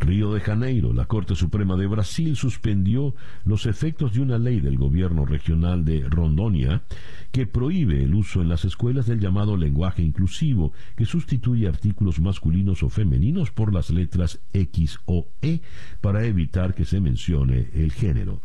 Río 0.00 0.32
de 0.32 0.40
Janeiro, 0.40 0.94
la 0.94 1.04
Corte 1.04 1.34
Suprema 1.34 1.76
de 1.76 1.86
Brasil 1.86 2.34
suspendió 2.34 3.14
los 3.44 3.66
efectos 3.66 4.14
de 4.14 4.20
una 4.20 4.38
ley 4.38 4.60
del 4.60 4.78
gobierno 4.78 5.26
regional 5.26 5.84
de 5.84 6.08
Rondônia 6.08 6.82
que 7.30 7.46
prohíbe 7.46 8.02
el 8.02 8.14
uso 8.14 8.40
en 8.40 8.48
las 8.48 8.64
escuelas 8.64 9.06
del 9.06 9.20
llamado 9.20 9.58
lenguaje 9.58 10.02
inclusivo, 10.02 10.72
que 10.96 11.04
sustituye 11.04 11.68
artículos 11.68 12.18
masculinos 12.18 12.82
o 12.82 12.88
femeninos 12.88 13.50
por 13.50 13.74
las 13.74 13.90
letras 13.90 14.40
X 14.54 14.98
o 15.04 15.28
E 15.42 15.60
para 16.00 16.24
evitar 16.24 16.74
que 16.74 16.86
se 16.86 16.98
mencione 16.98 17.68
el 17.74 17.92
género. 17.92 18.40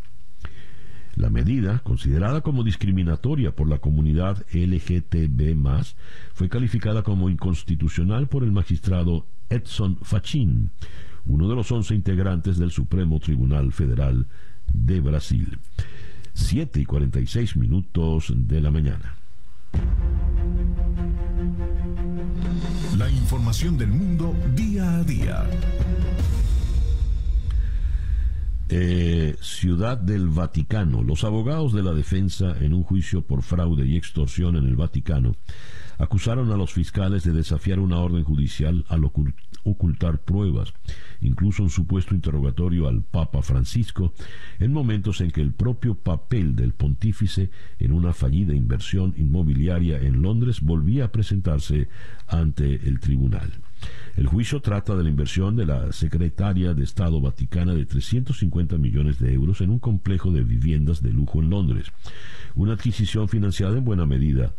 La 1.15 1.29
medida, 1.29 1.79
considerada 1.79 2.41
como 2.41 2.65
discriminatoria 2.65 3.55
por 3.55 3.69
la 3.69 3.77
comunidad 3.79 4.45
LGTB, 4.51 5.55
fue 6.33 6.49
calificada 6.49 7.03
como 7.03 7.29
inconstitucional 7.29 8.27
por 8.27 8.43
el 8.43 8.51
magistrado 8.51 9.25
Edson 9.49 9.97
Fachin, 10.01 10.71
uno 11.27 11.49
de 11.49 11.55
los 11.55 11.71
once 11.71 11.95
integrantes 11.95 12.57
del 12.57 12.71
Supremo 12.71 13.19
Tribunal 13.19 13.71
Federal 13.71 14.27
de 14.73 14.99
Brasil. 14.99 15.59
Siete 16.33 16.81
y 16.81 16.85
cuarenta 16.85 17.19
y 17.19 17.27
seis 17.27 17.55
minutos 17.55 18.33
de 18.35 18.61
la 18.61 18.71
mañana. 18.71 19.15
La 22.97 23.09
información 23.09 23.77
del 23.77 23.89
mundo 23.89 24.33
día 24.55 24.97
a 24.97 25.03
día. 25.03 25.43
Eh, 28.69 29.35
Ciudad 29.41 29.97
del 29.97 30.27
Vaticano. 30.29 31.03
Los 31.03 31.23
abogados 31.23 31.71
de 31.73 31.83
la 31.83 31.93
defensa 31.93 32.55
en 32.59 32.73
un 32.73 32.83
juicio 32.83 33.21
por 33.21 33.43
fraude 33.43 33.85
y 33.85 33.95
extorsión 33.95 34.55
en 34.55 34.65
el 34.65 34.75
Vaticano 34.75 35.35
acusaron 35.97 36.51
a 36.51 36.57
los 36.57 36.73
fiscales 36.73 37.23
de 37.23 37.31
desafiar 37.31 37.79
una 37.79 37.99
orden 37.99 38.23
judicial 38.23 38.83
al 38.89 39.03
ocultar 39.65 40.19
pruebas, 40.19 40.73
incluso 41.19 41.63
un 41.63 41.69
supuesto 41.69 42.15
interrogatorio 42.15 42.87
al 42.87 43.03
Papa 43.03 43.41
Francisco, 43.41 44.13
en 44.59 44.71
momentos 44.71 45.19
en 45.21 45.31
que 45.31 45.41
el 45.41 45.53
propio 45.53 45.95
papel 45.95 46.55
del 46.55 46.73
pontífice 46.73 47.49
en 47.79 47.91
una 47.91 48.13
fallida 48.13 48.55
inversión 48.55 49.13
inmobiliaria 49.17 49.99
en 49.99 50.21
Londres 50.21 50.61
volvía 50.61 51.05
a 51.05 51.11
presentarse 51.11 51.89
ante 52.27 52.87
el 52.87 52.99
tribunal. 52.99 53.51
El 54.15 54.27
juicio 54.27 54.61
trata 54.61 54.95
de 54.95 55.03
la 55.03 55.09
inversión 55.09 55.55
de 55.55 55.65
la 55.65 55.91
secretaria 55.91 56.73
de 56.73 56.83
Estado 56.83 57.19
Vaticana 57.19 57.73
de 57.73 57.85
350 57.85 58.77
millones 58.77 59.19
de 59.19 59.33
euros 59.33 59.61
en 59.61 59.69
un 59.69 59.79
complejo 59.79 60.31
de 60.31 60.43
viviendas 60.43 61.01
de 61.01 61.11
lujo 61.11 61.41
en 61.41 61.49
Londres, 61.49 61.91
una 62.55 62.73
adquisición 62.73 63.27
financiada 63.27 63.77
en 63.77 63.83
buena 63.83 64.05
medida 64.05 64.53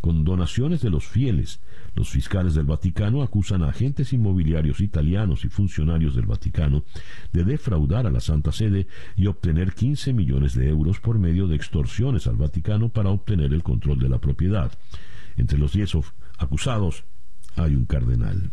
con 0.00 0.24
donaciones 0.24 0.80
de 0.80 0.90
los 0.90 1.06
fieles. 1.06 1.60
Los 1.94 2.10
fiscales 2.10 2.54
del 2.54 2.66
Vaticano 2.66 3.22
acusan 3.22 3.62
a 3.62 3.68
agentes 3.68 4.12
inmobiliarios 4.12 4.80
italianos 4.80 5.44
y 5.44 5.48
funcionarios 5.48 6.14
del 6.14 6.26
Vaticano 6.26 6.84
de 7.32 7.44
defraudar 7.44 8.06
a 8.06 8.10
la 8.10 8.20
Santa 8.20 8.52
Sede 8.52 8.86
y 9.16 9.26
obtener 9.26 9.74
15 9.74 10.12
millones 10.12 10.54
de 10.54 10.68
euros 10.68 11.00
por 11.00 11.18
medio 11.18 11.46
de 11.46 11.56
extorsiones 11.56 12.26
al 12.26 12.36
Vaticano 12.36 12.88
para 12.88 13.10
obtener 13.10 13.52
el 13.52 13.62
control 13.62 13.98
de 13.98 14.08
la 14.08 14.18
propiedad. 14.18 14.72
Entre 15.36 15.58
los 15.58 15.72
diez 15.72 15.92
acusados 16.38 17.04
hay 17.56 17.74
un 17.74 17.84
cardenal. 17.84 18.50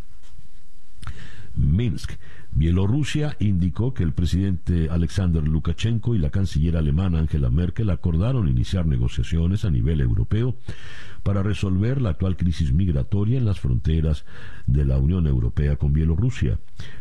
Minsk. 1.58 2.12
Bielorrusia 2.50 3.36
indicó 3.40 3.92
que 3.92 4.02
el 4.02 4.12
presidente 4.12 4.88
Alexander 4.90 5.46
Lukashenko 5.46 6.14
y 6.14 6.18
la 6.18 6.30
canciller 6.30 6.76
alemana 6.76 7.18
Angela 7.18 7.50
Merkel 7.50 7.90
acordaron 7.90 8.48
iniciar 8.48 8.86
negociaciones 8.86 9.64
a 9.64 9.70
nivel 9.70 10.00
europeo 10.00 10.56
para 11.28 11.42
resolver 11.42 12.00
la 12.00 12.08
actual 12.08 12.38
crisis 12.38 12.72
migratoria 12.72 13.36
en 13.36 13.44
las 13.44 13.60
fronteras 13.60 14.24
de 14.66 14.86
la 14.86 14.96
Unión 14.96 15.26
Europea 15.26 15.76
con 15.76 15.92
Bielorrusia. 15.92 16.58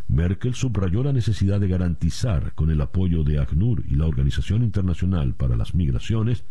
Merkel 0.09 0.53
subrayó 0.53 1.01
la 1.01 1.13
necesidad 1.13 1.61
de 1.61 1.69
garantizar, 1.69 2.51
con 2.53 2.69
el 2.69 2.82
apoyo 2.82 3.23
de 3.23 3.39
ACNUR 3.39 3.86
y 3.88 3.95
la 3.95 4.05
Organización 4.05 4.63
Internacional 4.63 5.34
para 5.34 5.55
las 5.55 5.75
Migraciones, 5.75 6.43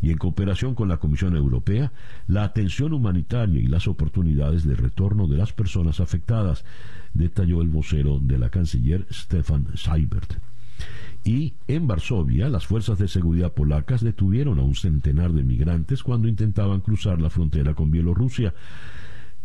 y 0.00 0.10
en 0.10 0.18
cooperación 0.18 0.74
con 0.74 0.88
la 0.88 0.96
Comisión 0.96 1.36
Europea, 1.36 1.92
la 2.26 2.42
atención 2.42 2.92
humanitaria 2.92 3.60
y 3.60 3.68
las 3.68 3.86
oportunidades 3.86 4.66
de 4.66 4.74
retorno 4.74 5.28
de 5.28 5.36
las 5.36 5.52
personas 5.52 6.00
afectadas, 6.00 6.64
detalló 7.14 7.62
el 7.62 7.68
vocero 7.68 8.18
de 8.18 8.36
la 8.36 8.50
canciller 8.50 9.06
Stefan 9.12 9.68
Seibert. 9.76 10.38
Y 11.24 11.54
en 11.68 11.86
Varsovia, 11.86 12.48
las 12.48 12.66
fuerzas 12.66 12.98
de 12.98 13.06
seguridad 13.06 13.52
polacas 13.52 14.02
detuvieron 14.02 14.58
a 14.58 14.62
un 14.62 14.74
centenar 14.74 15.32
de 15.32 15.44
migrantes 15.44 16.02
cuando 16.02 16.26
intentaban 16.26 16.80
cruzar 16.80 17.20
la 17.20 17.30
frontera 17.30 17.74
con 17.74 17.90
Bielorrusia, 17.90 18.54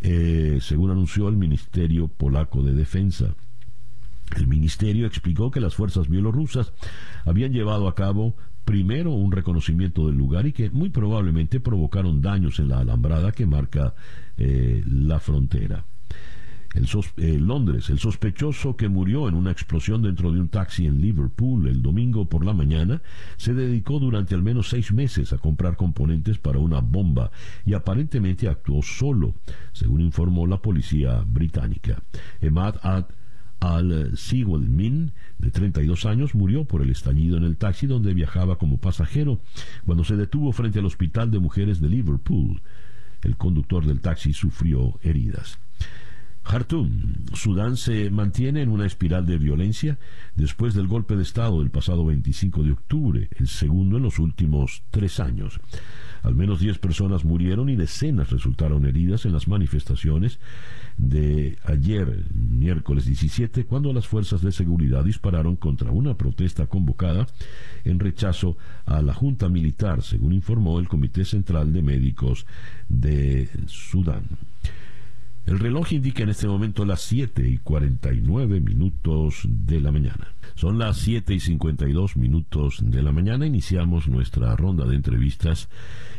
eh, 0.00 0.58
según 0.60 0.90
anunció 0.90 1.28
el 1.28 1.36
Ministerio 1.36 2.08
Polaco 2.08 2.62
de 2.62 2.74
Defensa. 2.74 3.34
El 4.36 4.46
ministerio 4.46 5.06
explicó 5.06 5.50
que 5.50 5.60
las 5.60 5.74
fuerzas 5.74 6.08
bielorrusas 6.08 6.72
habían 7.24 7.52
llevado 7.52 7.88
a 7.88 7.94
cabo 7.94 8.34
primero 8.64 9.12
un 9.12 9.32
reconocimiento 9.32 10.06
del 10.06 10.16
lugar 10.16 10.46
y 10.46 10.52
que 10.52 10.68
muy 10.68 10.90
probablemente 10.90 11.60
provocaron 11.60 12.20
daños 12.20 12.58
en 12.58 12.68
la 12.68 12.80
alambrada 12.80 13.32
que 13.32 13.46
marca 13.46 13.94
eh, 14.36 14.82
la 14.86 15.20
frontera. 15.20 15.84
El 16.78 16.86
eh, 17.16 17.40
Londres, 17.40 17.90
el 17.90 17.98
sospechoso 17.98 18.76
que 18.76 18.88
murió 18.88 19.28
en 19.28 19.34
una 19.34 19.50
explosión 19.50 20.00
dentro 20.00 20.30
de 20.30 20.38
un 20.38 20.48
taxi 20.48 20.86
en 20.86 21.00
Liverpool 21.00 21.66
el 21.66 21.82
domingo 21.82 22.28
por 22.28 22.44
la 22.44 22.52
mañana, 22.52 23.02
se 23.36 23.52
dedicó 23.52 23.98
durante 23.98 24.36
al 24.36 24.42
menos 24.42 24.68
seis 24.68 24.92
meses 24.92 25.32
a 25.32 25.38
comprar 25.38 25.74
componentes 25.74 26.38
para 26.38 26.60
una 26.60 26.78
bomba 26.78 27.32
y 27.66 27.74
aparentemente 27.74 28.48
actuó 28.48 28.80
solo, 28.82 29.34
según 29.72 30.02
informó 30.02 30.46
la 30.46 30.62
policía 30.62 31.24
británica. 31.26 32.00
Emad 32.40 32.76
al 32.80 33.08
Min, 34.68 35.10
de 35.38 35.50
32 35.50 36.06
años, 36.06 36.36
murió 36.36 36.64
por 36.64 36.82
el 36.82 36.90
estallido 36.90 37.36
en 37.36 37.42
el 37.42 37.56
taxi 37.56 37.88
donde 37.88 38.14
viajaba 38.14 38.56
como 38.56 38.78
pasajero 38.78 39.40
cuando 39.84 40.04
se 40.04 40.14
detuvo 40.14 40.52
frente 40.52 40.78
al 40.78 40.86
Hospital 40.86 41.32
de 41.32 41.40
Mujeres 41.40 41.80
de 41.80 41.88
Liverpool. 41.88 42.62
El 43.24 43.36
conductor 43.36 43.84
del 43.84 44.00
taxi 44.00 44.32
sufrió 44.32 45.00
heridas. 45.02 45.58
Khartoum, 46.48 47.26
Sudán 47.34 47.76
se 47.76 48.08
mantiene 48.08 48.62
en 48.62 48.70
una 48.70 48.86
espiral 48.86 49.26
de 49.26 49.36
violencia 49.36 49.98
después 50.34 50.72
del 50.72 50.86
golpe 50.86 51.14
de 51.14 51.22
Estado 51.22 51.58
del 51.60 51.68
pasado 51.68 52.06
25 52.06 52.62
de 52.62 52.72
octubre, 52.72 53.28
el 53.36 53.48
segundo 53.48 53.98
en 53.98 54.04
los 54.04 54.18
últimos 54.18 54.82
tres 54.90 55.20
años. 55.20 55.60
Al 56.22 56.34
menos 56.34 56.58
10 56.58 56.78
personas 56.78 57.26
murieron 57.26 57.68
y 57.68 57.76
decenas 57.76 58.30
resultaron 58.30 58.86
heridas 58.86 59.26
en 59.26 59.34
las 59.34 59.46
manifestaciones 59.46 60.40
de 60.96 61.58
ayer, 61.64 62.24
miércoles 62.32 63.04
17, 63.04 63.66
cuando 63.66 63.92
las 63.92 64.08
fuerzas 64.08 64.40
de 64.40 64.50
seguridad 64.50 65.04
dispararon 65.04 65.54
contra 65.54 65.90
una 65.90 66.16
protesta 66.16 66.66
convocada 66.66 67.26
en 67.84 68.00
rechazo 68.00 68.56
a 68.86 69.02
la 69.02 69.12
junta 69.12 69.50
militar, 69.50 70.02
según 70.02 70.32
informó 70.32 70.78
el 70.80 70.88
Comité 70.88 71.26
Central 71.26 71.74
de 71.74 71.82
Médicos 71.82 72.46
de 72.88 73.50
Sudán. 73.66 74.22
El 75.48 75.58
reloj 75.60 75.94
indica 75.94 76.22
en 76.22 76.28
este 76.28 76.46
momento 76.46 76.84
las 76.84 77.00
7 77.00 77.48
y 77.48 77.56
49 77.56 78.60
minutos 78.60 79.48
de 79.48 79.80
la 79.80 79.90
mañana. 79.90 80.34
Son 80.56 80.78
las 80.78 80.98
7 80.98 81.32
y 81.32 81.40
52 81.40 82.18
minutos 82.18 82.80
de 82.82 83.02
la 83.02 83.12
mañana. 83.12 83.46
Iniciamos 83.46 84.08
nuestra 84.08 84.54
ronda 84.56 84.84
de 84.84 84.96
entrevistas 84.96 85.70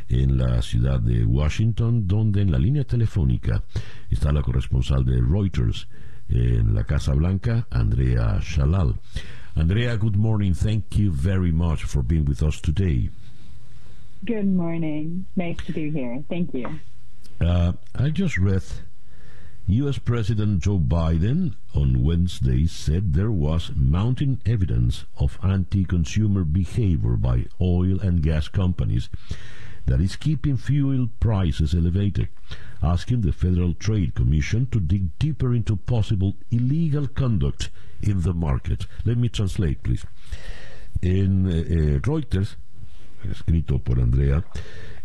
en 0.07 0.39
la 0.39 0.63
ciudad 0.63 0.99
de 0.99 1.25
Washington, 1.25 2.07
donde 2.07 2.41
en 2.41 2.51
la 2.51 2.57
línea 2.57 2.85
telefónica 2.85 3.61
está 4.09 4.31
la 4.31 4.41
corresponsal 4.41 5.05
de 5.05 5.21
Reuters 5.21 5.87
en 6.29 6.73
la 6.73 6.85
Casa 6.85 7.13
Blanca, 7.13 7.67
Andrea 7.69 8.39
Shalal. 8.41 8.95
Andrea, 9.53 9.95
good 9.97 10.15
morning. 10.15 10.53
Thank 10.53 10.95
you 10.95 11.11
very 11.11 11.51
much 11.51 11.83
for 11.83 12.01
being 12.01 12.25
with 12.27 12.41
us 12.41 12.59
today. 12.59 13.11
Good 14.25 14.47
morning. 14.47 15.27
Nice 15.35 15.57
to 15.67 15.71
be 15.71 15.91
here. 15.91 16.23
Thank 16.27 16.51
you. 16.55 16.79
Uh, 17.39 17.73
I 17.93 18.09
just 18.09 18.39
read 18.39 18.63
U.S. 19.71 19.99
President 19.99 20.63
Joe 20.63 20.79
Biden 20.79 21.53
on 21.75 22.03
Wednesday 22.03 22.65
said 22.65 23.13
there 23.13 23.29
was 23.29 23.71
mounting 23.75 24.41
evidence 24.43 25.05
of 25.19 25.37
anti 25.43 25.85
consumer 25.85 26.43
behavior 26.43 27.15
by 27.15 27.45
oil 27.61 27.99
and 27.99 28.23
gas 28.23 28.47
companies 28.47 29.09
that 29.85 30.01
is 30.01 30.15
keeping 30.15 30.57
fuel 30.57 31.07
prices 31.19 31.75
elevated, 31.75 32.29
asking 32.81 33.21
the 33.21 33.31
Federal 33.31 33.75
Trade 33.75 34.15
Commission 34.15 34.65
to 34.71 34.79
dig 34.79 35.15
deeper 35.19 35.53
into 35.53 35.75
possible 35.75 36.35
illegal 36.49 37.07
conduct 37.07 37.69
in 38.01 38.21
the 38.23 38.33
market. 38.33 38.87
Let 39.05 39.19
me 39.19 39.29
translate, 39.29 39.83
please. 39.83 40.03
En 41.03 41.45
eh, 41.45 41.99
Reuters, 42.03 42.55
escrito 43.29 43.77
por 43.77 43.99
Andrea, 43.99 44.43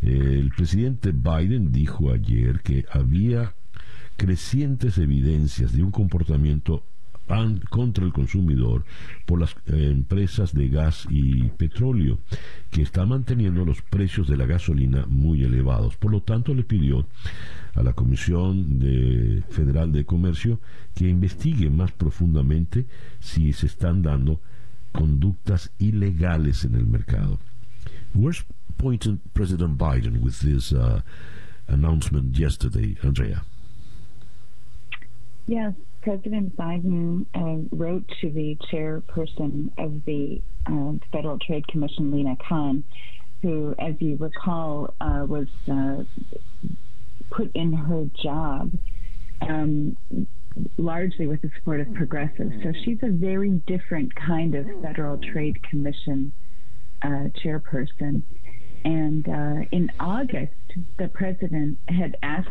el 0.00 0.48
presidente 0.56 1.12
Biden 1.12 1.70
dijo 1.70 2.10
ayer 2.10 2.62
que 2.62 2.86
había 2.90 3.52
crecientes 4.16 4.98
evidencias 4.98 5.72
de 5.72 5.82
un 5.82 5.90
comportamiento 5.90 6.82
contra 7.70 8.04
el 8.04 8.12
consumidor 8.12 8.84
por 9.24 9.40
las 9.40 9.56
eh, 9.66 9.88
empresas 9.90 10.52
de 10.52 10.68
gas 10.68 11.06
y 11.08 11.44
petróleo 11.48 12.18
que 12.70 12.82
está 12.82 13.06
manteniendo 13.06 13.64
los 13.64 13.80
precios 13.80 14.28
de 14.28 14.36
la 14.36 14.46
gasolina 14.46 15.06
muy 15.08 15.42
elevados. 15.42 15.96
Por 15.96 16.12
lo 16.12 16.20
tanto, 16.20 16.54
le 16.54 16.64
pidió 16.64 17.06
a 17.74 17.82
la 17.82 17.94
Comisión 17.94 18.78
de 18.78 19.42
Federal 19.48 19.90
de 19.92 20.04
Comercio 20.04 20.60
que 20.94 21.08
investigue 21.08 21.70
más 21.70 21.92
profundamente 21.92 22.86
si 23.20 23.52
se 23.52 23.66
están 23.66 24.02
dando 24.02 24.40
conductas 24.92 25.72
ilegales 25.78 26.64
en 26.64 26.74
el 26.74 26.86
mercado. 26.86 27.38
Where's 28.14 28.44
pointed 28.76 29.18
President 29.32 29.78
Biden 29.78 30.22
with 30.22 30.40
this 30.40 30.72
uh, 30.72 31.00
announcement 31.66 32.36
yesterday, 32.36 32.96
Andrea? 33.02 33.44
Yes, 35.46 35.74
President 36.02 36.56
Biden 36.56 37.26
uh, 37.34 37.76
wrote 37.76 38.04
to 38.20 38.30
the 38.30 38.56
chairperson 38.72 39.70
of 39.78 40.04
the 40.06 40.40
uh, 40.66 40.92
Federal 41.12 41.38
Trade 41.38 41.66
Commission, 41.68 42.10
Lena 42.10 42.36
Khan, 42.48 42.84
who, 43.42 43.74
as 43.78 43.94
you 43.98 44.16
recall, 44.16 44.94
uh, 45.00 45.26
was 45.28 45.48
uh, 45.70 46.04
put 47.30 47.50
in 47.54 47.72
her 47.72 48.08
job 48.22 48.70
um, 49.42 49.96
largely 50.78 51.26
with 51.26 51.42
the 51.42 51.50
support 51.58 51.80
of 51.80 51.92
progressives. 51.94 52.52
So 52.62 52.72
she's 52.84 52.98
a 53.02 53.10
very 53.10 53.50
different 53.66 54.14
kind 54.14 54.54
of 54.54 54.66
Federal 54.82 55.18
Trade 55.18 55.62
Commission 55.68 56.32
uh, 57.02 57.28
chairperson. 57.42 58.22
And 58.84 59.28
uh, 59.28 59.66
in 59.72 59.90
August, 59.98 60.52
the 60.98 61.08
president 61.08 61.78
had 61.88 62.16
asked 62.22 62.48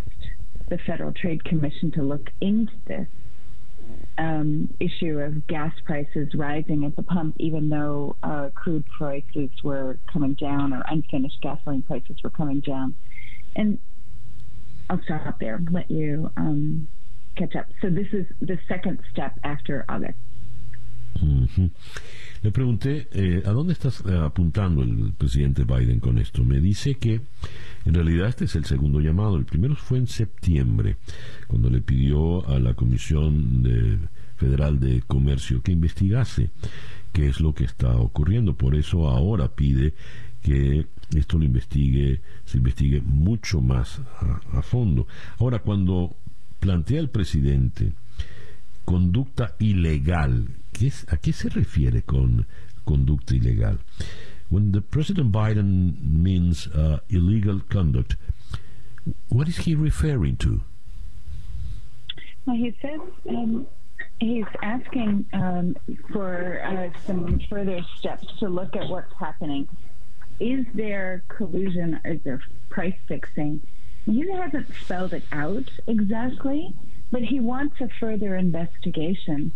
the 0.70 0.78
Federal 0.78 1.11
Trade 1.14 1.43
Commission 1.43 1.91
to 1.91 2.03
look 2.03 2.30
into 2.41 2.74
this 2.86 3.07
um, 4.18 4.74
issue 4.80 5.20
of 5.20 5.47
gas 5.47 5.74
prices 5.86 6.34
rising 6.36 6.86
at 6.86 6.95
the 6.95 7.03
pump, 7.03 7.36
even 7.39 7.70
though 7.70 8.16
uh, 8.24 8.49
crude 8.55 8.86
prices 8.97 9.49
were 9.64 9.97
coming 10.11 10.34
down 10.36 10.74
or 10.74 10.84
unfinished 10.88 11.41
gasoline 11.41 11.82
prices 11.82 12.18
were 12.24 12.30
coming 12.30 12.59
down. 12.59 12.95
And 13.55 13.80
I'll 14.89 15.01
stop 15.03 15.39
there, 15.39 15.61
let 15.72 15.89
you 15.89 16.32
um, 16.38 16.88
catch 17.36 17.55
up. 17.55 17.68
So 17.82 17.89
this 17.89 18.07
is 18.11 18.26
the 18.41 18.59
second 18.68 18.99
step 19.11 19.39
after 19.43 19.86
August. 19.89 20.18
Uh-huh. 21.16 21.68
Le 22.43 22.51
pregunté, 22.51 23.07
eh, 23.13 23.41
¿a 23.45 23.51
dónde 23.51 23.71
estás 23.71 24.03
eh, 24.05 24.17
apuntando 24.21 24.83
el 24.83 25.13
presidente 25.13 25.63
Biden 25.63 26.01
con 26.01 26.17
esto? 26.17 26.43
Me 26.43 26.59
dice 26.59 26.95
que 26.95 27.21
en 27.85 27.93
realidad 27.93 28.27
este 28.27 28.43
es 28.45 28.55
el 28.57 28.65
segundo 28.65 28.99
llamado. 28.99 29.37
El 29.37 29.45
primero 29.45 29.77
fue 29.77 29.97
en 29.97 30.07
septiembre, 30.07 30.97
cuando 31.47 31.69
le 31.69 31.79
pidió 31.79 32.45
a 32.49 32.59
la 32.59 32.73
Comisión 32.73 33.63
de, 33.63 33.97
Federal 34.35 34.81
de 34.81 35.01
Comercio 35.07 35.61
que 35.61 35.71
investigase 35.71 36.49
qué 37.13 37.29
es 37.29 37.39
lo 37.39 37.53
que 37.53 37.63
está 37.63 37.95
ocurriendo. 37.95 38.55
Por 38.57 38.75
eso 38.75 39.07
ahora 39.07 39.47
pide 39.47 39.93
que 40.41 40.85
esto 41.15 41.37
lo 41.37 41.45
investigue, 41.45 42.19
se 42.43 42.57
investigue 42.57 42.99
mucho 42.99 43.61
más 43.61 44.01
a 44.51 44.61
fondo. 44.61 45.07
Ahora, 45.39 45.59
cuando 45.59 46.13
plantea 46.59 46.99
el 46.99 47.09
presidente 47.09 47.93
conducta 48.83 49.55
ilegal. 49.59 50.49
¿Qué 50.74 50.91
¿A 51.07 51.17
qué 51.17 51.32
se 51.32 51.49
refiere 51.49 52.01
con 52.01 52.45
conducta 52.84 53.36
ilegal? 53.36 53.80
When 54.49 54.71
the 54.71 54.82
President 54.82 55.32
Biden 55.32 55.97
means 56.01 56.67
uh, 56.67 56.99
illegal 57.09 57.61
conduct, 57.69 58.15
what 59.30 59.47
is 59.47 59.57
he 59.65 59.76
referring 59.76 60.38
to? 60.38 60.61
Well, 62.45 62.57
he 62.57 62.76
says 62.82 62.99
um, 63.30 63.67
he's 64.19 64.45
asking 64.61 65.26
um, 65.34 65.76
for 66.11 66.61
uh, 66.63 66.89
some 67.05 67.39
further 67.49 67.82
steps 67.99 68.28
to 68.39 68.49
look 68.49 68.76
at 68.76 68.89
what's 68.89 69.13
happening. 69.17 69.67
Is 70.39 70.65
there 70.74 71.24
collusion? 71.30 71.99
Is 72.03 72.19
there 72.24 72.41
price 72.69 72.97
fixing? 73.07 73.61
He 74.05 74.30
hasn't 74.30 74.67
spelled 74.84 75.13
it 75.13 75.24
out 75.32 75.69
exactly, 75.88 76.74
but 77.11 77.21
he 77.21 77.39
wants 77.39 77.80
a 77.80 77.88
further 77.99 78.36
investigation 78.36 79.53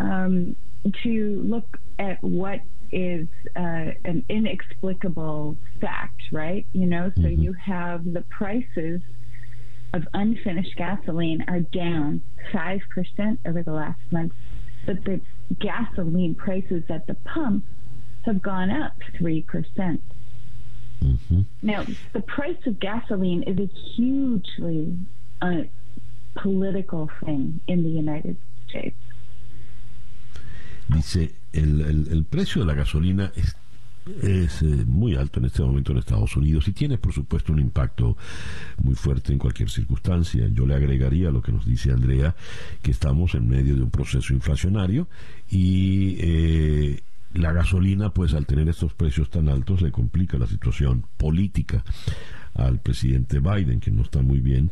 um, 0.00 0.56
to 1.02 1.42
look 1.46 1.78
at 1.98 2.22
what 2.24 2.60
is 2.90 3.28
uh, 3.54 3.92
an 4.04 4.24
inexplicable 4.28 5.56
fact, 5.80 6.22
right? 6.32 6.66
You 6.72 6.86
know, 6.86 7.12
so 7.14 7.22
mm-hmm. 7.22 7.42
you 7.42 7.52
have 7.52 8.04
the 8.04 8.22
prices 8.22 9.00
of 9.92 10.06
unfinished 10.14 10.76
gasoline 10.76 11.44
are 11.48 11.60
down 11.60 12.22
5% 12.52 13.38
over 13.46 13.62
the 13.62 13.72
last 13.72 14.00
month, 14.10 14.32
but 14.86 15.04
the 15.04 15.20
gasoline 15.58 16.34
prices 16.34 16.84
at 16.88 17.06
the 17.06 17.14
pump 17.14 17.64
have 18.22 18.42
gone 18.42 18.70
up 18.70 18.94
3%. 19.20 19.44
Mm-hmm. 21.02 21.40
Now, 21.62 21.86
the 22.12 22.20
price 22.20 22.58
of 22.66 22.78
gasoline 22.78 23.42
is 23.44 23.58
a 23.58 23.66
hugely 23.96 24.98
uh, 25.40 25.62
political 26.34 27.10
thing 27.24 27.60
in 27.66 27.82
the 27.82 27.88
United 27.88 28.36
States. 28.68 28.96
Dice, 30.94 31.34
el, 31.52 32.08
el, 32.10 32.24
precio 32.24 32.62
de 32.62 32.66
la 32.66 32.74
gasolina 32.74 33.32
es 33.36 33.54
es 34.22 34.62
eh, 34.62 34.84
muy 34.86 35.14
alto 35.14 35.40
en 35.40 35.46
este 35.46 35.62
momento 35.62 35.92
en 35.92 35.98
Estados 35.98 36.36
Unidos 36.36 36.66
y 36.68 36.72
tiene 36.72 36.98
por 36.98 37.12
supuesto 37.12 37.52
un 37.52 37.60
impacto 37.60 38.16
muy 38.82 38.94
fuerte 38.94 39.32
en 39.32 39.38
cualquier 39.38 39.70
circunstancia. 39.70 40.48
Yo 40.48 40.66
le 40.66 40.74
agregaría 40.74 41.30
lo 41.30 41.42
que 41.42 41.52
nos 41.52 41.66
dice 41.66 41.92
Andrea 41.92 42.34
que 42.82 42.90
estamos 42.90 43.34
en 43.34 43.48
medio 43.48 43.76
de 43.76 43.82
un 43.82 43.90
proceso 43.90 44.32
inflacionario 44.32 45.08
y 45.50 46.16
eh, 46.18 47.00
la 47.34 47.52
gasolina 47.52 48.10
pues 48.10 48.34
al 48.34 48.46
tener 48.46 48.68
estos 48.68 48.94
precios 48.94 49.30
tan 49.30 49.48
altos 49.48 49.82
le 49.82 49.92
complica 49.92 50.38
la 50.38 50.46
situación 50.46 51.04
política 51.16 51.84
al 52.54 52.80
presidente 52.80 53.40
Biden 53.40 53.80
que 53.80 53.90
no 53.90 54.02
está 54.02 54.22
muy 54.22 54.40
bien 54.40 54.70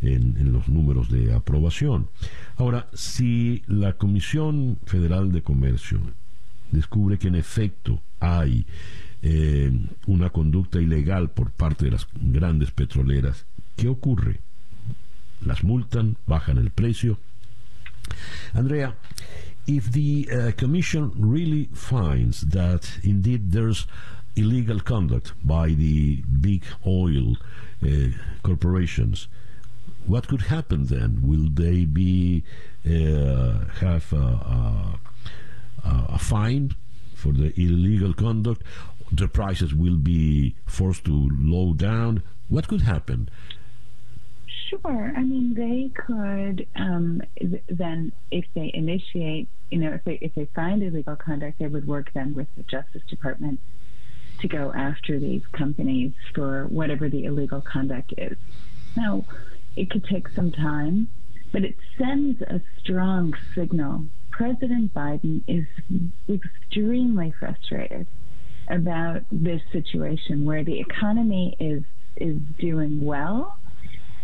en, 0.00 0.52
los 0.52 0.68
números 0.68 1.10
de 1.10 1.32
aprobación. 1.32 2.08
Ahora, 2.56 2.88
si 2.92 3.62
la 3.66 3.94
Comisión 3.94 4.78
Federal 4.86 5.32
de 5.32 5.42
Comercio 5.42 6.00
descubre 6.70 7.18
que 7.18 7.28
en 7.28 7.34
efecto 7.34 8.00
hay 8.20 8.66
eh, 9.22 9.72
una 10.06 10.30
conducta 10.30 10.80
ilegal 10.80 11.30
por 11.30 11.50
parte 11.50 11.86
de 11.86 11.92
las 11.92 12.06
grandes 12.14 12.70
petroleras, 12.70 13.46
¿qué 13.76 13.88
ocurre? 13.88 14.40
Las 15.44 15.64
multan, 15.64 16.16
bajan 16.26 16.58
el 16.58 16.70
precio. 16.70 17.18
Andrea, 18.54 18.94
if 19.66 19.92
the 19.92 20.28
uh, 20.32 20.52
Commission 20.56 21.12
really 21.16 21.68
finds 21.74 22.40
that 22.40 22.98
indeed 23.02 23.52
there's 23.52 23.86
illegal 24.38 24.80
conduct 24.80 25.32
by 25.44 25.68
the 25.68 26.22
big 26.40 26.64
oil 26.86 27.36
uh, 27.82 28.08
corporations, 28.42 29.28
what 30.06 30.28
could 30.28 30.42
happen 30.42 30.86
then? 30.86 31.20
Will 31.22 31.48
they 31.50 31.84
be 31.84 32.44
uh, 32.86 33.64
have 33.80 34.12
a, 34.12 34.16
a, 34.16 34.98
a, 35.84 36.18
fine 36.18 36.74
for 37.14 37.32
the 37.32 37.52
illegal 37.60 38.14
conduct? 38.14 38.62
The 39.12 39.28
prices 39.28 39.74
will 39.74 39.96
be 39.96 40.54
forced 40.66 41.04
to 41.06 41.30
low 41.32 41.74
down. 41.74 42.22
What 42.48 42.68
could 42.68 42.82
happen? 42.82 43.28
Sure. 44.68 45.12
I 45.16 45.22
mean, 45.22 45.54
they 45.54 45.90
could 45.94 46.66
um, 46.76 47.22
then, 47.68 48.12
if 48.30 48.44
they 48.54 48.70
initiate, 48.74 49.48
you 49.70 49.78
know, 49.78 49.92
if 49.92 50.04
they 50.04 50.18
if 50.20 50.34
they 50.34 50.46
find 50.54 50.82
illegal 50.82 51.16
conduct, 51.16 51.58
they 51.58 51.68
would 51.68 51.86
work 51.86 52.10
then 52.14 52.34
with 52.34 52.48
the 52.56 52.62
Justice 52.64 53.02
Department 53.08 53.60
to 54.40 54.48
go 54.48 54.72
after 54.72 55.18
these 55.18 55.42
companies 55.52 56.12
for 56.34 56.64
whatever 56.66 57.08
the 57.08 57.24
illegal 57.24 57.60
conduct 57.60 58.14
is. 58.16 58.36
Now, 58.96 59.24
it 59.76 59.90
could 59.90 60.04
take 60.04 60.28
some 60.28 60.50
time, 60.52 61.08
but 61.52 61.64
it 61.64 61.76
sends 61.96 62.42
a 62.42 62.60
strong 62.78 63.34
signal. 63.54 64.06
President 64.30 64.94
Biden 64.94 65.42
is 65.46 65.66
extremely 66.28 67.32
frustrated 67.38 68.06
about 68.68 69.22
this 69.32 69.62
situation 69.72 70.44
where 70.44 70.64
the 70.64 70.78
economy 70.78 71.56
is 71.58 71.82
is 72.16 72.38
doing 72.58 73.04
well 73.04 73.56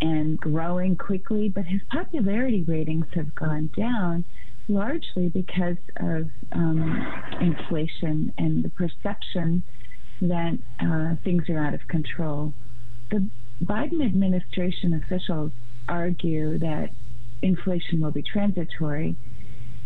and 0.01 0.39
growing 0.39 0.97
quickly, 0.97 1.49
but 1.49 1.65
his 1.65 1.81
popularity 1.91 2.63
ratings 2.65 3.07
have 3.15 3.35
gone 3.35 3.71
down 3.77 4.25
largely 4.69 5.29
because 5.29 5.77
of 5.97 6.29
um, 6.53 7.07
inflation 7.41 8.33
and 8.39 8.65
the 8.65 8.69
perception 8.71 9.63
that 10.21 10.59
uh, 10.81 11.17
things 11.23 11.49
are 11.49 11.59
out 11.59 11.75
of 11.75 11.87
control. 11.89 12.53
The 13.11 13.29
Biden 13.63 14.05
administration 14.05 14.95
officials 14.95 15.53
argue 15.89 16.59
that 16.59 16.91
inflation 17.43 18.01
will 18.01 18.11
be 18.11 18.23
transitory, 18.23 19.17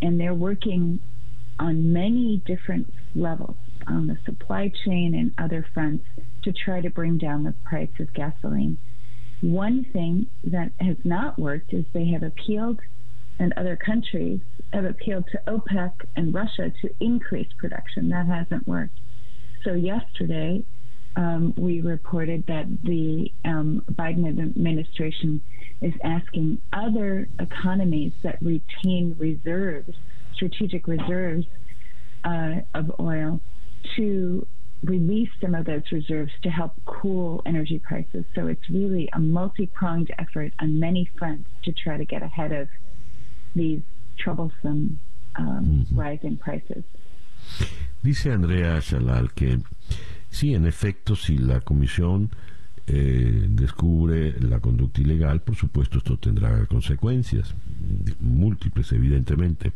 and 0.00 0.20
they're 0.20 0.34
working 0.34 1.00
on 1.58 1.92
many 1.92 2.42
different 2.46 2.92
levels 3.14 3.56
on 3.86 4.06
the 4.06 4.18
supply 4.24 4.70
chain 4.84 5.14
and 5.14 5.32
other 5.38 5.66
fronts 5.74 6.04
to 6.42 6.52
try 6.52 6.80
to 6.80 6.90
bring 6.90 7.18
down 7.18 7.44
the 7.44 7.54
price 7.64 7.90
of 7.98 8.12
gasoline. 8.14 8.78
One 9.40 9.84
thing 9.84 10.26
that 10.44 10.72
has 10.80 10.96
not 11.04 11.38
worked 11.38 11.72
is 11.72 11.84
they 11.92 12.08
have 12.08 12.22
appealed, 12.22 12.80
and 13.38 13.52
other 13.56 13.76
countries 13.76 14.40
have 14.72 14.84
appealed 14.84 15.24
to 15.32 15.40
OPEC 15.46 15.92
and 16.16 16.34
Russia 16.34 16.72
to 16.82 16.90
increase 17.00 17.48
production. 17.58 18.08
That 18.08 18.26
hasn't 18.26 18.66
worked. 18.66 18.98
So 19.64 19.74
yesterday, 19.74 20.64
um, 21.16 21.54
we 21.56 21.80
reported 21.80 22.46
that 22.46 22.66
the 22.84 23.32
um, 23.44 23.82
Biden 23.92 24.40
administration 24.40 25.40
is 25.80 25.94
asking 26.04 26.60
other 26.72 27.28
economies 27.38 28.12
that 28.22 28.38
retain 28.40 29.16
reserves, 29.18 29.94
strategic 30.34 30.86
reserves 30.86 31.46
uh, 32.24 32.60
of 32.74 32.92
oil, 33.00 33.40
to 33.96 34.46
release 34.84 35.30
some 35.40 35.54
of 35.54 35.66
those 35.66 35.82
reserves 35.90 36.30
to 36.42 36.50
help 36.50 36.72
cool 36.86 37.42
energy 37.46 37.80
prices. 37.80 38.24
So 38.34 38.46
it's 38.46 38.68
really 38.70 39.08
a 39.12 39.18
multi 39.18 39.66
pronged 39.66 40.12
effort 40.18 40.52
on 40.60 40.78
many 40.78 41.10
fronts 41.18 41.50
to 41.64 41.72
try 41.72 41.96
to 41.96 42.04
get 42.04 42.22
ahead 42.22 42.52
of 42.52 42.68
these 43.54 43.80
troublesome 44.18 45.00
um, 45.36 45.86
mm-hmm. 45.88 45.98
rising 45.98 46.36
prices. 46.36 46.84
Dice 48.02 48.32
Andrea 48.32 48.78
Shalal 48.80 49.32
que 49.32 49.60
sí, 50.30 50.54
en 50.54 50.66
efecto, 50.66 51.16
si 51.16 51.36
la 51.38 51.60
comisión 51.60 52.30
eh, 52.86 53.46
descubre 53.50 54.40
la 54.40 54.60
conducta 54.60 55.02
ilegal, 55.02 55.40
por 55.40 55.56
supuesto 55.56 55.98
esto 55.98 56.16
tendrá 56.16 56.64
consecuencias, 56.66 57.54
múltiples 58.20 58.92
evidentemente. 58.92 59.72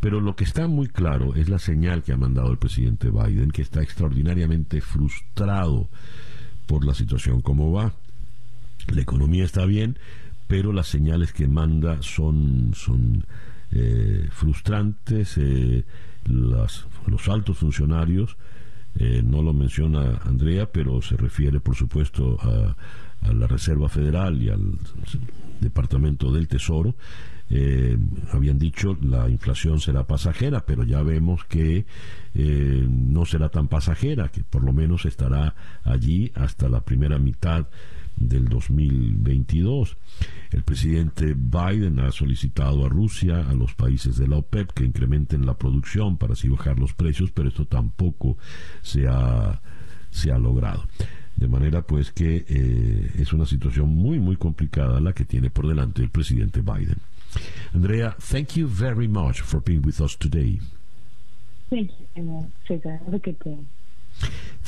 Pero 0.00 0.20
lo 0.20 0.34
que 0.34 0.44
está 0.44 0.66
muy 0.66 0.88
claro 0.88 1.36
es 1.36 1.48
la 1.48 1.58
señal 1.58 2.02
que 2.02 2.12
ha 2.12 2.16
mandado 2.16 2.50
el 2.50 2.58
presidente 2.58 3.10
Biden, 3.10 3.50
que 3.50 3.62
está 3.62 3.82
extraordinariamente 3.82 4.80
frustrado 4.80 5.88
por 6.66 6.84
la 6.84 6.94
situación 6.94 7.40
como 7.40 7.70
va. 7.70 7.92
La 8.92 9.02
economía 9.02 9.44
está 9.44 9.64
bien, 9.64 9.98
pero 10.48 10.72
las 10.72 10.88
señales 10.88 11.32
que 11.32 11.46
manda 11.46 12.02
son, 12.02 12.72
son 12.74 13.26
eh, 13.70 14.26
frustrantes. 14.32 15.38
Eh, 15.38 15.84
las, 16.24 16.86
los 17.06 17.28
altos 17.28 17.58
funcionarios 17.58 18.36
eh, 18.98 19.22
no 19.24 19.42
lo 19.42 19.52
menciona 19.52 20.20
Andrea, 20.24 20.66
pero 20.70 21.00
se 21.00 21.16
refiere, 21.16 21.60
por 21.60 21.76
supuesto, 21.76 22.38
a, 22.40 22.76
la 23.32 23.46
Reserva 23.46 23.88
Federal 23.90 24.42
y 24.42 24.48
al 24.48 24.78
Departamento 25.60 26.32
del 26.32 26.48
Tesoro. 26.48 26.94
Eh, 27.50 27.98
habían 28.32 28.58
dicho 28.58 28.96
la 29.02 29.28
inflación 29.28 29.80
será 29.80 30.04
pasajera, 30.04 30.64
pero 30.64 30.84
ya 30.84 31.02
vemos 31.02 31.44
que 31.44 31.84
eh, 32.34 32.86
no 32.88 33.26
será 33.26 33.48
tan 33.50 33.68
pasajera, 33.68 34.28
que 34.28 34.42
por 34.42 34.64
lo 34.64 34.72
menos 34.72 35.04
estará 35.04 35.54
allí 35.84 36.32
hasta 36.34 36.68
la 36.68 36.80
primera 36.80 37.18
mitad 37.18 37.66
del 38.16 38.48
2022. 38.48 39.96
El 40.50 40.62
presidente 40.62 41.34
Biden 41.34 42.00
ha 42.00 42.12
solicitado 42.12 42.84
a 42.84 42.88
Rusia, 42.88 43.48
a 43.48 43.54
los 43.54 43.74
países 43.74 44.16
de 44.16 44.28
la 44.28 44.36
OPEP, 44.36 44.72
que 44.72 44.84
incrementen 44.84 45.46
la 45.46 45.54
producción 45.54 46.16
para 46.16 46.34
así 46.34 46.48
bajar 46.48 46.78
los 46.78 46.92
precios, 46.92 47.30
pero 47.30 47.48
esto 47.48 47.66
tampoco 47.66 48.36
se 48.82 49.06
ha, 49.08 49.60
se 50.10 50.30
ha 50.32 50.38
logrado. 50.38 50.86
De 51.36 51.48
manera 51.48 51.82
pues 51.82 52.12
que 52.12 52.44
eh, 52.48 53.10
es 53.18 53.32
una 53.32 53.46
situación 53.46 53.88
muy 53.88 54.18
muy 54.18 54.36
complicada 54.36 55.00
la 55.00 55.14
que 55.14 55.24
tiene 55.24 55.48
por 55.48 55.66
delante 55.66 56.02
el 56.02 56.10
presidente 56.10 56.60
Biden. 56.60 56.98
Andrea, 57.72 58.16
thank 58.30 58.56
you 58.56 58.68
very 58.68 59.08
much 59.08 59.40
for 59.40 59.62
being 59.62 59.82
with 59.82 60.00
us 60.00 60.16
today. 60.16 60.60
Thank 61.70 61.92
you, 62.16 63.70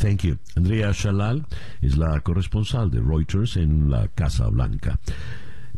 Thank 0.00 0.22
you. 0.24 0.38
Andrea 0.56 0.90
Shalal 0.92 1.46
es 1.80 1.96
la 1.96 2.20
corresponsal 2.20 2.90
de 2.90 3.00
Reuters 3.00 3.56
en 3.56 3.90
la 3.90 4.08
Casa 4.08 4.48
Blanca. 4.48 4.98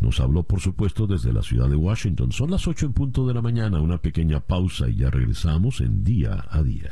Nos 0.00 0.20
habló, 0.20 0.42
por 0.42 0.60
supuesto, 0.60 1.06
desde 1.06 1.32
la 1.32 1.42
ciudad 1.42 1.68
de 1.68 1.76
Washington. 1.76 2.32
Son 2.32 2.50
las 2.50 2.66
ocho 2.66 2.86
en 2.86 2.92
punto 2.92 3.26
de 3.26 3.34
la 3.34 3.42
mañana, 3.42 3.80
una 3.80 3.98
pequeña 3.98 4.40
pausa 4.40 4.88
y 4.88 4.96
ya 4.96 5.10
regresamos 5.10 5.80
en 5.80 6.04
día 6.04 6.44
a 6.50 6.62
día. 6.62 6.90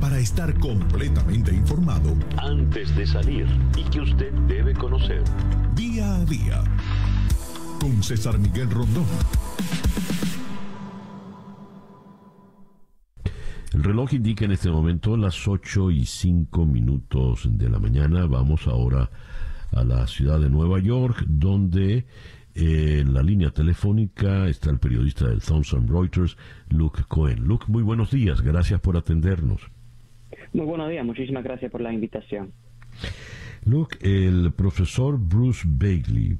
Para 0.00 0.18
estar 0.18 0.58
completamente 0.58 1.54
informado, 1.54 2.16
antes 2.36 2.94
de 2.96 3.06
salir 3.06 3.46
y 3.76 3.84
que 3.84 4.00
usted 4.00 4.32
debe 4.48 4.74
conocer, 4.74 5.22
día 5.74 6.16
a 6.16 6.24
día, 6.24 6.64
con 7.80 8.02
César 8.02 8.38
Miguel 8.38 8.70
Rondón. 8.70 9.06
El 13.74 13.84
reloj 13.84 14.12
indica 14.12 14.44
en 14.44 14.52
este 14.52 14.70
momento 14.70 15.16
las 15.16 15.48
8 15.48 15.90
y 15.92 16.04
5 16.04 16.66
minutos 16.66 17.48
de 17.50 17.70
la 17.70 17.78
mañana. 17.78 18.26
Vamos 18.26 18.66
ahora 18.66 19.08
a 19.70 19.82
la 19.82 20.06
ciudad 20.06 20.38
de 20.38 20.50
Nueva 20.50 20.78
York, 20.78 21.24
donde 21.26 22.04
eh, 22.54 22.98
en 23.00 23.14
la 23.14 23.22
línea 23.22 23.50
telefónica 23.50 24.46
está 24.46 24.68
el 24.68 24.78
periodista 24.78 25.26
del 25.26 25.40
Thomson 25.40 25.88
Reuters, 25.88 26.36
Luke 26.68 27.04
Cohen. 27.08 27.44
Luke, 27.44 27.64
muy 27.68 27.82
buenos 27.82 28.10
días, 28.10 28.42
gracias 28.42 28.78
por 28.78 28.98
atendernos. 28.98 29.62
Muy 30.52 30.66
buenos 30.66 30.90
días, 30.90 31.06
muchísimas 31.06 31.42
gracias 31.42 31.70
por 31.70 31.80
la 31.80 31.94
invitación. 31.94 32.52
Luke, 33.64 33.96
el 34.02 34.52
profesor 34.52 35.18
Bruce 35.18 35.66
Bagley 35.66 36.36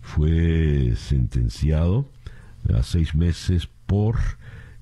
fue 0.00 0.96
sentenciado 0.96 2.08
a 2.74 2.82
seis 2.82 3.14
meses 3.14 3.68
por 3.86 4.16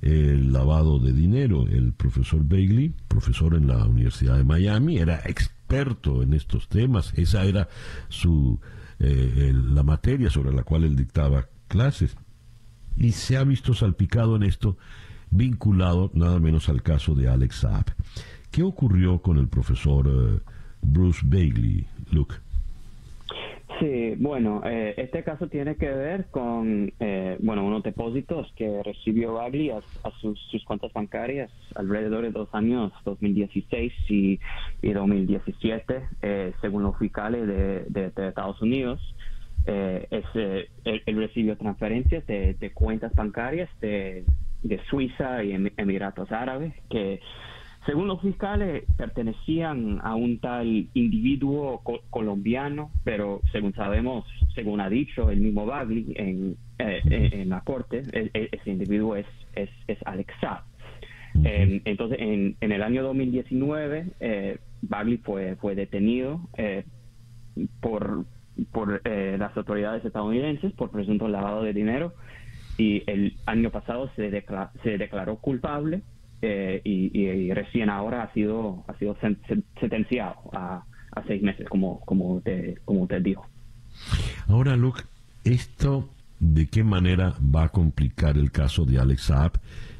el 0.04 0.52
lavado 0.52 0.98
de 0.98 1.12
dinero. 1.12 1.66
El 1.66 1.94
profesor 1.94 2.44
Bailey, 2.44 2.94
profesor 3.08 3.54
en 3.54 3.66
la 3.66 3.86
Universidad 3.86 4.36
de 4.36 4.44
Miami, 4.44 4.98
era 4.98 5.22
experto 5.24 6.22
en 6.22 6.34
estos 6.34 6.68
temas. 6.68 7.14
Esa 7.16 7.44
era 7.44 7.68
su 8.10 8.60
eh, 8.98 9.52
la 9.54 9.82
materia 9.82 10.28
sobre 10.28 10.52
la 10.52 10.62
cual 10.62 10.84
él 10.84 10.94
dictaba 10.94 11.48
clases. 11.68 12.16
Y 12.96 13.12
se 13.12 13.38
ha 13.38 13.44
visto 13.44 13.72
salpicado 13.72 14.36
en 14.36 14.42
esto, 14.42 14.76
vinculado 15.30 16.10
nada 16.14 16.38
menos 16.38 16.68
al 16.68 16.82
caso 16.82 17.14
de 17.14 17.28
Alex 17.28 17.56
Saab. 17.60 17.86
¿Qué 18.50 18.62
ocurrió 18.62 19.22
con 19.22 19.38
el 19.38 19.48
profesor 19.48 20.06
eh, 20.06 20.40
Bruce 20.82 21.22
Bailey, 21.24 21.88
Luke? 22.12 22.43
Sí, 23.80 24.14
bueno, 24.18 24.62
eh, 24.64 24.94
este 24.98 25.24
caso 25.24 25.48
tiene 25.48 25.76
que 25.76 25.88
ver 25.88 26.26
con, 26.30 26.92
eh, 27.00 27.36
bueno, 27.40 27.64
unos 27.64 27.82
depósitos 27.82 28.52
que 28.56 28.82
recibió 28.82 29.34
Bagley 29.34 29.70
a, 29.70 29.80
sus, 30.20 30.38
cuentas 30.64 30.92
bancarias 30.92 31.50
alrededor 31.74 32.22
de 32.22 32.30
dos 32.30 32.48
años, 32.52 32.92
2016 33.04 33.92
y, 34.08 34.38
2017, 34.82 36.02
eh, 36.22 36.52
según 36.60 36.82
los 36.84 36.96
fiscales 36.98 37.46
de, 37.48 38.12
Estados 38.28 38.60
Unidos. 38.62 39.00
él, 39.66 41.16
recibió 41.16 41.56
transferencias 41.56 42.26
de, 42.26 42.70
cuentas 42.74 43.12
bancarias 43.14 43.68
de, 43.80 44.24
de 44.62 44.80
Suiza 44.90 45.42
y 45.42 45.52
Emiratos 45.76 46.30
Árabes 46.30 46.74
que 46.90 47.20
según 47.86 48.08
los 48.08 48.20
fiscales, 48.20 48.84
pertenecían 48.96 50.00
a 50.02 50.14
un 50.14 50.38
tal 50.38 50.88
individuo 50.94 51.82
colombiano, 52.10 52.90
pero 53.04 53.40
según 53.52 53.74
sabemos, 53.74 54.24
según 54.54 54.80
ha 54.80 54.88
dicho 54.88 55.30
el 55.30 55.40
mismo 55.40 55.66
Bagley 55.66 56.12
en, 56.16 56.56
eh, 56.78 57.00
en 57.32 57.48
la 57.50 57.60
corte, 57.60 58.02
e, 58.12 58.30
e, 58.32 58.48
ese 58.52 58.70
individuo 58.70 59.16
es, 59.16 59.26
es, 59.54 59.68
es 59.86 59.98
Alex 60.06 60.32
em, 61.44 61.82
entonces, 61.84 62.18
en, 62.20 62.56
en, 62.60 62.72
el 62.72 62.82
año 62.82 63.02
2019, 63.02 64.06
eh, 64.20 64.58
Bagley 64.82 65.18
fue, 65.18 65.56
fue 65.56 65.74
detenido 65.74 66.40
eh, 66.56 66.84
por, 67.80 68.24
por 68.72 69.02
eh, 69.04 69.36
las 69.38 69.54
autoridades 69.56 70.04
estadounidenses 70.04 70.72
por 70.72 70.90
presunto 70.90 71.28
lavado 71.28 71.62
de 71.62 71.72
dinero 71.72 72.14
y 72.78 73.02
el 73.06 73.36
año 73.46 73.70
pasado 73.70 74.10
se, 74.16 74.30
se 74.82 74.98
declaró 74.98 75.36
culpable 75.36 76.02
eh, 76.42 76.80
y, 76.84 77.52
recién 77.52 77.90
ahora 77.90 78.22
ha 78.22 78.32
sido 78.32 78.84
ha 78.88 78.98
sido 78.98 79.16
sentenciado 79.80 80.36
a, 80.52 80.84
seis 81.26 81.42
meses, 81.42 81.68
como 81.68 82.00
como 82.00 82.34
usted, 82.34 82.78
como 82.84 83.06
dijo. 83.06 83.46
Ahora, 84.48 84.76
Luke, 84.76 85.02
esto 85.44 86.08
de 86.40 86.66
qué 86.66 86.82
manera 86.82 87.34
va 87.54 87.64
a 87.64 87.68
complicar 87.68 88.36
el 88.36 88.50
caso 88.50 88.84
de 88.84 88.98
Alex 88.98 89.22
Saab, 89.22 89.52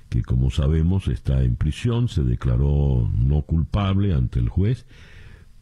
que 0.09 0.23
como 0.23 0.51
sabemos 0.51 1.09
está 1.09 1.43
en 1.43 1.57
prisión, 1.57 2.09
se 2.09 2.23
declaró 2.23 3.11
no 3.17 3.43
culpable 3.43 4.13
ante 4.13 4.41
el 4.41 4.49
juez, 4.49 4.87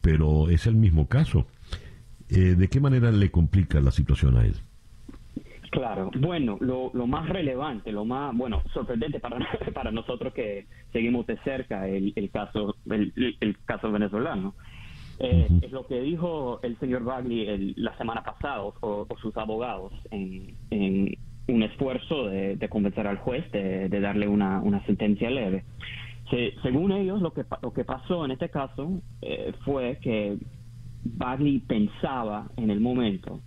pero 0.01 0.49
es 0.49 0.67
el 0.67 0.75
mismo 0.75 1.07
caso. 1.07 1.47
Eh, 2.29 2.55
¿De 2.57 2.69
qué 2.69 2.81
manera 2.81 3.13
le 3.13 3.31
complica 3.31 3.81
la 3.81 3.91
situación 3.93 4.37
a 4.37 4.45
él? 4.45 4.57
Claro, 5.73 6.11
bueno, 6.19 6.59
lo, 6.61 6.91
lo 6.93 7.07
más 7.07 7.27
relevante, 7.31 7.93
lo 7.93 8.05
más, 8.05 8.37
bueno, 8.37 8.63
sorprendente 8.75 9.19
para, 9.21 9.39
para 9.75 9.91
nosotros 9.91 10.35
que 10.35 10.67
seguimos 10.93 11.27
de 11.27 11.39
cerca 11.39 11.89
el, 11.89 12.13
el 12.15 12.31
caso 12.31 12.77
el, 12.91 13.15
el 13.41 13.57
caso 13.65 13.91
venezolano, 13.91 14.55
eh, 15.19 15.49
es 15.63 15.73
lo 15.73 15.87
que 15.87 16.03
dijo 16.03 16.61
el 16.63 16.79
señor 16.79 17.05
Bagley 17.05 17.73
la 17.77 17.97
semana 17.97 18.23
pasada 18.23 18.63
o, 18.63 19.07
sus 19.23 19.35
abogados 19.39 19.95
en, 20.11 20.55
en 20.69 21.17
un 21.49 21.63
esfuerzo 21.63 22.27
de, 22.27 22.69
convencer 22.69 23.07
al 23.07 23.17
juez 23.17 23.51
de, 23.53 23.89
darle 23.89 24.29
una, 24.29 24.61
una 24.61 24.85
sentencia 24.85 25.31
leve. 25.31 25.65
según 26.63 26.93
ellos, 26.93 27.23
lo 27.23 27.33
que, 27.33 27.47
lo 27.63 27.73
que 27.73 27.85
pasó 27.85 28.27
en 28.27 28.33
este 28.33 28.51
caso 28.51 29.01
eh, 29.23 29.55
fue 29.65 29.99
que 30.03 30.37
Bagley 31.05 31.61
pensaba 31.61 32.51
en 32.59 32.71
el 32.71 32.81
momento 32.81 33.41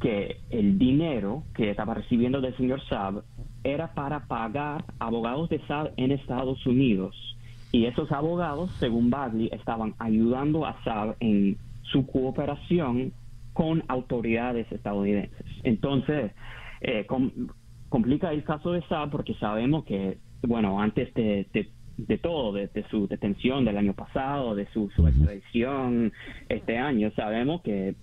que 0.00 0.40
el 0.50 0.78
dinero 0.78 1.44
que 1.54 1.70
estaba 1.70 1.94
recibiendo 1.94 2.40
del 2.40 2.56
señor 2.56 2.80
Saab 2.88 3.22
era 3.64 3.94
para 3.94 4.26
pagar 4.26 4.84
abogados 4.98 5.48
de 5.48 5.60
Saab 5.66 5.92
en 5.96 6.12
Estados 6.12 6.64
Unidos. 6.66 7.14
Y 7.72 7.86
esos 7.86 8.12
abogados, 8.12 8.70
según 8.78 9.10
Bagley, 9.10 9.50
estaban 9.52 9.94
ayudando 9.98 10.66
a 10.66 10.82
Saab 10.84 11.16
en 11.20 11.56
su 11.82 12.06
cooperación 12.06 13.12
con 13.52 13.82
autoridades 13.88 14.70
estadounidenses. 14.70 15.46
Entonces, 15.62 16.32
eh, 16.80 17.06
complica 17.88 18.32
el 18.32 18.44
caso 18.44 18.72
de 18.72 18.82
Saab 18.82 19.10
porque 19.10 19.34
sabemos 19.34 19.84
que, 19.84 20.18
bueno, 20.42 20.80
antes 20.80 21.12
de, 21.14 21.46
de, 21.96 22.18
todo, 22.18 22.52
de, 22.52 22.68
su 22.90 23.08
detención 23.08 23.64
del 23.64 23.78
año 23.78 23.94
pasado, 23.94 24.54
de 24.54 24.66
su, 24.72 24.90
extradición 25.06 26.12
este 26.48 26.76
año, 26.78 27.10
sabemos 27.16 27.62
que 27.62 27.94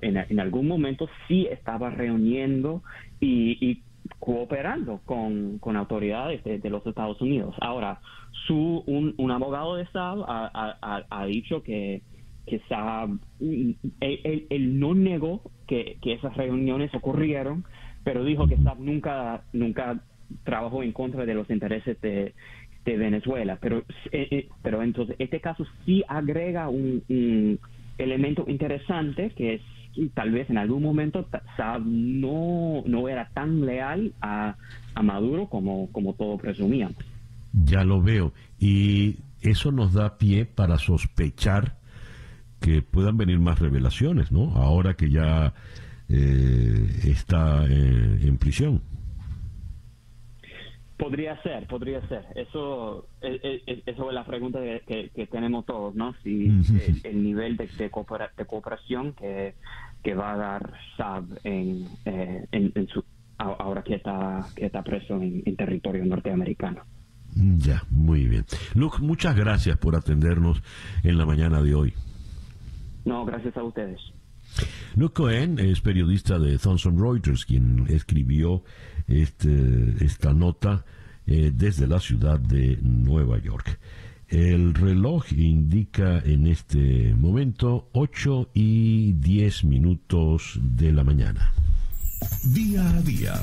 en, 0.00 0.40
algún 0.40 0.68
momento 0.68 1.08
sí 1.28 1.46
estaba 1.50 1.90
reuniendo 1.90 2.82
y, 3.20 3.82
cooperando 4.18 5.00
con, 5.04 5.60
autoridades 5.76 6.42
de, 6.44 6.70
los 6.70 6.86
Estados 6.86 7.20
Unidos. 7.20 7.54
Ahora, 7.60 8.00
su, 8.46 8.82
un, 8.86 9.30
abogado 9.30 9.76
de 9.76 9.86
Saab 9.86 10.24
ha, 10.26 11.24
dicho 11.26 11.62
que, 11.62 12.02
que 12.46 12.60
Saab, 12.68 13.18
él, 13.40 14.80
no 14.80 14.94
negó 14.94 15.42
que, 15.66 15.98
esas 16.04 16.36
reuniones 16.36 16.94
ocurrieron, 16.94 17.64
pero 18.04 18.24
dijo 18.24 18.46
que 18.46 18.56
Saab 18.58 18.80
nunca, 18.80 19.42
nunca 19.52 20.00
trabajó 20.44 20.82
en 20.82 20.92
contra 20.92 21.24
de 21.24 21.34
los 21.34 21.48
intereses 21.50 22.00
de, 22.00 22.34
Venezuela. 22.84 23.58
Pero, 23.60 23.84
eh, 24.10 24.28
eh, 24.30 24.48
pero 24.60 24.82
entonces, 24.82 25.14
este 25.20 25.40
caso 25.40 25.64
sí 25.84 26.02
agrega 26.08 26.68
un 26.68 27.60
elemento 27.98 28.44
interesante 28.48 29.30
que 29.30 29.54
es 29.54 29.60
tal 30.14 30.30
vez 30.30 30.48
en 30.48 30.58
algún 30.58 30.82
momento 30.82 31.26
Saab 31.56 31.82
no, 31.84 32.82
no 32.86 33.08
era 33.08 33.28
tan 33.34 33.66
leal 33.66 34.12
a, 34.20 34.56
a 34.94 35.02
Maduro 35.02 35.48
como, 35.48 35.90
como 35.92 36.14
todos 36.14 36.40
presumíamos. 36.40 36.96
Ya 37.52 37.84
lo 37.84 38.00
veo. 38.00 38.32
Y 38.58 39.16
eso 39.42 39.72
nos 39.72 39.92
da 39.92 40.16
pie 40.16 40.46
para 40.46 40.78
sospechar 40.78 41.76
que 42.60 42.80
puedan 42.80 43.16
venir 43.16 43.38
más 43.40 43.58
revelaciones, 43.58 44.32
¿no? 44.32 44.56
Ahora 44.56 44.94
que 44.94 45.10
ya 45.10 45.52
eh, 46.08 47.00
está 47.04 47.66
eh, 47.68 48.20
en 48.22 48.38
prisión. 48.38 48.80
Podría 50.96 51.40
ser, 51.42 51.66
podría 51.66 52.06
ser. 52.08 52.26
Eso, 52.34 53.06
es, 53.20 53.62
eso 53.86 54.08
es 54.08 54.14
la 54.14 54.24
pregunta 54.24 54.60
que, 54.86 55.28
tenemos 55.30 55.66
todos, 55.66 55.94
¿no? 55.94 56.14
Si 56.22 56.46
el, 57.04 57.22
nivel 57.22 57.56
de, 57.56 57.66
de, 57.66 57.90
cooperación 57.90 59.14
que, 59.14 59.54
que, 60.02 60.14
va 60.14 60.34
a 60.34 60.36
dar 60.36 60.72
Saab 60.96 61.24
en, 61.44 61.86
eh, 62.04 62.46
en, 62.52 62.88
su, 62.88 63.04
ahora 63.38 63.82
que 63.82 63.94
está, 63.94 64.46
que 64.54 64.66
está 64.66 64.82
preso 64.82 65.20
en, 65.20 65.56
territorio 65.56 66.04
norteamericano. 66.04 66.82
Ya, 67.34 67.82
muy 67.90 68.26
bien. 68.26 68.44
Luke, 68.74 68.98
muchas 69.00 69.34
gracias 69.34 69.78
por 69.78 69.96
atendernos 69.96 70.62
en 71.02 71.18
la 71.18 71.26
mañana 71.26 71.62
de 71.62 71.74
hoy. 71.74 71.94
No, 73.04 73.24
gracias 73.24 73.56
a 73.56 73.64
ustedes. 73.64 73.98
Luke 74.96 75.14
Cohen 75.14 75.58
es 75.58 75.80
periodista 75.80 76.38
de 76.38 76.58
Thomson 76.58 76.98
Reuters, 76.98 77.46
quien 77.46 77.86
escribió 77.88 78.62
este, 79.08 80.04
esta 80.04 80.32
nota 80.32 80.84
eh, 81.26 81.52
desde 81.54 81.86
la 81.86 82.00
ciudad 82.00 82.40
de 82.40 82.78
Nueva 82.82 83.38
York. 83.38 83.78
El 84.28 84.74
reloj 84.74 85.30
indica 85.32 86.18
en 86.18 86.46
este 86.46 87.14
momento 87.14 87.90
8 87.92 88.50
y 88.54 89.12
10 89.12 89.64
minutos 89.64 90.58
de 90.60 90.90
la 90.90 91.04
mañana. 91.04 91.52
Día 92.44 92.88
a 92.88 93.02
día. 93.02 93.34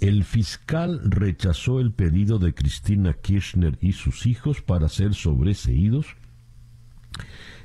el 0.00 0.24
fiscal 0.24 1.00
rechazó 1.04 1.80
el 1.80 1.92
pedido 1.92 2.38
de 2.38 2.54
Cristina 2.54 3.12
Kirchner 3.14 3.78
y 3.80 3.92
sus 3.92 4.26
hijos 4.26 4.62
para 4.62 4.88
ser 4.88 5.14
sobreseídos 5.14 6.06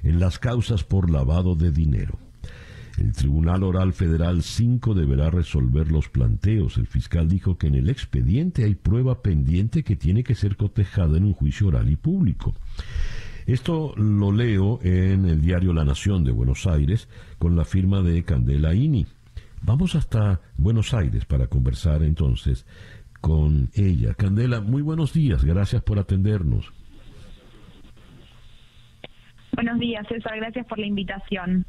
en 0.03 0.20
las 0.20 0.39
causas 0.39 0.84
por 0.84 1.10
lavado 1.10 1.56
de 1.56 1.72
dinero. 1.72 2.20
El 2.98 3.12
Tribunal 3.12 3.64
Oral 3.64 3.91
Federal 3.91 4.41
5 4.41 4.93
deberá 4.93 5.30
resolver 5.30 5.91
los 5.91 6.08
planteos. 6.08 6.78
El 6.78 6.88
fiscal 6.88 7.28
dijo 7.28 7.58
que 7.58 7.68
en 7.68 7.76
el 7.76 7.89
expediente 7.89 8.64
hay 8.64 8.76
prueba 8.76 9.22
pendiente 9.22 9.84
que 9.84 9.98
tiene 9.98 10.24
que 10.24 10.36
ser 10.36 10.56
cotejada 10.56 11.18
en 11.18 11.26
un 11.26 11.34
juicio 11.34 11.68
oral 11.68 11.89
y 11.89 11.98
público. 11.98 12.54
Esto 13.46 13.93
lo 13.98 14.32
leo 14.32 14.80
en 14.82 15.26
el 15.26 15.41
diario 15.41 15.74
La 15.74 15.84
Nación 15.84 16.24
de 16.24 16.32
Buenos 16.32 16.66
Aires 16.66 17.10
con 17.38 17.56
la 17.56 17.66
firma 17.66 18.02
de 18.02 18.24
Candela 18.24 18.74
Ini. 18.74 19.06
Vamos 19.62 19.96
hasta 19.96 20.39
Buenos 20.58 20.93
Aires 20.93 21.26
para 21.26 21.48
conversar 21.48 22.02
entonces 22.02 22.66
con 23.20 23.70
ella. 23.74 24.14
Candela, 24.14 24.62
muy 24.62 24.82
buenos 24.82 25.12
días, 25.14 25.43
gracias 25.43 25.82
por 25.82 26.00
atendernos. 26.00 26.72
Buenos 29.54 29.80
días, 29.80 30.06
César, 30.08 30.38
gracias 30.38 30.66
por 30.68 30.80
la 30.80 30.86
invitación. 30.86 31.66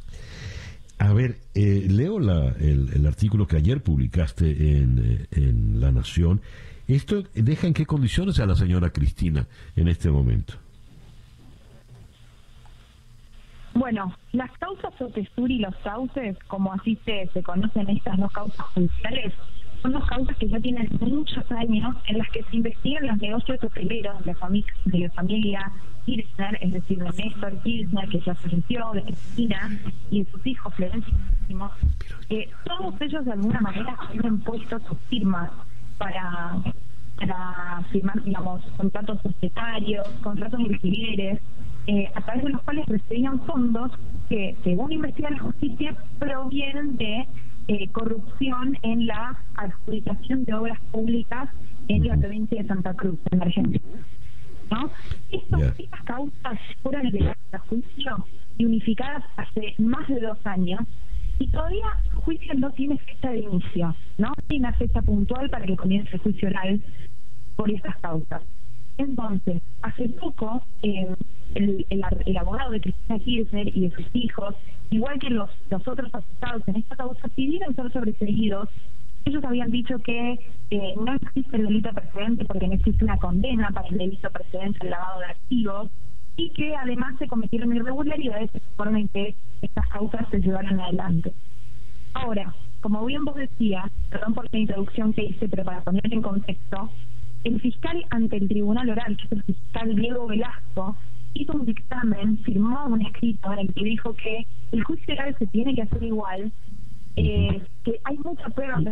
A 0.99 1.13
ver, 1.13 1.37
eh, 1.55 1.87
leo 1.89 2.19
la, 2.19 2.49
el, 2.59 3.07
artículo 3.07 3.47
que 3.47 3.57
ayer 3.57 3.83
publicaste 3.83 4.79
en, 4.79 4.99
eh, 4.99 5.27
en 5.33 5.81
La 5.81 5.93
Nación. 5.93 6.41
¿Esto 6.89 7.23
deja 7.35 7.67
en 7.67 7.75
qué 7.75 7.85
condiciones 7.85 8.41
a 8.41 8.47
la 8.47 8.55
señora 8.55 8.91
Cristina 8.91 9.47
en 9.75 9.89
este 9.89 10.11
momento? 10.11 10.55
Bueno, 13.75 14.15
las 14.33 14.51
causas 14.59 14.99
Otesur 14.99 15.51
y 15.51 15.59
los 15.59 15.75
sauces, 15.85 16.39
como 16.47 16.73
así 16.73 16.99
se, 17.05 17.29
se 17.35 17.43
conocen 17.43 17.91
estas 17.91 18.19
dos 18.19 18.33
causas 18.33 18.67
judiciales, 18.73 19.35
son 19.83 19.93
dos 19.93 20.07
causas 20.07 20.37
que 20.37 20.49
ya 20.49 20.61
tienen 20.61 20.89
muchos 21.01 21.51
años 21.53 21.97
en 22.07 22.19
las 22.19 22.29
que 22.31 22.43
se 22.45 22.57
investigan 22.57 23.07
los 23.07 23.19
negocios 23.19 23.63
hoteleros 23.63 24.19
de 24.21 24.27
la 24.27 24.35
familia, 24.35 24.73
de 24.85 24.99
la 24.99 25.11
familia 25.11 25.73
Kirchner, 26.05 26.59
es 26.61 26.73
decir, 26.73 26.99
de 26.99 27.11
Néstor 27.11 27.63
Kirchner, 27.63 28.09
que 28.09 28.21
ya 28.21 28.35
falleció, 28.35 28.91
de 28.93 29.03
Cristina, 29.03 29.79
y 30.11 30.23
de 30.23 30.31
sus 30.31 30.47
hijos, 30.47 30.75
Florencia 30.75 31.15
y 32.29 32.49
todos 32.65 33.01
ellos 33.01 33.25
de 33.25 33.33
alguna 33.33 33.61
manera 33.61 33.97
han 34.25 34.39
puesto 34.41 34.79
sus 34.81 34.99
firmas 35.09 35.51
para, 35.99 36.57
para 37.17 37.83
firmar, 37.93 38.23
digamos, 38.23 38.63
contratos 38.77 39.21
societarios, 39.23 40.07
contratos 40.23 40.61
alquileres, 40.61 41.41
eh, 41.87 42.11
a 42.15 42.21
través 42.21 42.45
de 42.45 42.51
los 42.51 42.63
cuales 42.63 42.87
recibían 42.87 43.41
fondos 43.47 43.93
que, 44.29 44.57
según 44.65 44.93
investiga 44.93 45.31
la 45.31 45.39
justicia, 45.39 45.95
provienen 46.19 46.97
de 46.97 47.29
eh, 47.69 47.89
corrupción 47.89 48.79
en 48.83 49.07
la 49.07 49.39
adjudicación 49.57 50.45
de 50.45 50.55
obras 50.55 50.81
públicas 50.93 51.49
en 51.89 52.07
la 52.07 52.17
provincia 52.17 52.63
de 52.63 52.69
Santa 52.69 52.95
Cruz, 52.95 53.19
en 53.31 53.43
Argentina. 53.43 53.85
¿no? 54.71 54.91
Estas, 55.31 56.03
causas 56.05 56.59
fueron 56.83 57.11
de 57.11 57.35
a 57.53 57.59
juicio 57.59 58.27
y 58.59 58.65
unificadas 58.65 59.25
hace 59.37 59.75
más 59.79 60.07
de 60.09 60.21
dos 60.21 60.39
años 60.45 60.81
y 61.39 61.49
todavía 61.49 61.87
el 62.05 62.21
juicio 62.21 62.55
no 62.55 62.71
tiene 62.73 62.99
fecha 62.99 63.31
de 63.31 63.41
inicio, 63.41 63.95
no 64.19 64.33
tiene 64.49 64.69
una 64.69 64.77
fecha 64.77 65.03
puntual 65.03 65.51
para 65.51 65.67
que 65.67 65.77
comience 65.77 66.11
el 66.13 66.21
juicio 66.21 66.49
oral 66.49 66.81
por 67.57 67.71
estas 67.71 67.97
causas. 67.99 68.43
Entonces, 68.99 69.63
hace 69.83 70.09
poco, 70.09 70.63
eh, 70.83 71.15
el, 71.57 71.87
el, 71.91 72.37
abogado 72.37 72.71
de 72.71 72.81
Cristina 72.81 73.19
Kirchner 73.19 73.77
y 73.77 73.89
de 73.89 73.97
sus 73.97 74.07
hijos, 74.15 74.55
igual 74.91 75.19
que 75.19 75.31
los, 75.31 75.51
otros 75.71 76.15
afectados 76.15 76.63
en 76.69 76.77
esta 76.77 76.97
causa, 76.97 77.29
pidieron 77.29 77.75
ser 77.75 77.93
sobreseguidos 77.93 78.69
ellos 79.27 79.43
habían 79.43 79.73
dicho 79.73 79.99
que 79.99 80.39
eh, 80.71 80.95
no 81.05 81.13
existe 81.15 81.57
el 81.57 81.67
delito 81.67 81.93
precedente 81.93 82.45
porque 82.45 82.69
no 82.69 82.75
existe 82.75 83.05
una 83.05 83.19
condena 83.19 83.71
para 83.71 83.89
el 83.89 83.99
delito 83.99 84.31
precedente 84.31 84.79
del 84.81 84.91
lavado 84.91 85.19
de 85.19 85.27
activos 85.27 85.91
y 86.37 86.51
que 86.51 86.77
además 86.77 87.17
se 87.19 87.27
cometieron 87.27 87.75
irregularidades 87.75 88.53
de 88.53 88.61
forma 88.77 89.01
en 89.01 89.09
que 89.09 89.35
estas 89.63 89.89
causas 89.89 90.29
se 90.31 90.41
llevaron 90.41 90.79
adelante. 90.79 91.33
Ahora, 92.15 92.55
como 92.81 93.05
bien 93.05 93.25
vos 93.25 93.35
decías, 93.35 93.91
perdón 94.11 94.35
por 94.35 94.47
la 94.53 94.59
introducción 94.59 95.13
que 95.13 95.25
hice, 95.25 95.49
pero 95.49 95.65
para 95.65 95.81
poner 95.83 96.03
en 96.13 96.23
contexto, 96.23 96.91
el 97.43 97.61
fiscal 97.61 98.05
ante 98.11 98.37
el 98.37 98.49
tribunal 98.49 98.91
oral, 98.91 99.17
que 99.17 99.25
es 99.25 99.33
el 99.33 99.43
fiscal 99.43 99.97
Diego 99.97 100.27
Velasco, 100.27 100.97
hizo 101.43 101.53
un 101.53 101.67
dictamen, 101.67 102.39
firmó 102.39 102.87
un 102.87 103.03
escrito 103.03 103.53
en 103.53 103.59
el 103.61 103.75
que 103.75 103.85
dijo 103.85 104.15
que 104.15 104.47
el 104.73 104.85
juicio 104.85 105.15
oral 105.15 105.37
se 105.39 105.47
tiene 105.47 105.75
que 105.75 105.83
hacer 105.83 106.03
igual, 106.03 106.53
eh, 107.17 107.63
que 107.85 107.99
hay 108.05 108.19
muchas 108.19 108.53
pruebas 108.53 108.85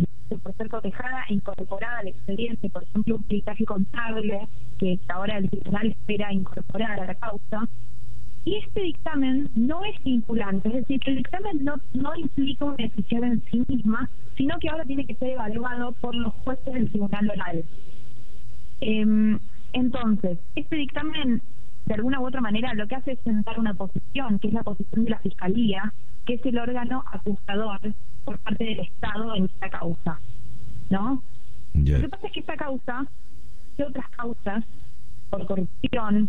por 0.43 0.57
ser 0.57 0.69
cotejada 0.69 1.25
e 1.29 1.35
incorporada 1.35 1.99
al 1.99 2.09
expediente, 2.09 2.71
por 2.71 2.83
ejemplo, 2.83 3.17
un 3.17 3.23
peritaje 3.25 3.65
contable 3.65 4.49
que 4.79 4.99
ahora 5.09 5.39
el 5.39 5.51
tribunal 5.51 5.89
espera 5.89 6.33
incorporar 6.33 7.01
a 7.01 7.07
la 7.07 7.15
causa. 7.15 7.69
Y 8.47 8.57
este 8.57 8.83
dictamen 8.83 9.49
no 9.55 9.85
es 9.85 10.03
vinculante, 10.05 10.69
es 10.69 10.75
decir, 10.75 11.01
que 11.01 11.11
el 11.13 11.17
dictamen 11.19 11.65
no, 11.65 11.77
no 11.95 12.15
implica 12.17 12.67
una 12.67 12.77
decisión 12.77 13.25
en 13.25 13.43
sí 13.51 13.63
misma, 13.69 14.11
sino 14.37 14.59
que 14.59 14.69
ahora 14.69 14.85
tiene 14.85 15.07
que 15.07 15.15
ser 15.15 15.31
evaluado 15.31 15.93
por 15.93 16.15
los 16.15 16.33
jueces 16.45 16.75
del 16.75 16.91
tribunal 16.91 17.31
oral. 17.31 17.65
Em, 18.81 19.39
entonces, 19.73 20.39
este 20.57 20.77
dictamen, 20.77 21.41
de 21.87 21.95
alguna 21.95 22.21
u 22.21 22.27
otra 22.27 22.41
manera, 22.41 22.75
lo 22.75 22.87
que 22.87 22.95
hace 22.95 23.13
es 23.13 23.21
sentar 23.21 23.59
una 23.59 23.75
posición, 23.75 24.39
que 24.39 24.49
es 24.49 24.55
la 24.55 24.63
posición 24.63 25.05
de 25.05 25.11
la 25.11 25.19
Fiscalía, 25.19 25.93
que 26.25 26.35
es 26.35 26.47
el 26.47 26.59
órgano 26.59 27.05
acusador 27.13 27.81
por 28.25 28.39
parte 28.39 28.65
del 28.65 28.81
Estado 28.81 29.35
en 29.35 29.45
esta 29.45 29.69
causa. 29.69 30.19
¿No? 30.91 31.23
Lo 31.75 32.01
que 32.01 32.09
pasa 32.09 32.27
es 32.27 32.33
que 32.33 32.41
esta 32.41 32.57
causa, 32.57 33.07
y 33.77 33.83
otras 33.83 34.09
causas, 34.11 34.65
por 35.31 35.47
corrupción, 35.47 36.29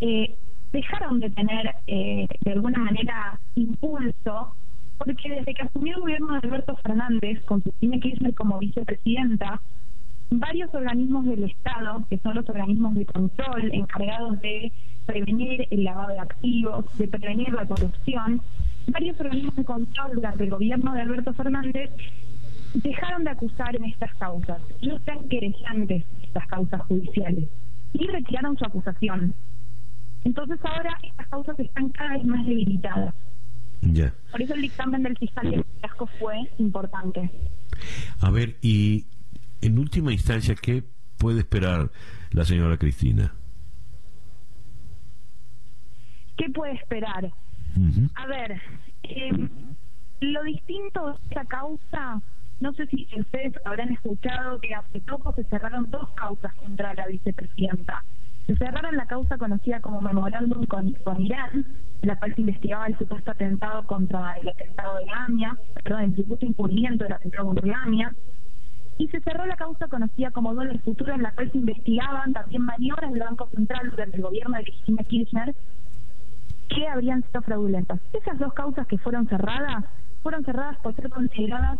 eh, 0.00 0.34
dejaron 0.72 1.20
de 1.20 1.30
tener, 1.30 1.74
eh, 1.86 2.26
de 2.40 2.52
alguna 2.52 2.78
manera, 2.78 3.38
impulso, 3.54 4.54
porque 4.98 5.30
desde 5.30 5.54
que 5.54 5.62
asumió 5.62 5.94
el 5.96 6.00
gobierno 6.02 6.32
de 6.32 6.40
Alberto 6.42 6.76
Fernández, 6.76 7.44
con 7.44 7.60
Cristina 7.60 7.98
Kirchner 8.00 8.34
como 8.34 8.58
vicepresidenta, 8.58 9.60
varios 10.40 10.72
organismos 10.74 11.26
del 11.26 11.44
Estado, 11.44 12.04
que 12.08 12.18
son 12.18 12.34
los 12.34 12.48
organismos 12.48 12.94
de 12.94 13.06
control 13.06 13.70
encargados 13.72 14.40
de 14.40 14.72
prevenir 15.06 15.66
el 15.70 15.84
lavado 15.84 16.08
de 16.08 16.20
activos, 16.20 16.86
de 16.98 17.08
prevenir 17.08 17.52
la 17.52 17.66
corrupción, 17.66 18.40
varios 18.88 19.18
organismos 19.20 19.56
de 19.56 19.64
control 19.64 20.12
durante 20.14 20.44
el 20.44 20.50
gobierno 20.50 20.92
de 20.94 21.02
Alberto 21.02 21.32
Fernández 21.34 21.90
dejaron 22.74 23.24
de 23.24 23.30
acusar 23.30 23.76
en 23.76 23.84
estas 23.84 24.12
causas. 24.14 24.60
Ellos 24.80 25.00
sean 25.04 25.28
querellantes 25.28 26.04
estas 26.22 26.46
causas 26.48 26.80
judiciales 26.82 27.48
y 27.92 28.06
retiraron 28.06 28.58
su 28.58 28.64
acusación. 28.64 29.34
Entonces 30.24 30.58
ahora 30.64 30.96
estas 31.02 31.28
causas 31.28 31.58
están 31.58 31.90
cada 31.90 32.14
vez 32.14 32.24
más 32.24 32.44
debilitadas. 32.46 33.14
Por 34.30 34.42
eso 34.42 34.54
el 34.54 34.62
dictamen 34.62 35.02
del 35.02 35.16
fiscal 35.18 35.50
de 35.50 35.64
Casco 35.82 36.06
fue 36.18 36.36
importante. 36.58 37.30
A 38.20 38.30
ver, 38.30 38.56
y 38.62 39.04
en 39.64 39.78
última 39.78 40.12
instancia, 40.12 40.54
¿qué 40.54 40.84
puede 41.16 41.40
esperar 41.40 41.90
la 42.32 42.44
señora 42.44 42.76
Cristina? 42.76 43.34
¿Qué 46.36 46.50
puede 46.50 46.74
esperar? 46.74 47.32
A 48.14 48.26
ver, 48.26 48.60
eh, 49.04 49.48
lo 50.20 50.42
distinto 50.42 51.06
de 51.06 51.14
esta 51.28 51.44
causa, 51.46 52.20
no 52.60 52.72
sé 52.74 52.86
si 52.86 53.08
ustedes 53.18 53.54
habrán 53.64 53.92
escuchado 53.92 54.60
que 54.60 54.74
hace 54.74 55.00
poco 55.00 55.32
se 55.34 55.44
cerraron 55.44 55.90
dos 55.90 56.10
causas 56.10 56.54
contra 56.56 56.92
la 56.94 57.06
vicepresidenta. 57.06 58.04
Se 58.46 58.56
cerraron 58.56 58.96
la 58.96 59.06
causa 59.06 59.38
conocida 59.38 59.80
como 59.80 60.02
memorándum 60.02 60.66
con, 60.66 60.92
con 61.04 61.22
Irán, 61.22 61.66
en 62.02 62.08
la 62.08 62.18
cual 62.18 62.34
se 62.34 62.42
investigaba 62.42 62.86
el 62.86 62.98
supuesto 62.98 63.30
atentado 63.30 63.86
contra 63.86 64.34
el 64.34 64.50
atentado 64.50 64.98
de 64.98 65.06
Lamia, 65.06 65.56
perdón, 65.82 66.02
el 66.02 66.16
supuesto 66.16 66.44
incurrimiento 66.44 67.04
del 67.04 67.14
atentado 67.14 67.46
contra 67.46 67.66
Lamia, 67.66 68.14
y 68.98 69.08
se 69.08 69.20
cerró 69.20 69.46
la 69.46 69.56
causa 69.56 69.88
conocida 69.88 70.30
como 70.30 70.54
dólar 70.54 70.78
futuro 70.80 71.12
en 71.14 71.22
la 71.22 71.32
cual 71.32 71.50
se 71.50 71.58
investigaban 71.58 72.32
también 72.32 72.62
maniobras 72.62 73.12
del 73.12 73.22
Banco 73.22 73.48
Central 73.48 73.90
durante 73.90 74.16
el 74.16 74.22
gobierno 74.22 74.56
de 74.56 74.64
Cristina 74.64 75.04
Kirchner 75.04 75.54
que 76.68 76.88
habrían 76.88 77.22
sido 77.24 77.42
fraudulentas. 77.42 78.00
Esas 78.12 78.38
dos 78.38 78.52
causas 78.52 78.86
que 78.86 78.98
fueron 78.98 79.26
cerradas 79.28 79.84
fueron 80.22 80.44
cerradas 80.44 80.78
por 80.78 80.94
ser 80.94 81.10
consideradas 81.10 81.78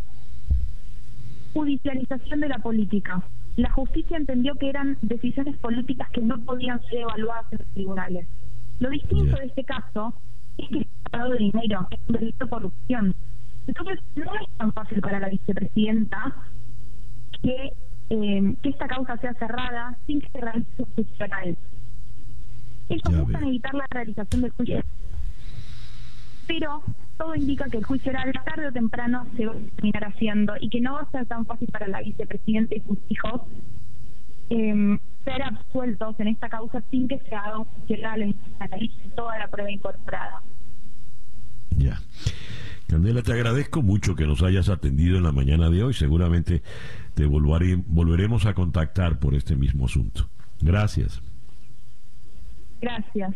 judicialización 1.53 2.41
de 2.41 2.49
la 2.49 2.59
política. 2.59 3.23
La 3.57 3.71
justicia 3.71 4.17
entendió 4.17 4.55
que 4.57 4.69
eran 4.69 4.99
decisiones 5.01 5.57
políticas 5.59 6.11
que 6.11 6.21
no 6.21 6.37
podían 6.45 6.83
ser 6.83 7.01
evaluadas 7.01 7.47
en 7.53 7.59
los 7.59 7.69
tribunales. 7.69 8.29
Lo 8.81 8.91
distinto 8.91 9.37
de 9.37 9.47
este 9.47 9.65
caso 9.65 10.13
es 10.59 10.69
que 10.69 10.81
se 10.81 11.17
ha 11.17 11.25
de 11.25 11.39
dinero, 11.39 11.87
es 11.91 12.01
un 12.09 12.17
delito 12.17 12.45
de 12.45 12.51
corrupción. 12.51 13.15
Entonces, 13.67 14.01
no 14.17 14.35
es 14.35 14.57
tan 14.59 14.73
fácil 14.73 15.01
para 15.01 15.21
la 15.21 15.29
vicepresidenta 15.29 16.35
que, 17.45 17.73
eh, 18.11 18.55
que 18.63 18.69
esta 18.71 18.89
causa 18.89 19.19
sea 19.19 19.35
cerrada 19.35 19.97
sin 20.07 20.21
que 20.21 20.29
se 20.31 20.41
realice 20.41 20.71
un 20.79 20.87
juicio 20.95 21.25
oral. 21.27 21.57
Ellos 22.89 23.19
buscan 23.21 23.45
evitar 23.45 23.75
la 23.75 23.87
realización 23.91 24.43
del 24.43 24.51
juicio. 24.53 24.83
Pero 26.47 26.83
todo 27.17 27.35
indica 27.35 27.67
que 27.71 27.79
el 27.79 27.85
juicio 27.85 28.11
oral 28.13 28.33
tarde 28.45 28.69
o 28.69 28.73
temprano 28.73 29.27
se 29.37 29.47
va 29.47 29.53
a 29.53 29.77
terminar 29.77 30.05
haciendo 30.05 30.55
y 30.61 30.69
que 30.69 30.81
no 30.81 30.95
va 30.95 31.01
a 31.03 31.11
ser 31.11 31.27
tan 31.27 31.47
fácil 31.47 31.69
para 31.71 31.87
la 31.89 32.01
vicepresidenta 32.01 32.75
y 32.75 32.81
sus 32.81 32.99
hijos 33.09 33.43
eh, 34.51 34.99
ser 35.25 35.43
absueltos 35.43 36.21
en 36.21 36.29
esta 36.29 36.49
causa 36.49 36.83
sin 36.91 37.09
que 37.09 37.19
se 37.19 37.35
haga 37.35 37.59
un 37.59 37.65
juicio 37.65 37.99
oral 37.99 38.23
en 38.23 38.35
toda 39.15 39.39
la 39.39 39.49
prueba 39.49 39.71
incorporada. 39.71 40.43
Ya. 41.71 41.99
Candela, 42.95 43.23
te 43.23 43.33
agradezco 43.33 43.83
mucho 43.83 44.15
que 44.15 44.25
nos 44.25 44.45
hayas 44.45 44.69
atendido 44.69 45.17
en 45.17 45.25
la 45.25 45.33
mañana 45.33 45.69
de 45.69 45.83
hoy. 45.83 45.95
Seguramente 45.95 46.63
te 47.15 47.27
volveremos 47.27 48.47
a 48.47 48.55
contactar 48.55 49.19
por 49.19 49.35
este 49.35 49.57
mismo 49.57 49.87
asunto. 49.87 50.31
Gracias. 50.61 51.21
Gracias. 52.81 53.35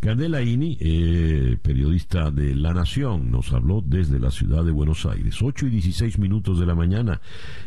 Candela 0.00 0.40
Ini, 0.42 0.78
eh, 0.80 1.58
periodista 1.60 2.30
de 2.30 2.54
La 2.54 2.72
Nación, 2.72 3.30
nos 3.30 3.52
habló 3.52 3.82
desde 3.84 4.18
la 4.18 4.30
ciudad 4.30 4.64
de 4.64 4.70
Buenos 4.70 5.04
Aires. 5.04 5.42
8 5.42 5.66
y 5.66 5.70
16 5.70 6.18
minutos 6.18 6.60
de 6.60 6.66
la 6.66 6.74
mañana. 6.74 7.20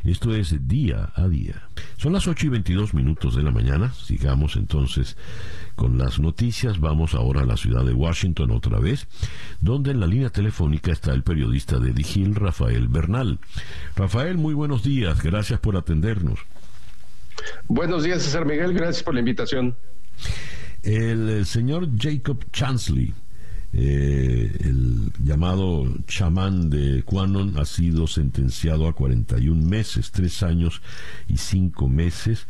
Esto 0.04 0.34
es 0.34 0.68
día 0.68 1.12
a 1.16 1.28
día. 1.28 1.64
Son 1.98 2.14
las 2.14 2.28
8 2.28 2.48
y 2.48 2.50
22 2.50 2.94
minutos 2.94 3.36
de 3.36 3.44
la 3.44 3.52
mañana. 3.52 3.92
Sigamos 3.94 4.56
entonces 4.56 5.18
con 5.80 5.98
las 5.98 6.20
noticias. 6.20 6.82
Vamos 6.82 7.14
ahora 7.14 7.44
a 7.44 7.46
la 7.46 7.56
ciudad 7.56 7.86
de 7.86 7.94
Washington 7.94 8.52
otra 8.52 8.80
vez, 8.80 9.08
donde 9.62 9.92
en 9.92 10.02
la 10.02 10.08
línea 10.08 10.30
telefónica 10.30 10.92
está 10.92 11.14
el 11.14 11.24
periodista 11.24 11.80
de 11.80 11.94
Digil, 11.94 12.36
Rafael 12.36 12.90
Bernal. 12.90 13.40
Rafael, 13.96 14.38
muy 14.38 14.54
buenos 14.54 14.84
días. 14.84 15.24
Gracias 15.24 15.58
por 15.62 15.78
atendernos. 15.78 16.38
Buenos 17.70 18.04
días, 18.04 18.24
César 18.24 18.46
Miguel. 18.46 18.74
Gracias 18.74 19.04
por 19.04 19.14
la 19.14 19.22
invitación. 19.22 19.74
El, 20.84 21.46
señor 21.46 21.88
Jacob 21.98 22.44
Chansley, 22.52 23.14
eh, 23.72 24.52
el 24.60 25.14
llamado 25.24 25.88
chamán 26.08 26.70
de 26.70 27.04
Quanon, 27.04 27.58
ha 27.58 27.64
sido 27.64 28.06
sentenciado 28.06 28.86
a 28.86 28.94
41 28.94 29.66
meses, 29.66 30.12
3 30.12 30.44
años 30.44 30.82
y 31.30 31.38
5 31.38 31.88
meses 31.88 32.48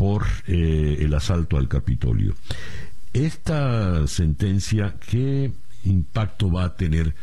por 0.00 0.24
eh, 0.46 0.96
el 1.00 1.12
asalto 1.12 1.58
al 1.58 1.68
Capitolio. 1.68 2.32
Esta 3.12 4.06
sentencia, 4.06 4.94
¿qué 5.10 5.52
impacto 5.84 6.50
va 6.50 6.64
a 6.64 6.74
tener 6.74 7.14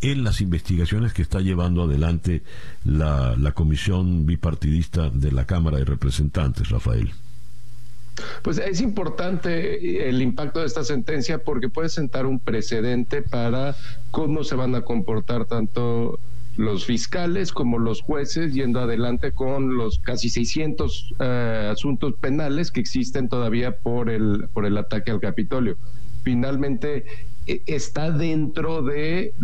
en 0.00 0.24
las 0.24 0.40
investigaciones 0.40 1.12
que 1.12 1.22
está 1.22 1.38
llevando 1.38 1.84
adelante 1.84 2.42
la, 2.84 3.36
la 3.38 3.52
comisión 3.52 4.26
bipartidista 4.26 5.10
de 5.10 5.30
la 5.30 5.46
Cámara 5.46 5.78
de 5.78 5.84
Representantes, 5.84 6.70
Rafael? 6.70 7.12
Pues 8.42 8.58
es 8.58 8.80
importante 8.80 10.08
el 10.08 10.20
impacto 10.20 10.58
de 10.58 10.66
esta 10.66 10.82
sentencia 10.82 11.38
porque 11.38 11.68
puede 11.68 11.88
sentar 11.88 12.26
un 12.26 12.40
precedente 12.40 13.22
para 13.22 13.76
cómo 14.10 14.42
se 14.42 14.56
van 14.56 14.74
a 14.74 14.80
comportar 14.80 15.44
tanto 15.44 16.18
los 16.56 16.84
fiscales 16.84 17.52
como 17.52 17.78
los 17.78 18.00
jueces 18.00 18.54
yendo 18.54 18.80
adelante 18.80 19.32
con 19.32 19.76
los 19.76 19.98
casi 19.98 20.30
600 20.30 21.14
eh, 21.18 21.68
asuntos 21.72 22.14
penales 22.20 22.70
que 22.70 22.80
existen 22.80 23.28
todavía 23.28 23.78
por 23.78 24.08
el 24.08 24.48
por 24.52 24.66
el 24.66 24.78
ataque 24.78 25.10
al 25.10 25.20
Capitolio. 25.20 25.76
Finalmente 26.22 27.04
e, 27.46 27.62
está 27.66 28.10
dentro 28.10 28.82
de 28.82 29.34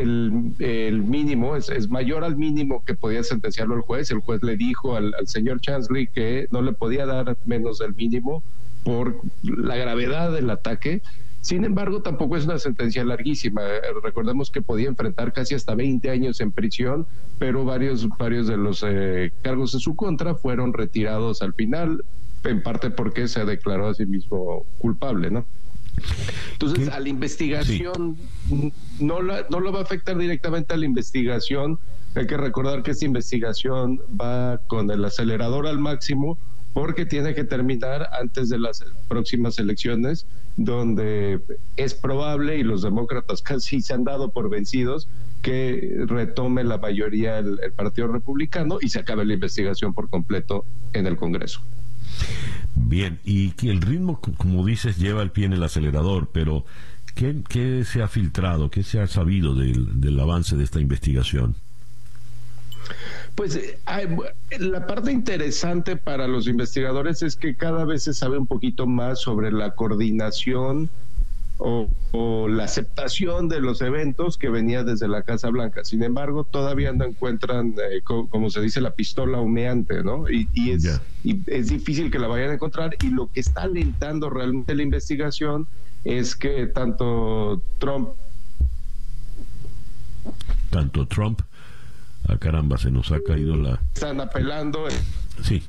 el, 0.00 1.02
mínimo, 1.02 1.56
es, 1.56 1.88
mayor 1.88 2.24
al 2.24 2.36
mínimo 2.36 2.82
que 2.84 2.94
podía 2.94 3.22
sentenciarlo 3.22 3.76
el 3.76 3.82
juez. 3.82 4.10
El 4.10 4.20
juez 4.20 4.42
le 4.42 4.56
dijo 4.56 4.96
al, 4.96 5.12
señor 5.26 5.60
Chansley 5.60 6.06
que 6.06 6.48
no 6.50 6.62
le 6.62 6.72
podía 6.72 7.06
dar 7.06 7.36
menos 7.44 7.78
del 7.78 7.94
mínimo 7.94 8.42
por 8.84 9.20
la 9.42 9.76
gravedad 9.76 10.32
del 10.32 10.50
ataque. 10.50 11.02
Sin 11.42 11.64
embargo, 11.64 12.02
tampoco 12.02 12.36
es 12.36 12.44
una 12.44 12.58
sentencia 12.60 13.04
larguísima. 13.04 13.62
Recordemos 14.02 14.52
que 14.52 14.62
podía 14.62 14.88
enfrentar 14.88 15.32
casi 15.32 15.56
hasta 15.56 15.74
20 15.74 16.08
años 16.08 16.40
en 16.40 16.52
prisión, 16.52 17.04
pero 17.40 17.64
varios, 17.64 18.08
varios 18.16 18.46
de 18.46 18.56
los 18.56 18.84
eh, 18.86 19.32
cargos 19.42 19.74
en 19.74 19.80
su 19.80 19.96
contra 19.96 20.36
fueron 20.36 20.72
retirados 20.72 21.42
al 21.42 21.52
final, 21.52 22.04
en 22.44 22.62
parte 22.62 22.90
porque 22.90 23.26
se 23.26 23.44
declaró 23.44 23.88
a 23.88 23.94
sí 23.94 24.06
mismo 24.06 24.64
culpable, 24.78 25.32
¿no? 25.32 25.44
Entonces, 26.52 26.88
a 26.88 27.00
la 27.00 27.08
investigación, 27.08 28.16
no, 29.00 29.20
la, 29.20 29.44
no 29.50 29.58
lo 29.58 29.72
va 29.72 29.80
a 29.80 29.82
afectar 29.82 30.16
directamente 30.16 30.74
a 30.74 30.76
la 30.76 30.86
investigación. 30.86 31.76
Hay 32.14 32.28
que 32.28 32.36
recordar 32.36 32.84
que 32.84 32.92
esta 32.92 33.04
investigación 33.04 34.00
va 34.20 34.58
con 34.68 34.92
el 34.92 35.04
acelerador 35.04 35.66
al 35.66 35.80
máximo 35.80 36.38
porque 36.72 37.06
tiene 37.06 37.34
que 37.34 37.44
terminar 37.44 38.08
antes 38.18 38.48
de 38.48 38.58
las 38.58 38.84
próximas 39.08 39.58
elecciones, 39.58 40.26
donde 40.56 41.40
es 41.76 41.94
probable, 41.94 42.58
y 42.58 42.62
los 42.62 42.82
demócratas 42.82 43.42
casi 43.42 43.80
se 43.80 43.94
han 43.94 44.04
dado 44.04 44.30
por 44.30 44.48
vencidos, 44.48 45.08
que 45.42 46.04
retome 46.06 46.62
la 46.64 46.78
mayoría 46.78 47.38
el, 47.38 47.58
Partido 47.74 48.08
Republicano 48.08 48.78
y 48.80 48.88
se 48.88 49.00
acabe 49.00 49.24
la 49.24 49.34
investigación 49.34 49.92
por 49.92 50.08
completo 50.08 50.64
en 50.92 51.06
el 51.06 51.16
Congreso. 51.16 51.60
Bien, 52.74 53.18
y 53.24 53.52
el 53.68 53.80
ritmo, 53.80 54.20
como 54.20 54.64
dices, 54.64 54.98
lleva 54.98 55.22
el 55.22 55.30
pie 55.30 55.46
en 55.46 55.52
el 55.52 55.62
acelerador, 55.62 56.30
pero 56.32 56.64
¿qué, 57.14 57.84
se 57.84 58.02
ha 58.02 58.08
filtrado, 58.08 58.70
qué 58.70 58.82
se 58.82 59.00
ha 59.00 59.06
sabido 59.06 59.54
del 59.54 60.20
avance 60.20 60.56
de 60.56 60.64
esta 60.64 60.80
investigación? 60.80 61.56
Pues 63.34 63.58
la 64.58 64.86
parte 64.86 65.12
interesante 65.12 65.96
para 65.96 66.28
los 66.28 66.46
investigadores 66.46 67.22
es 67.22 67.36
que 67.36 67.54
cada 67.54 67.84
vez 67.84 68.04
se 68.04 68.14
sabe 68.14 68.38
un 68.38 68.46
poquito 68.46 68.86
más 68.86 69.20
sobre 69.20 69.50
la 69.52 69.74
coordinación 69.74 70.90
o, 71.58 72.48
la 72.48 72.64
aceptación 72.64 73.48
de 73.48 73.60
los 73.60 73.80
eventos 73.80 74.36
que 74.36 74.48
venía 74.48 74.84
desde 74.84 75.08
la 75.08 75.22
Casa 75.22 75.48
Blanca. 75.48 75.84
Sin 75.84 76.02
embargo, 76.02 76.44
todavía 76.44 76.92
no 76.92 77.04
encuentran, 77.04 77.74
eh, 77.90 78.02
como 78.02 78.50
se 78.50 78.60
dice, 78.60 78.80
la 78.80 78.94
pistola 78.94 79.40
humeante, 79.40 80.02
¿no? 80.02 80.28
Y, 80.28 80.48
es, 80.70 81.00
y 81.24 81.40
es 81.46 81.68
difícil 81.68 82.10
que 82.10 82.18
la 82.18 82.26
vayan 82.26 82.50
a 82.50 82.54
encontrar. 82.54 82.96
Y 83.02 83.10
lo 83.10 83.30
que 83.30 83.40
está 83.40 83.62
alentando 83.62 84.28
realmente 84.28 84.74
la 84.74 84.82
investigación 84.82 85.68
es 86.04 86.36
que 86.36 86.66
tanto 86.66 87.62
Trump... 87.78 88.10
Tanto 90.70 91.06
Trump 91.06 91.40
Ah, 92.28 92.36
caramba, 92.38 92.78
se 92.78 92.90
nos 92.90 93.10
ha 93.10 93.20
caído 93.22 93.56
la... 93.56 93.80
Están 93.94 94.20
apelando. 94.20 94.88
Eh. 94.88 94.92
Sí. 95.42 95.62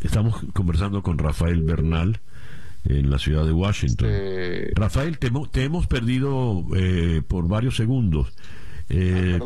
Estamos 0.00 0.40
conversando 0.52 1.02
con 1.02 1.18
Rafael 1.18 1.62
Bernal 1.62 2.20
en 2.84 3.10
la 3.10 3.18
ciudad 3.18 3.44
de 3.44 3.52
Washington. 3.52 4.08
Rafael, 4.74 5.18
te, 5.18 5.30
hemos 5.62 5.86
perdido 5.86 6.64
eh, 6.76 7.22
por 7.26 7.48
varios 7.48 7.76
segundos. 7.76 8.32
Eh, 8.88 9.38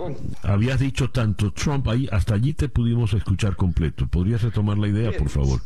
ah, 0.43 0.53
habías 0.53 0.81
dicho 0.81 1.11
tanto 1.11 1.53
Trump 1.53 1.87
ahí, 1.89 2.09
hasta 2.11 2.35
allí 2.35 2.53
te 2.53 2.69
pudimos 2.69 3.13
escuchar 3.15 3.57
completo. 3.57 4.07
¿Podrías 4.07 4.43
retomar 4.43 4.79
la 4.79 4.89
idea, 4.89 5.13
por 5.17 5.29
favor? 5.29 5.61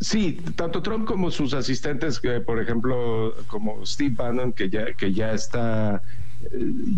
Sí, 0.00 0.40
tanto 0.56 0.82
Trump 0.82 1.06
como 1.06 1.30
sus 1.30 1.54
asistentes, 1.54 2.20
por 2.44 2.60
ejemplo, 2.60 3.34
como 3.46 3.86
Steve 3.86 4.14
Bannon, 4.16 4.52
que 4.52 4.68
ya, 4.68 4.92
que 4.94 5.12
ya 5.12 5.32
está 5.32 6.02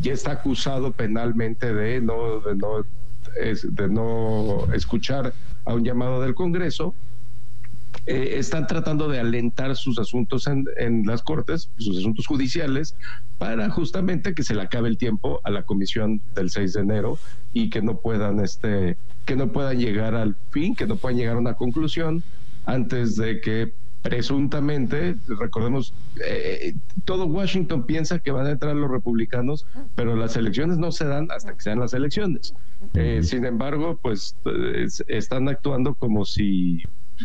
ya 0.01 0.12
está 0.12 0.32
acusado 0.32 0.93
penalmente 0.93 1.72
de 1.72 2.01
no, 2.01 2.41
de 2.41 2.55
no, 2.57 2.84
de 3.62 3.89
no 3.89 4.72
escuchar 4.72 5.32
a 5.64 5.74
un 5.74 5.84
llamado 5.84 6.20
del 6.20 6.34
Congreso. 6.34 6.95
Eh, 8.05 8.39
están 8.39 8.66
tratando 8.66 9.09
de 9.09 9.18
alentar 9.18 9.74
sus 9.74 9.99
asuntos 9.99 10.47
en, 10.47 11.07
las 11.07 11.22
cortes, 11.22 11.70
sus 11.78 11.99
asuntos 11.99 12.26
judiciales, 12.26 12.95
para 13.39 13.68
justamente 13.70 14.34
que 14.34 14.45
se 14.45 14.55
le 14.55 14.62
acabe 14.62 14.89
el 14.89 14.99
tiempo 14.99 15.41
a 15.45 15.51
la 15.51 15.62
comisión 15.62 16.20
del 16.34 16.51
6 16.51 16.74
de 16.74 16.80
enero 16.82 17.18
y 17.53 17.70
que 17.70 17.82
no 17.82 17.97
puedan, 17.97 18.41
este, 18.41 18.97
que 19.24 19.34
no 19.34 19.51
puedan 19.51 19.78
llegar 19.78 20.14
al 20.14 20.37
fin, 20.51 20.76
que 20.76 20.87
no 20.87 20.97
puedan 20.97 21.18
llegar 21.18 21.37
a 21.37 21.41
una 21.41 21.55
conclusión 21.55 22.22
antes 22.64 23.16
de 23.16 23.41
que 23.41 23.72
presuntamente, 24.09 25.17
recordemos, 25.27 25.93
eh, 26.25 26.75
todo 27.05 27.27
Washington 27.27 27.87
piensa 27.87 28.21
que 28.21 28.31
van 28.31 28.47
a 28.47 28.51
entrar 28.51 28.77
los 28.77 28.91
republicanos, 28.91 29.67
pero 29.95 30.15
las 30.15 30.37
elecciones 30.37 30.79
no 30.79 30.93
se 30.93 31.07
dan 31.07 31.29
hasta 31.31 31.55
que 31.55 31.61
sean 31.61 31.81
las 31.81 31.93
elecciones. 31.93 32.55
Eh, 32.95 33.23
sin 33.23 33.45
embargo, 33.45 33.99
pues 34.01 34.37
están 35.09 35.49
actuando 35.49 35.95
como 35.95 36.25
si, 36.25 36.83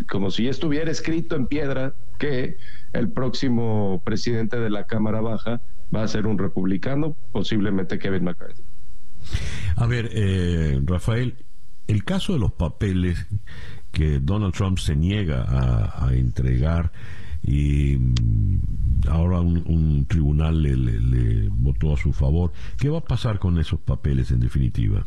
como 0.10 0.32
si 0.32 0.48
estuviera 0.48 0.90
escrito 0.90 1.36
en 1.36 1.48
piedra 1.48 1.94
que 2.18 2.58
el 2.94 3.12
próximo 3.12 4.02
presidente 4.04 4.60
de 4.60 4.70
la 4.70 4.86
Cámara 4.86 5.22
Baja 5.22 5.62
va 5.94 6.04
a 6.04 6.08
ser 6.08 6.26
un 6.26 6.38
republicano, 6.38 7.16
posiblemente 7.32 8.00
Kevin 8.00 8.24
McCarthy. 8.24 8.64
A 9.76 9.86
ver, 9.86 10.10
eh, 10.14 10.80
Rafael, 10.84 11.36
el 11.88 12.04
caso 12.04 12.34
de 12.34 12.40
los 12.40 12.54
papeles 12.54 13.28
que 13.92 14.20
Donald 14.20 14.54
Trump 14.54 14.78
se 14.78 14.96
niega 14.96 15.46
a, 15.48 16.14
entregar 16.14 16.92
y 17.44 17.98
mm, 17.98 19.10
ahora 19.10 19.40
un, 19.42 20.06
tribunal 20.08 20.62
le, 20.62 21.50
votó 21.50 21.94
a 21.94 21.98
su 21.98 22.14
favor. 22.14 22.52
¿Qué 22.80 22.90
va 22.90 23.00
a 23.00 23.04
pasar 23.04 23.40
con 23.40 23.60
esos 23.60 23.80
papeles 23.80 24.32
en 24.32 24.40
definitiva? 24.40 25.06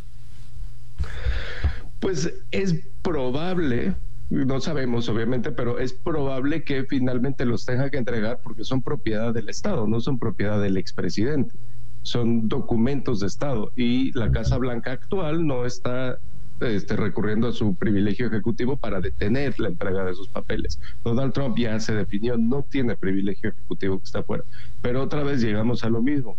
Pues 2.00 2.32
es 2.50 2.86
probable, 3.02 3.94
no 4.30 4.60
sabemos 4.60 5.08
obviamente, 5.08 5.52
pero 5.52 5.78
es 5.78 5.92
probable 5.92 6.64
que 6.64 6.84
finalmente 6.84 7.44
los 7.44 7.64
tenga 7.64 7.90
que 7.90 7.98
entregar 7.98 8.40
porque 8.42 8.64
son 8.64 8.82
propiedad 8.82 9.32
del 9.32 9.48
Estado, 9.48 9.86
no 9.86 10.00
son 10.00 10.18
propiedad 10.18 10.60
del 10.60 10.76
expresidente. 10.76 11.54
Son 12.02 12.50
documentos 12.50 13.20
de 13.20 13.28
Estado 13.28 13.72
y 13.76 14.12
la 14.12 14.30
Casa 14.30 14.58
Blanca 14.58 14.92
actual 14.92 15.46
no 15.46 15.64
está 15.64 16.18
este, 16.60 16.96
recurriendo 16.96 17.48
a 17.48 17.52
su 17.52 17.74
privilegio 17.74 18.26
ejecutivo 18.26 18.76
para 18.76 19.00
detener 19.00 19.58
la 19.58 19.68
entrega 19.68 20.04
de 20.04 20.14
sus 20.14 20.28
papeles. 20.28 20.80
Donald 21.04 21.32
Trump 21.32 21.58
ya 21.58 21.78
se 21.80 21.94
definió, 21.94 22.36
no 22.36 22.62
tiene 22.62 22.96
privilegio 22.96 23.50
ejecutivo 23.50 23.98
que 23.98 24.04
está 24.04 24.22
fuera. 24.22 24.44
Pero 24.80 25.02
otra 25.02 25.22
vez 25.22 25.42
llegamos 25.42 25.84
a 25.84 25.90
lo 25.90 26.00
mismo. 26.02 26.36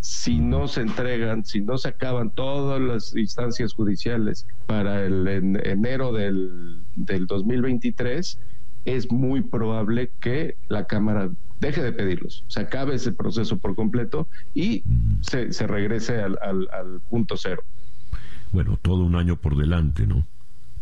Si 0.00 0.38
no 0.38 0.66
se 0.66 0.80
entregan, 0.80 1.44
si 1.44 1.60
no 1.60 1.78
se 1.78 1.88
acaban 1.88 2.30
todas 2.30 2.80
las 2.80 3.14
instancias 3.16 3.72
judiciales 3.72 4.46
para 4.66 5.04
el 5.04 5.28
enero 5.28 6.12
del, 6.12 6.82
del 6.96 7.26
2023, 7.26 8.38
es 8.84 9.12
muy 9.12 9.42
probable 9.42 10.10
que 10.20 10.56
la 10.68 10.86
Cámara 10.86 11.30
deje 11.60 11.80
de 11.80 11.92
pedirlos, 11.92 12.44
se 12.48 12.58
acabe 12.58 12.96
ese 12.96 13.12
proceso 13.12 13.58
por 13.58 13.76
completo 13.76 14.26
y 14.52 14.82
se, 15.20 15.52
se 15.52 15.68
regrese 15.68 16.20
al 16.20 17.00
punto 17.08 17.36
cero 17.36 17.62
bueno, 18.52 18.78
todo 18.80 19.02
un 19.02 19.16
año 19.16 19.36
por 19.36 19.56
delante, 19.56 20.06
¿no? 20.06 20.26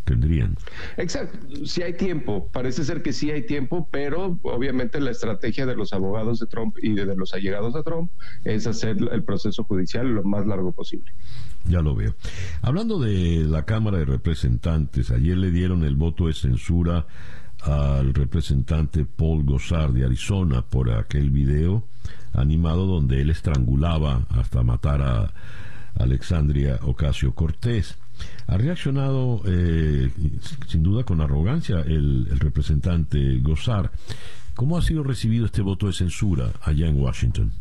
Tendrían. 0.03 0.57
Exacto, 0.97 1.65
si 1.65 1.83
hay 1.83 1.93
tiempo, 1.93 2.49
parece 2.51 2.83
ser 2.83 3.03
que 3.03 3.13
sí 3.13 3.29
hay 3.29 3.45
tiempo, 3.45 3.87
pero 3.91 4.39
obviamente 4.41 4.99
la 4.99 5.11
estrategia 5.11 5.67
de 5.67 5.75
los 5.75 5.93
abogados 5.93 6.39
de 6.39 6.47
Trump 6.47 6.75
y 6.81 6.93
de, 6.93 7.15
los 7.15 7.33
allegados 7.33 7.75
a 7.75 7.83
Trump 7.83 8.09
es 8.43 8.65
hacer 8.65 8.97
el 9.11 9.23
proceso 9.23 9.63
judicial 9.63 10.07
lo 10.07 10.23
más 10.23 10.47
largo 10.47 10.71
posible. 10.71 11.11
Ya 11.65 11.81
lo 11.81 11.95
veo. 11.95 12.15
Hablando 12.63 12.99
de 12.99 13.45
la 13.47 13.63
Cámara 13.65 13.99
de 13.99 14.05
Representantes, 14.05 15.11
ayer 15.11 15.37
le 15.37 15.51
dieron 15.51 15.83
el 15.83 15.95
voto 15.95 16.27
de 16.27 16.33
censura 16.33 17.05
al 17.61 18.15
representante 18.15 19.05
Paul 19.05 19.43
Gosar 19.43 19.93
de 19.93 20.03
Arizona 20.03 20.63
por 20.63 20.89
aquel 20.89 21.29
video 21.29 21.83
animado 22.33 22.87
donde 22.87 23.21
él 23.21 23.29
estrangulaba 23.29 24.25
hasta 24.29 24.63
matar 24.63 25.01
a 25.01 25.33
Alexandria 26.01 26.79
Ocasio 26.83 27.33
Cortés. 27.33 27.97
Ha 28.47 28.57
reaccionado 28.57 29.41
eh, 29.45 30.11
sin 30.67 30.83
duda 30.83 31.03
con 31.03 31.21
arrogancia 31.21 31.79
el, 31.79 32.27
el 32.29 32.39
representante 32.39 33.39
Gozar. 33.39 33.91
¿Cómo 34.55 34.77
ha 34.77 34.81
sido 34.81 35.03
recibido 35.03 35.45
este 35.45 35.61
voto 35.61 35.87
de 35.87 35.93
censura 35.93 36.51
allá 36.61 36.87
en 36.87 36.99
Washington? 36.99 37.51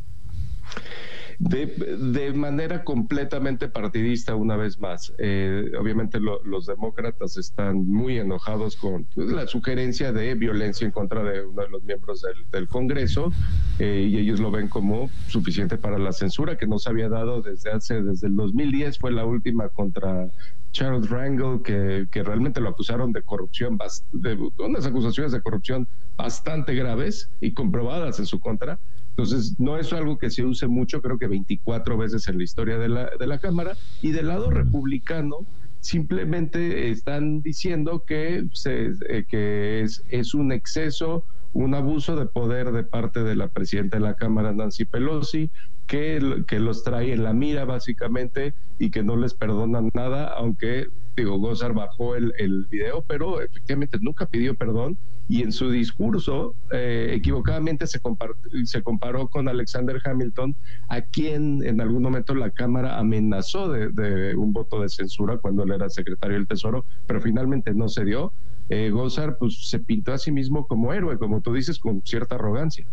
De, 1.41 2.33
manera 2.35 2.85
completamente 2.85 3.69
partidista 3.69 4.35
una 4.35 4.57
vez 4.57 4.79
más. 4.79 5.13
Eh, 5.19 5.73
obviamente 5.81 6.21
los 6.21 6.67
demócratas 6.67 7.39
están 7.39 7.87
muy 7.91 8.19
enojados 8.19 8.77
con 8.77 9.07
la 9.17 9.47
sugerencia 9.47 10.13
de 10.13 10.35
violencia 10.35 10.85
en 10.85 10.93
contra 10.93 11.23
de 11.23 11.47
uno 11.47 11.63
de 11.63 11.71
los 11.71 11.83
miembros 11.83 12.23
del, 12.53 12.69
Congreso 12.69 13.33
eh, 13.79 14.07
y 14.09 14.19
ellos 14.19 14.39
lo 14.39 14.51
ven 14.51 14.69
como 14.69 15.09
suficiente 15.29 15.79
para 15.79 15.99
la 15.99 16.13
censura 16.13 16.57
que 16.57 16.67
no 16.67 16.79
se 16.79 16.91
había 16.91 17.09
dado 17.09 17.41
desde 17.41 17.73
hace, 17.73 18.03
desde 18.03 18.29
el 18.29 18.37
2010 18.37 18.99
fue 18.99 19.11
la 19.11 19.25
última 19.25 19.71
contra 19.71 20.29
Charles 20.73 21.09
Rangel, 21.09 21.63
que, 21.65 22.07
que, 22.11 22.23
realmente 22.23 22.61
lo 22.61 22.69
acusaron 22.69 23.13
de 23.13 23.23
corrupción, 23.23 23.79
de 24.13 24.39
unas 24.59 24.87
acusaciones 24.87 25.33
de 25.33 25.41
corrupción 25.41 25.89
bastante 26.17 26.75
graves 26.75 27.31
y 27.41 27.55
comprobadas 27.55 28.21
en 28.21 28.27
su 28.27 28.39
contra. 28.39 28.79
Entonces, 29.11 29.57
no 29.59 29.77
es 29.77 29.93
algo 29.93 30.19
que 30.19 30.31
se 30.31 30.45
use 30.45 30.67
mucho, 30.67 31.03
creo 31.03 31.19
que 31.19 31.27
24 31.27 31.99
veces 31.99 32.27
en 32.29 32.39
la 32.39 32.45
historia 32.45 32.79
de 32.79 32.89
la, 32.89 33.11
de 33.19 33.27
la 33.27 33.39
Cámara. 33.39 33.77
Y 34.01 34.13
del 34.13 34.29
lado 34.29 34.51
republicano, 34.51 35.47
simplemente 35.81 36.91
están 36.91 37.43
diciendo 37.43 38.05
que, 38.07 38.47
se, 38.53 38.93
eh, 39.09 39.25
que 39.29 39.83
es, 39.83 40.03
es 40.09 40.35
un 40.35 40.53
exceso, 40.53 41.25
un 41.53 41.75
abuso 41.75 42.17
de 42.17 42.27
poder 42.27 42.73
de 42.73 42.85
parte 42.85 43.23
de 43.25 43.35
la 43.35 43.49
presidenta 43.49 43.99
de 43.99 44.05
la 44.05 44.15
Cámara, 44.15 44.53
Nancy 44.53 44.85
Pelosi, 44.85 45.51
que, 45.87 46.45
que 46.47 46.61
los 46.61 46.85
trae 46.85 47.13
en 47.13 47.25
la 47.25 47.33
mira 47.33 47.65
básicamente 47.65 48.55
y 48.79 48.91
que 48.91 49.03
no 49.03 49.17
les 49.17 49.35
perdonan 49.35 49.91
nada, 49.93 50.27
aunque 50.29 50.87
digo, 51.21 51.39
Gozar 51.39 51.73
bajó 51.73 52.17
el, 52.17 52.67
video, 52.71 53.05
pero 53.07 53.41
efectivamente 53.41 53.99
nunca 54.01 54.27
pidió 54.27 54.55
perdón 54.55 54.99
y 55.29 55.43
en 55.43 55.53
su 55.53 55.71
discurso 55.71 56.55
eh, 56.73 57.13
equivocadamente 57.15 57.87
se, 57.87 58.01
comparó 58.01 59.29
con 59.29 59.49
Alexander 59.49 60.01
Hamilton, 60.05 60.57
a 60.89 61.03
quien 61.03 61.65
en 61.65 61.81
algún 61.81 62.03
momento 62.03 62.35
la 62.35 62.51
Cámara 62.51 62.99
amenazó 62.99 63.69
de, 63.71 64.35
un 64.37 64.53
voto 64.53 64.81
de 64.83 64.89
censura 64.89 65.39
cuando 65.39 65.63
él 65.63 65.73
era 65.73 65.89
secretario 65.89 66.37
del 66.37 66.47
Tesoro, 66.47 66.85
pero 67.07 67.21
finalmente 67.21 67.73
no 67.75 67.89
se 67.89 68.05
dio. 68.05 68.33
Eh, 68.69 68.91
Gozar 68.91 69.37
pues, 69.39 69.69
se 69.69 69.79
pintó 69.79 70.13
a 70.13 70.19
sí 70.19 70.33
mismo 70.33 70.67
como 70.67 70.93
héroe, 70.93 71.19
como 71.19 71.41
tú 71.41 71.53
dices, 71.53 71.79
con 71.79 72.03
cierta 72.05 72.37
arrogancia. 72.37 72.87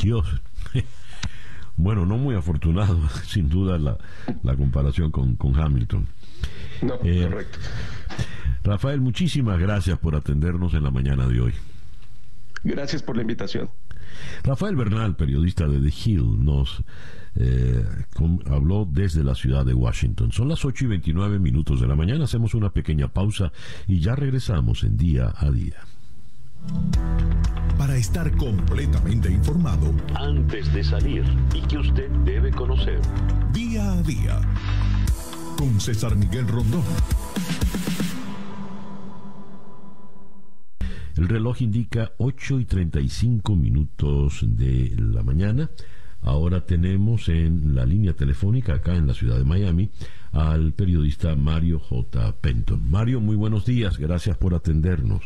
Dios. 0.00 0.26
Bueno, 1.78 2.06
no 2.06 2.16
muy 2.16 2.34
afortunado, 2.34 2.98
sin 3.26 3.50
duda, 3.50 3.76
la, 3.76 4.56
comparación 4.56 5.10
con 5.10 5.36
Hamilton. 5.60 6.06
No, 6.82 6.98
eh, 7.04 7.28
correcto. 7.28 7.58
Rafael, 8.64 9.00
muchísimas 9.00 9.58
gracias 9.58 9.98
por 9.98 10.16
atendernos 10.16 10.74
en 10.74 10.82
la 10.82 10.90
mañana 10.90 11.26
de 11.28 11.40
hoy. 11.40 11.52
Gracias 12.64 13.02
por 13.02 13.16
la 13.16 13.22
invitación. 13.22 13.70
Rafael 14.42 14.76
Bernal, 14.76 15.14
periodista 15.14 15.68
de 15.68 15.78
The 15.78 15.94
Hill, 16.04 16.44
nos 16.44 16.82
eh, 17.36 17.84
habló 18.46 18.88
desde 18.90 19.22
la 19.22 19.34
ciudad 19.34 19.64
de 19.64 19.74
Washington. 19.74 20.32
Son 20.32 20.48
las 20.48 20.64
8 20.64 20.84
y 20.84 20.88
29 20.88 21.38
minutos 21.38 21.80
de 21.80 21.86
la 21.86 21.94
mañana, 21.94 22.24
hacemos 22.24 22.54
una 22.54 22.70
pequeña 22.70 23.08
pausa 23.08 23.52
y 23.86 24.00
ya 24.00 24.16
regresamos 24.16 24.84
en 24.84 24.96
día 24.96 25.32
a 25.36 25.50
día. 25.50 25.76
Para 27.78 27.96
estar 27.96 28.34
completamente 28.36 29.30
informado 29.30 29.94
antes 30.14 30.72
de 30.72 30.82
salir 30.82 31.24
y 31.54 31.60
que 31.62 31.78
usted 31.78 32.10
debe 32.24 32.50
conocer. 32.50 33.00
Día 33.52 33.92
a 33.92 34.02
día 34.02 34.40
con 35.56 35.80
César 35.80 36.16
Miguel 36.16 36.46
Rondón. 36.46 36.82
El 41.16 41.28
reloj 41.28 41.62
indica 41.62 42.12
8 42.18 42.60
y 42.60 42.64
35 42.66 43.56
minutos 43.56 44.40
de 44.42 44.94
la 44.98 45.22
mañana. 45.22 45.70
Ahora 46.22 46.66
tenemos 46.66 47.28
en 47.28 47.74
la 47.74 47.86
línea 47.86 48.12
telefónica 48.12 48.74
acá 48.74 48.96
en 48.96 49.06
la 49.06 49.14
ciudad 49.14 49.38
de 49.38 49.44
Miami 49.44 49.90
al 50.32 50.72
periodista 50.72 51.34
Mario 51.36 51.78
J. 51.78 52.34
Penton. 52.40 52.90
Mario, 52.90 53.20
muy 53.20 53.36
buenos 53.36 53.64
días, 53.64 53.98
gracias 53.98 54.36
por 54.36 54.54
atendernos. 54.54 55.22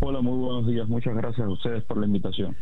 Hola, 0.00 0.20
muy 0.20 0.38
buenos 0.38 0.66
días, 0.66 0.88
muchas 0.88 1.14
gracias 1.14 1.46
a 1.46 1.50
ustedes 1.50 1.82
por 1.84 1.98
la 1.98 2.06
invitación. 2.06 2.56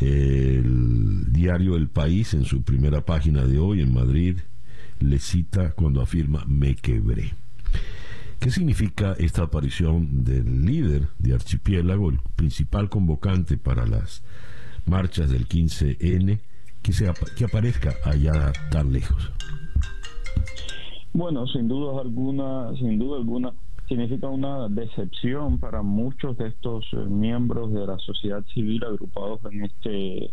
El 0.00 1.32
diario 1.32 1.76
El 1.76 1.88
País, 1.88 2.34
en 2.34 2.44
su 2.44 2.62
primera 2.62 3.04
página 3.04 3.44
de 3.44 3.58
hoy 3.58 3.80
en 3.80 3.92
Madrid, 3.92 4.38
le 5.00 5.18
cita 5.18 5.72
cuando 5.72 6.00
afirma 6.00 6.44
me 6.46 6.74
quebré. 6.74 7.32
¿Qué 8.38 8.50
significa 8.50 9.14
esta 9.18 9.42
aparición 9.42 10.24
del 10.24 10.64
líder 10.64 11.08
de 11.18 11.34
Archipiélago, 11.34 12.10
el 12.10 12.20
principal 12.36 12.88
convocante 12.88 13.56
para 13.56 13.86
las 13.86 14.22
marchas 14.86 15.30
del 15.30 15.48
15N, 15.48 16.38
que, 16.82 16.92
que 17.36 17.44
aparezca 17.44 17.94
allá 18.04 18.52
tan 18.70 18.92
lejos? 18.92 19.32
Bueno, 21.12 21.46
sin 21.48 21.66
duda 21.66 22.00
alguna, 22.00 22.72
sin 22.78 22.98
duda 22.98 23.18
alguna, 23.18 23.52
significa 23.88 24.28
una 24.28 24.68
decepción 24.68 25.58
para 25.58 25.82
muchos 25.82 26.36
de 26.36 26.48
estos 26.48 26.84
eh, 26.92 26.96
miembros 26.96 27.72
de 27.72 27.86
la 27.86 27.98
sociedad 27.98 28.44
civil 28.52 28.84
agrupados 28.84 29.40
en 29.50 29.64
este 29.64 30.30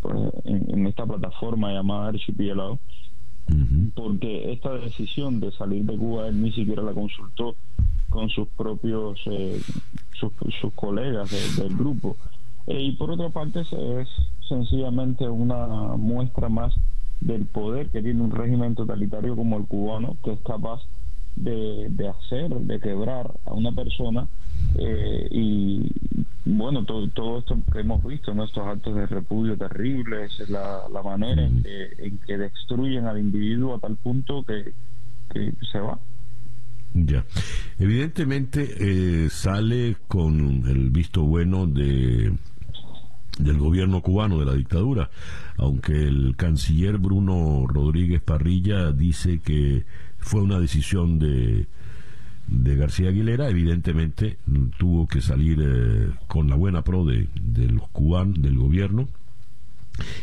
pues, 0.00 0.16
en, 0.44 0.86
esta 0.86 1.04
plataforma 1.04 1.72
llamada 1.72 2.08
Archipiélago, 2.08 2.78
porque 3.94 4.52
esta 4.52 4.72
decisión 4.74 5.40
de 5.40 5.52
salir 5.52 5.84
de 5.84 5.96
Cuba 5.96 6.28
él 6.28 6.42
ni 6.42 6.52
siquiera 6.52 6.82
la 6.82 6.94
consultó 6.94 7.54
con 8.08 8.30
sus 8.30 8.48
propios 8.48 9.20
eh, 9.26 9.60
sus, 10.18 10.32
colegas 10.74 11.30
del 11.56 11.76
grupo. 11.76 12.16
Eh, 12.66 12.82
y 12.82 12.92
por 12.92 13.10
otra 13.10 13.28
parte 13.28 13.60
es 13.60 14.08
sencillamente 14.48 15.28
una 15.28 15.66
muestra 15.96 16.48
más 16.48 16.74
del 17.20 17.46
poder 17.46 17.90
que 17.90 18.02
tiene 18.02 18.22
un 18.22 18.30
régimen 18.30 18.74
totalitario 18.74 19.36
como 19.36 19.58
el 19.58 19.66
cubano, 19.66 20.16
que 20.24 20.32
es 20.32 20.40
capaz 20.40 20.80
de, 20.80 20.97
hacer, 22.08 22.50
de 22.50 22.80
quebrar 22.80 23.32
a 23.46 23.52
una 23.52 23.72
persona 23.72 24.28
eh, 24.78 25.28
y 25.30 25.90
bueno, 26.44 26.84
todo, 26.84 27.08
todo 27.08 27.38
esto 27.38 27.58
que 27.72 27.80
hemos 27.80 28.02
visto, 28.04 28.32
nuestros 28.34 28.66
actos 28.66 28.94
de 28.94 29.06
repudio 29.06 29.56
terribles, 29.56 30.32
la, 30.48 30.82
la 30.92 31.02
manera 31.02 31.44
en 31.44 31.62
que, 31.62 31.88
en 31.98 32.18
que 32.18 32.38
destruyen 32.38 33.06
al 33.06 33.18
individuo 33.18 33.74
a 33.74 33.80
tal 33.80 33.96
punto 33.96 34.42
que, 34.44 34.72
se 35.70 35.78
va. 35.78 35.98
Ya. 36.94 37.24
Evidentemente 37.78 38.66
eh, 38.78 39.28
sale 39.28 39.96
con 40.08 40.66
el 40.66 40.90
visto 40.90 41.22
bueno 41.22 41.66
de 41.66 42.32
del 43.38 43.58
gobierno 43.58 44.02
cubano, 44.02 44.40
de 44.40 44.46
la 44.46 44.54
dictadura, 44.54 45.10
aunque 45.58 45.92
el 45.92 46.34
canciller 46.36 46.98
Bruno 46.98 47.66
Rodríguez 47.68 48.20
Parrilla 48.20 48.90
dice 48.90 49.38
que 49.38 49.84
fue 50.28 50.42
una 50.42 50.60
decisión 50.60 51.18
de, 51.18 51.66
de 52.48 52.76
García 52.76 53.08
Aguilera, 53.08 53.48
evidentemente 53.48 54.36
tuvo 54.76 55.08
que 55.08 55.22
salir 55.22 55.58
eh, 55.62 56.10
con 56.26 56.50
la 56.50 56.54
buena 56.54 56.82
pro 56.82 57.06
de, 57.06 57.28
los 57.70 57.88
cubanos, 57.88 58.40
del 58.42 58.58
gobierno, 58.58 59.08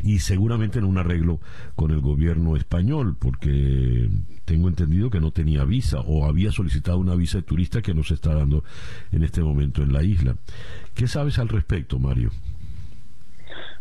y 0.03 0.19
seguramente 0.19 0.77
en 0.77 0.85
un 0.85 0.99
arreglo 0.99 1.39
con 1.75 1.89
el 1.89 2.01
gobierno 2.01 2.55
español, 2.55 3.15
porque 3.17 4.07
tengo 4.45 4.67
entendido 4.67 5.09
que 5.09 5.19
no 5.19 5.31
tenía 5.31 5.65
visa 5.65 6.01
o 6.01 6.25
había 6.25 6.51
solicitado 6.51 6.99
una 6.99 7.15
visa 7.15 7.39
de 7.39 7.43
turista 7.43 7.81
que 7.81 7.95
no 7.95 8.03
se 8.03 8.13
está 8.13 8.35
dando 8.35 8.63
en 9.11 9.23
este 9.23 9.41
momento 9.41 9.81
en 9.81 9.91
la 9.91 10.03
isla. 10.03 10.35
¿Qué 10.93 11.07
sabes 11.07 11.39
al 11.39 11.49
respecto, 11.49 11.97
Mario? 11.97 12.29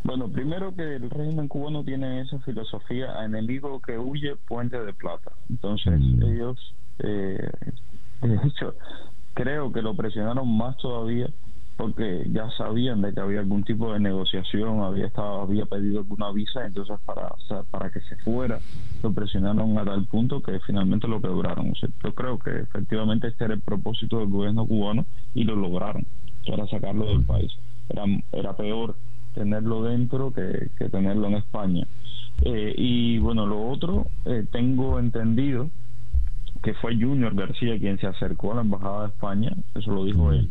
Bueno, 0.05 0.29
primero 0.29 0.75
que 0.75 0.97
el 0.97 1.09
régimen 1.09 1.49
cubano 1.49 1.83
tiene 1.83 2.21
esa 2.21 2.39
filosofía 2.41 3.19
a 3.19 3.25
enemigo 3.25 3.81
que 3.81 3.99
huye 3.99 4.37
puente 4.47 4.79
de 4.79 4.93
plata. 4.93 5.33
Entonces 5.49 5.99
mm. 5.99 6.23
ellos, 6.23 6.75
eh, 6.99 7.51
de 8.23 8.35
hecho, 8.47 8.75
creo 9.33 9.73
que 9.73 9.81
lo 9.81 9.97
presionaron 9.97 10.57
más 10.57 10.77
todavía 10.77 11.29
porque 11.77 12.25
ya 12.31 12.49
sabían 12.51 13.03
de 13.03 13.13
que 13.13 13.21
había 13.21 13.41
algún 13.41 13.65
tipo 13.65 13.93
de 13.93 13.99
negociación, 13.99 14.83
había 14.83 15.07
estado, 15.07 15.41
había 15.41 15.67
pedido 15.67 16.01
alguna 16.01 16.31
visa, 16.31 16.65
entonces 16.65 16.97
para 17.05 17.33
para 17.71 17.91
que 17.91 18.01
se 18.03 18.17
fuera 18.19 18.61
lo 19.03 19.13
presionaron 19.13 19.77
a 19.77 19.85
tal 19.85 20.07
punto 20.07 20.41
que 20.41 20.61
finalmente 20.61 21.09
lo 21.09 21.21
quebraron. 21.21 21.73
yo 21.75 22.15
creo 22.15 22.39
que 22.39 22.61
efectivamente 22.61 23.27
este 23.27 23.47
era 23.47 23.55
el 23.55 23.61
propósito 23.61 24.21
del 24.21 24.29
gobierno 24.29 24.67
cubano 24.67 25.05
y 25.35 25.43
lo 25.43 25.57
lograron, 25.57 26.07
era 26.45 26.67
sacarlo 26.69 27.07
del 27.07 27.25
país. 27.25 27.53
Era, 27.89 28.05
era 28.33 28.57
peor 28.57 28.95
tenerlo 29.35 29.83
dentro 29.85 30.33
que, 30.33 30.71
tenerlo 30.89 31.29
en 31.29 31.35
España. 31.35 31.87
Eh, 32.43 32.75
y 32.77 33.19
bueno, 33.19 33.47
lo 33.47 33.69
otro, 33.69 34.07
eh, 34.25 34.45
tengo 34.51 34.99
entendido 34.99 35.71
que 36.63 36.75
fue 36.75 36.97
Junior 36.97 37.35
García 37.35 37.79
quien 37.79 37.99
se 37.99 38.07
acercó 38.07 38.53
a 38.53 38.57
la 38.57 38.61
Embajada 38.63 39.03
de 39.03 39.09
España, 39.09 39.53
eso 39.75 39.93
lo 39.93 40.05
dijo 40.05 40.33
él, 40.33 40.51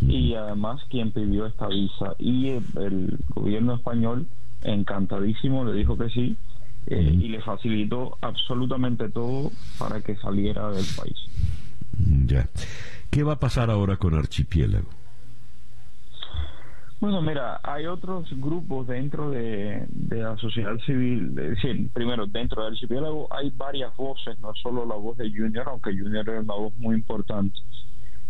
y 0.00 0.34
además 0.34 0.80
quien 0.88 1.10
pidió 1.10 1.46
esta 1.46 1.66
visa. 1.66 2.14
Y 2.18 2.50
el, 2.50 3.18
gobierno 3.34 3.74
español, 3.74 4.26
encantadísimo, 4.62 5.64
le 5.64 5.72
dijo 5.72 5.98
que 5.98 6.08
sí, 6.10 6.36
eh, 6.86 7.18
y 7.20 7.28
le 7.28 7.42
facilitó 7.42 8.16
absolutamente 8.20 9.08
todo 9.08 9.50
para 9.78 10.00
que 10.00 10.16
saliera 10.16 10.70
del 10.70 10.86
país. 10.96 11.16
Ya. 12.26 12.48
¿Qué 13.10 13.24
va 13.24 13.32
a 13.32 13.40
pasar 13.40 13.70
ahora 13.70 13.96
con 13.96 14.14
Archipiélago? 14.14 15.05
Bueno, 16.98 17.20
mira, 17.20 17.60
hay 17.62 17.84
otros 17.84 18.26
grupos 18.40 18.86
dentro 18.86 19.30
de, 19.30 19.86
la 20.08 20.34
sociedad 20.38 20.78
civil. 20.86 21.28
Es 21.38 21.50
decir, 21.50 21.90
primero, 21.92 22.26
dentro 22.26 22.64
del 22.64 22.72
archipiélago 22.72 23.28
hay 23.30 23.52
varias 23.54 23.94
voces, 23.96 24.38
no 24.40 24.54
solo 24.54 24.86
la 24.86 24.94
voz 24.94 25.18
de 25.18 25.30
Junior, 25.30 25.68
aunque 25.68 25.92
Junior 25.92 26.26
es 26.30 26.42
una 26.42 26.54
voz 26.54 26.74
muy 26.78 26.96
importante. 26.96 27.54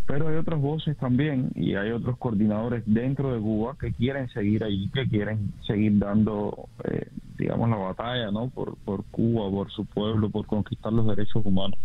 Pero 0.06 0.28
hay 0.28 0.36
otras 0.36 0.60
voces 0.60 0.97
también 0.97 1.51
y 1.55 1.74
hay 1.74 1.93
otros 1.93 2.18
coordinadores 2.18 2.82
dentro 2.86 3.32
de 3.32 3.40
Cuba 3.40 3.76
que 3.78 3.93
quieren 3.93 4.28
seguir 4.30 4.64
ahí, 4.64 4.88
que 4.93 5.06
quieren 5.09 5.52
seguir 5.64 5.98
dando, 5.98 6.68
eh, 6.84 7.09
digamos, 7.38 7.70
la 7.70 7.76
batalla, 7.76 8.32
¿no? 8.32 8.48
Por, 8.51 8.76
por 8.78 9.05
Cuba, 9.06 9.48
por 9.48 9.70
su 9.70 9.84
pueblo, 9.84 10.28
por 10.28 10.47
conquistar 10.47 10.93
los 10.93 11.06
derechos 11.06 11.44
humanos. 11.47 11.78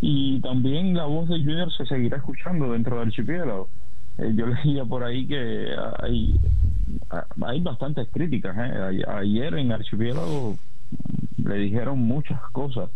Y 0.00 0.40
también 0.40 0.94
la 0.94 1.04
voz 1.04 1.28
de 1.28 1.38
Junior 1.38 1.70
se 1.72 1.84
seguirá 1.84 2.16
escuchando 2.16 2.72
dentro 2.72 2.98
del 2.98 3.08
archipiélago 3.08 3.68
eh, 4.20 4.32
yo 4.34 4.46
leía 4.64 4.84
por 4.84 5.04
ahí 5.04 5.26
que 5.26 5.74
hay, 5.98 6.38
hay 7.42 7.60
bastantes 7.60 8.08
críticas. 8.12 8.56
¿eh? 8.56 9.04
Ayer 9.08 9.54
en 9.54 9.72
Archipiélago 9.72 10.56
le 11.38 11.54
dijeron 11.56 11.98
muchas 11.98 12.40
cosas 12.52 12.90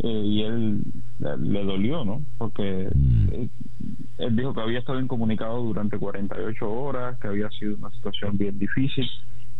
eh, 0.00 0.22
y 0.24 0.42
él 0.42 0.82
le 1.18 1.64
dolió, 1.64 2.04
¿no? 2.04 2.22
Porque 2.38 2.88
mm. 2.94 3.28
él 4.18 4.36
dijo 4.36 4.54
que 4.54 4.60
había 4.60 4.80
estado 4.80 5.00
incomunicado 5.00 5.62
durante 5.62 5.98
48 5.98 6.70
horas, 6.70 7.18
que 7.18 7.28
había 7.28 7.48
sido 7.50 7.76
una 7.76 7.90
situación 7.90 8.36
bien 8.36 8.58
difícil 8.58 9.08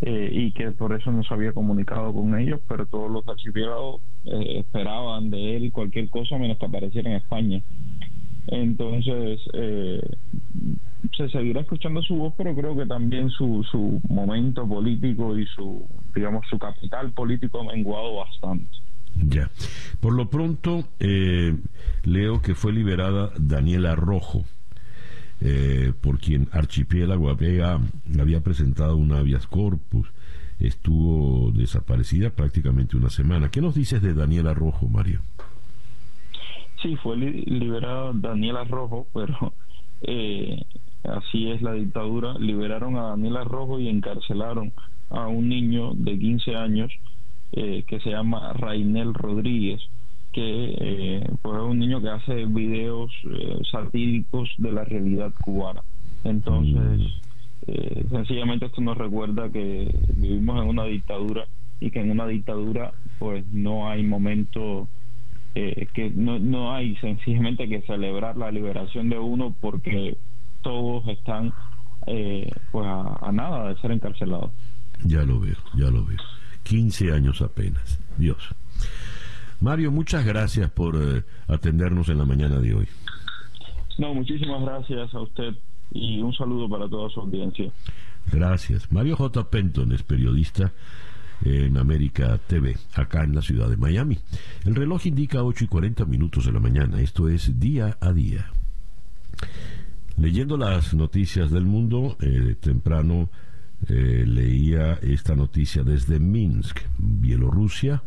eh, 0.02 0.28
y 0.32 0.52
que 0.52 0.70
por 0.72 0.92
eso 0.92 1.10
no 1.12 1.22
se 1.22 1.32
había 1.32 1.52
comunicado 1.52 2.12
con 2.12 2.38
ellos, 2.38 2.60
pero 2.68 2.84
todos 2.86 3.10
los 3.10 3.26
archipiélagos 3.26 4.02
eh, 4.26 4.58
esperaban 4.58 5.30
de 5.30 5.56
él 5.56 5.72
cualquier 5.72 6.10
cosa 6.10 6.36
menos 6.36 6.58
que 6.58 6.66
apareciera 6.66 7.10
en 7.10 7.16
España. 7.16 7.62
Entonces, 8.48 9.40
eh, 9.54 10.02
se 11.16 11.28
seguirá 11.28 11.60
escuchando 11.60 12.02
su 12.02 12.16
voz, 12.16 12.34
pero 12.36 12.54
creo 12.54 12.76
que 12.76 12.86
también 12.86 13.30
su, 13.30 13.64
su 13.70 14.00
momento 14.08 14.66
político 14.66 15.38
y 15.38 15.46
su, 15.46 15.86
digamos, 16.14 16.46
su 16.48 16.58
capital 16.58 17.12
político 17.12 17.60
ha 17.60 17.72
menguado 17.72 18.16
bastante. 18.16 18.66
Ya. 19.16 19.48
Por 20.00 20.14
lo 20.14 20.28
pronto, 20.28 20.84
eh, 20.98 21.56
leo 22.02 22.42
que 22.42 22.54
fue 22.54 22.72
liberada 22.72 23.30
Daniela 23.38 23.94
Rojo, 23.94 24.44
eh, 25.40 25.92
por 26.00 26.18
quien 26.18 26.48
Archipiélago 26.52 27.30
había, 27.30 27.78
había 28.18 28.40
presentado 28.40 28.96
un 28.96 29.12
habeas 29.12 29.46
corpus. 29.46 30.08
Estuvo 30.58 31.50
desaparecida 31.52 32.30
prácticamente 32.30 32.96
una 32.96 33.10
semana. 33.10 33.50
¿Qué 33.50 33.60
nos 33.60 33.74
dices 33.74 34.00
de 34.02 34.14
Daniela 34.14 34.54
Rojo, 34.54 34.88
Mario? 34.88 35.20
Sí, 36.80 36.96
fue 36.96 37.16
liberada 37.16 38.12
Daniela 38.14 38.64
Rojo, 38.64 39.06
pero 39.12 39.52
eh, 40.02 40.62
así 41.04 41.50
es 41.50 41.62
la 41.62 41.72
dictadura. 41.72 42.34
Liberaron 42.38 42.96
a 42.96 43.10
Daniela 43.10 43.44
Rojo 43.44 43.78
y 43.78 43.88
encarcelaron 43.88 44.72
a 45.10 45.28
un 45.28 45.48
niño 45.48 45.92
de 45.94 46.18
15 46.18 46.56
años 46.56 46.92
eh, 47.52 47.84
que 47.86 48.00
se 48.00 48.10
llama 48.10 48.52
Rainel 48.54 49.14
Rodríguez, 49.14 49.80
que 50.32 50.74
eh, 50.76 51.28
pues, 51.40 51.56
es 51.56 51.62
un 51.62 51.78
niño 51.78 52.00
que 52.00 52.08
hace 52.08 52.46
videos 52.46 53.12
eh, 53.30 53.58
satíricos 53.70 54.50
de 54.58 54.72
la 54.72 54.84
realidad 54.84 55.32
cubana. 55.40 55.82
Entonces, 56.24 57.00
mm. 57.66 58.10
sencillamente 58.10 58.66
esto 58.66 58.80
nos 58.80 58.96
recuerda 58.96 59.50
que 59.50 59.94
vivimos 60.16 60.62
en 60.62 60.68
una 60.68 60.84
dictadura 60.84 61.46
y 61.80 61.90
que 61.90 62.00
en 62.00 62.10
una 62.10 62.26
dictadura 62.26 62.92
pues 63.18 63.46
no 63.52 63.88
hay 63.88 64.02
momento 64.02 64.88
que 65.54 66.10
no, 66.16 66.40
no 66.40 66.72
hay 66.72 66.96
sencillamente 66.96 67.68
que 67.68 67.82
celebrar 67.82 68.36
la 68.36 68.50
liberación 68.50 69.08
de 69.08 69.18
uno 69.18 69.54
porque 69.60 70.16
todos 70.64 71.06
están 71.06 71.52
pues 72.04 72.86
a 72.86 73.30
nada 73.32 73.68
de 73.68 73.80
ser 73.80 73.92
encarcelados. 73.92 74.50
Ya 75.04 75.22
lo 75.22 75.38
veo, 75.38 75.56
ya 75.74 75.90
lo 75.90 76.04
veo. 76.04 76.18
15 76.64 77.12
años 77.12 77.40
apenas. 77.42 78.00
Dios. 78.16 78.54
Mario, 79.60 79.90
muchas 79.90 80.24
gracias 80.24 80.70
por 80.70 80.96
eh, 80.96 81.22
atendernos 81.46 82.08
en 82.08 82.18
la 82.18 82.24
mañana 82.24 82.58
de 82.58 82.74
hoy. 82.74 82.88
No, 83.98 84.12
muchísimas 84.12 84.62
gracias 84.62 85.14
a 85.14 85.20
usted 85.20 85.54
y 85.92 86.20
un 86.20 86.34
saludo 86.34 86.68
para 86.68 86.88
toda 86.88 87.08
su 87.10 87.20
audiencia. 87.20 87.70
Gracias. 88.32 88.90
Mario 88.90 89.16
J. 89.16 89.48
Penton 89.50 89.92
es 89.92 90.02
periodista 90.02 90.72
en 91.44 91.76
América 91.76 92.38
TV, 92.46 92.76
acá 92.94 93.22
en 93.22 93.34
la 93.34 93.42
ciudad 93.42 93.68
de 93.68 93.76
Miami. 93.76 94.18
El 94.64 94.74
reloj 94.74 95.06
indica 95.06 95.42
8 95.42 95.64
y 95.64 95.68
40 95.68 96.04
minutos 96.06 96.46
de 96.46 96.52
la 96.52 96.60
mañana. 96.60 97.00
Esto 97.00 97.28
es 97.28 97.60
día 97.60 97.96
a 98.00 98.12
día. 98.12 98.50
Leyendo 100.16 100.56
las 100.56 100.94
noticias 100.94 101.50
del 101.50 101.64
mundo, 101.64 102.16
eh, 102.20 102.54
temprano 102.60 103.30
eh, 103.88 104.24
leía 104.26 104.94
esta 105.02 105.34
noticia 105.34 105.82
desde 105.82 106.20
Minsk, 106.20 106.80
Bielorrusia, 106.98 108.02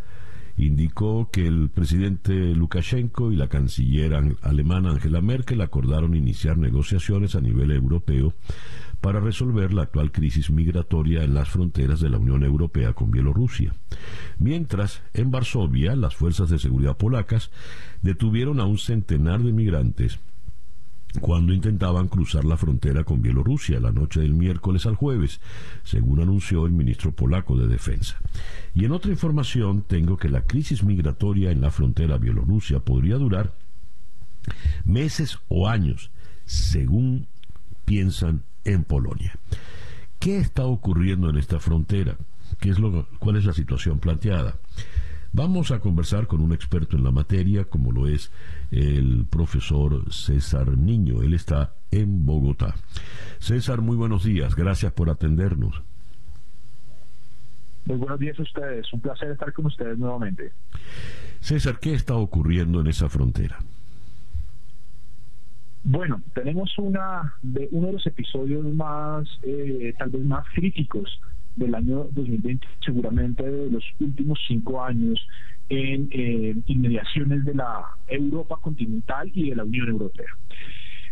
indicó 0.58 1.30
que 1.32 1.46
el 1.46 1.70
presidente 1.70 2.34
Lukashenko 2.34 3.32
y 3.32 3.36
la 3.36 3.50
canciller 3.50 4.16
alemana 4.42 4.92
Angela 4.92 5.22
Merkel 5.22 5.62
acordaron 5.62 6.16
iniciar 6.16 6.58
negociaciones 6.58 7.36
a 7.36 7.42
nivel 7.42 7.72
europeo 7.72 8.34
para 9.02 9.20
resolver 9.20 9.74
la 9.74 9.84
actual 9.84 10.12
crisis 10.12 10.50
migratoria 10.50 11.24
en 11.24 11.34
las 11.34 11.50
fronteras 11.50 12.00
de 12.00 12.10
la 12.10 12.18
Unión 12.18 12.44
Europea 12.44 12.94
con 12.94 13.12
Bielorrusia. 13.12 13.76
Mientras, 14.40 15.04
en 15.14 15.30
Varsovia, 15.30 15.96
las 15.96 16.16
fuerzas 16.16 16.50
de 16.50 16.58
seguridad 16.58 16.98
polacas 16.98 17.52
detuvieron 18.02 18.60
a 18.60 18.66
un 18.66 18.80
centenar 18.80 19.44
de 19.44 19.52
migrantes 19.52 20.20
cuando 21.22 21.54
intentaban 21.54 22.08
cruzar 22.08 22.46
la 22.46 22.58
frontera 22.58 23.04
con 23.04 23.22
Bielorrusia 23.22 23.80
la 23.80 23.92
noche 23.92 24.20
del 24.22 24.34
miércoles 24.34 24.86
al 24.86 24.96
jueves, 24.96 25.40
según 25.84 26.22
anunció 26.22 26.66
el 26.66 26.74
ministro 26.74 27.12
polaco 27.12 27.58
de 27.58 27.68
Defensa. 27.68 28.18
Y 28.76 28.86
en 28.86 28.92
otra 28.92 29.12
información 29.12 29.84
tengo 29.88 30.18
que 30.18 30.30
la 30.30 30.42
crisis 30.42 30.84
migratoria 30.84 31.52
en 31.52 31.62
la 31.62 31.72
frontera 31.72 32.18
Bielorrusia 32.18 32.80
podría 32.80 33.16
durar 33.16 33.54
meses 34.86 35.40
o 35.48 35.68
años, 35.68 36.12
según 36.46 37.28
piensan 37.86 38.44
en 38.64 38.84
Polonia. 38.84 39.34
¿Qué 40.20 40.38
está 40.38 40.66
ocurriendo 40.66 41.30
en 41.30 41.38
esta 41.38 41.60
frontera? 41.60 42.18
¿Qué 42.60 42.70
es 42.70 42.80
lo, 42.80 43.08
¿Cuál 43.20 43.38
es 43.38 43.46
la 43.46 43.54
situación 43.54 44.00
planteada? 44.00 44.58
Vamos 45.34 45.72
a 45.72 45.80
conversar 45.80 46.28
con 46.28 46.42
un 46.42 46.54
experto 46.54 46.98
en 46.98 47.04
la 47.04 47.12
materia, 47.12 47.66
como 47.66 47.92
lo 47.92 48.08
es 48.08 48.32
el 48.72 49.26
profesor 49.30 50.12
César 50.12 50.78
Niño. 50.78 51.22
Él 51.22 51.34
está 51.34 51.74
en 51.92 52.26
Bogotá. 52.26 52.76
César, 53.40 53.82
muy 53.82 53.96
buenos 53.96 54.24
días. 54.24 54.56
Gracias 54.56 54.92
por 54.94 55.10
atendernos. 55.10 55.82
Muy 57.86 57.98
buenos 57.98 58.20
días 58.20 58.38
a 58.40 58.44
ustedes. 58.44 58.92
Un 58.92 59.00
placer 59.00 59.32
estar 59.32 59.54
con 59.54 59.68
ustedes 59.68 59.98
nuevamente. 59.98 60.52
César, 61.40 61.80
¿qué 61.80 61.94
está 61.94 62.16
ocurriendo 62.16 62.82
en 62.82 62.88
esa 62.88 63.08
frontera? 63.08 63.60
Bueno, 65.84 66.22
tenemos 66.34 66.78
una 66.78 67.36
de 67.42 67.70
uno 67.72 67.88
de 67.88 67.94
los 67.94 68.08
episodios 68.08 68.66
más, 68.76 69.26
eh, 69.44 69.94
tal 69.98 70.10
vez 70.10 70.26
más 70.26 70.46
críticos 70.54 71.22
del 71.58 71.76
año 71.76 72.08
2020, 72.12 72.66
seguramente 72.86 73.44
de 73.44 73.70
los 73.70 73.84
últimos 74.00 74.40
cinco 74.48 74.82
años 74.82 75.20
en 75.70 76.08
eh, 76.12 76.56
inmediaciones 76.68 77.44
de 77.44 77.56
la 77.56 77.86
Europa 78.08 78.58
continental 78.62 79.30
y 79.34 79.50
de 79.50 79.56
la 79.56 79.64
Unión 79.64 79.90
Europea. 79.90 80.30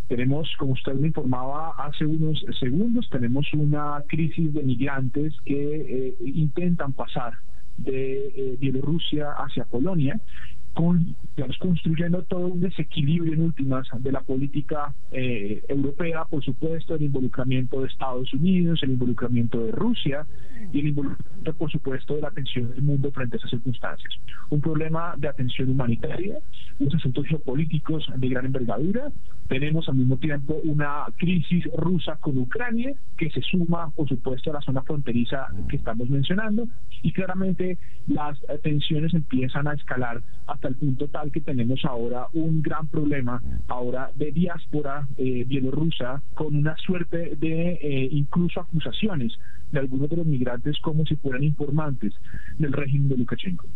Tenemos, 0.08 0.48
como 0.60 0.74
usted 0.74 0.94
me 0.94 1.08
informaba 1.08 1.72
hace 1.78 2.06
unos 2.06 2.44
segundos, 2.60 3.10
tenemos 3.10 3.52
una 3.54 4.04
crisis 4.08 4.54
de 4.54 4.62
migrantes 4.62 5.34
que 5.44 5.76
eh, 6.10 6.16
intentan 6.24 6.94
pasar 6.94 7.34
de 7.78 8.28
eh, 8.28 8.58
Bielorrusia 8.60 9.32
hacia 9.32 9.66
Polonia 9.66 10.20
con, 10.74 11.16
construyendo 11.60 12.24
todo 12.24 12.48
un 12.48 12.62
desequilibrio 12.62 13.34
en 13.34 13.42
últimas 13.42 13.88
de 14.00 14.12
la 14.12 14.22
política 14.22 14.94
eh, 15.12 15.64
europea, 15.68 16.26
por 16.26 16.44
supuesto, 16.44 16.96
el 16.96 17.04
involucramiento 17.04 17.82
de 17.82 17.88
Estados 17.88 18.34
Unidos, 18.34 18.82
el 18.84 18.92
involucramiento 18.92 19.66
de 19.66 19.72
Rusia 19.72 20.26
y 20.72 20.80
el 20.80 20.88
involucramiento, 20.88 21.54
por 21.54 21.72
supuesto, 21.72 22.16
de 22.16 22.22
la 22.22 22.30
atención 22.30 22.70
del 22.72 22.82
mundo 22.82 23.12
frente 23.12 23.36
a 23.36 23.40
esas 23.40 23.50
circunstancias. 23.50 24.14
Un 24.50 24.62
problema 24.62 25.16
de 25.18 25.28
atención 25.28 25.70
humanitaria, 25.70 26.40
unos 26.80 26.96
asuntos 26.96 27.26
geopolíticos 27.28 28.06
de 28.16 28.30
gran 28.30 28.46
envergadura. 28.46 29.12
Tenemos 29.48 29.88
al 29.90 29.96
mismo 29.96 30.18
tiempo 30.18 30.60
una 30.64 31.06
crisis 31.18 31.66
rusa 31.78 32.16
con 32.18 32.38
Ucrania 32.38 32.94
que 33.18 33.30
se 33.30 33.42
suma, 33.42 33.92
por 33.92 34.08
supuesto, 34.08 34.50
a 34.52 34.54
la 34.54 34.62
zona 34.62 34.82
fronteriza 34.82 35.48
que 35.70 35.78
estamos 35.78 36.10
mencionando 36.10 36.66
y 37.04 37.12
claramente 37.12 37.78
las 38.08 38.40
tensiones 38.64 39.14
empiezan 39.14 39.68
a 39.68 39.74
escalar 39.74 40.22
hasta 40.48 40.68
el 40.68 40.76
punto 40.76 41.08
tal 41.08 41.25
que 41.32 41.42
tenemos 41.42 41.84
ahora 41.86 42.28
un 42.34 42.62
gran 42.62 42.88
problema 42.88 43.42
ahora 43.68 44.12
de 44.16 44.32
diáspora 44.32 45.08
eh, 45.18 45.44
bielorrusa 45.46 46.22
con 46.34 46.56
una 46.56 46.76
suerte 46.78 47.36
de 47.38 47.80
eh, 47.82 48.10
incluso 48.12 48.62
acusaciones 48.62 49.34
de 49.72 49.80
algunos 49.80 50.10
de 50.10 50.18
los 50.18 50.26
migrantes 50.26 50.78
como 50.80 51.06
si 51.06 51.16
fueran 51.16 51.44
informantes 51.44 52.14
del 52.58 52.74
régimen 52.74 53.10
de 53.10 53.18
Lukashenko. 53.18 53.68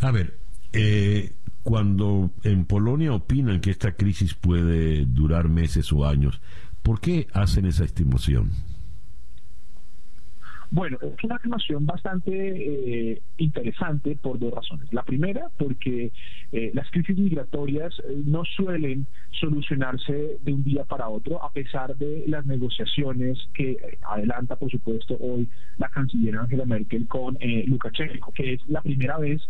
A 0.00 0.10
ver, 0.10 0.38
eh, 0.72 1.32
cuando 1.62 2.30
en 2.42 2.64
Polonia 2.66 3.12
opinan 3.14 3.60
que 3.60 3.70
esta 3.70 3.92
crisis 3.92 4.34
puede 4.34 5.06
durar 5.06 5.48
meses 5.48 5.92
o 5.92 6.06
años, 6.06 6.40
¿por 6.82 7.00
qué 7.00 7.26
hacen 7.32 7.64
esa 7.66 7.84
estimación? 7.84 8.50
Bueno, 10.70 10.98
es 11.00 11.24
una 11.24 11.36
afirmación 11.36 11.86
bastante 11.86 12.32
eh, 12.32 13.22
interesante 13.38 14.16
por 14.20 14.38
dos 14.38 14.52
razones. 14.52 14.92
La 14.92 15.02
primera, 15.02 15.48
porque 15.58 16.10
eh, 16.52 16.70
las 16.74 16.90
crisis 16.90 17.16
migratorias 17.16 17.94
eh, 18.00 18.22
no 18.24 18.44
suelen 18.44 19.06
solucionarse 19.30 20.38
de 20.42 20.52
un 20.52 20.64
día 20.64 20.84
para 20.84 21.08
otro, 21.08 21.42
a 21.42 21.52
pesar 21.52 21.96
de 21.96 22.24
las 22.26 22.46
negociaciones 22.46 23.38
que 23.54 23.98
adelanta, 24.02 24.56
por 24.56 24.70
supuesto, 24.70 25.16
hoy 25.20 25.48
la 25.78 25.88
canciller 25.88 26.36
Angela 26.36 26.64
Merkel 26.64 27.06
con 27.06 27.36
Lukashenko, 27.66 28.32
que 28.32 28.54
es 28.54 28.68
la 28.68 28.80
primera 28.80 29.18
vez 29.18 29.42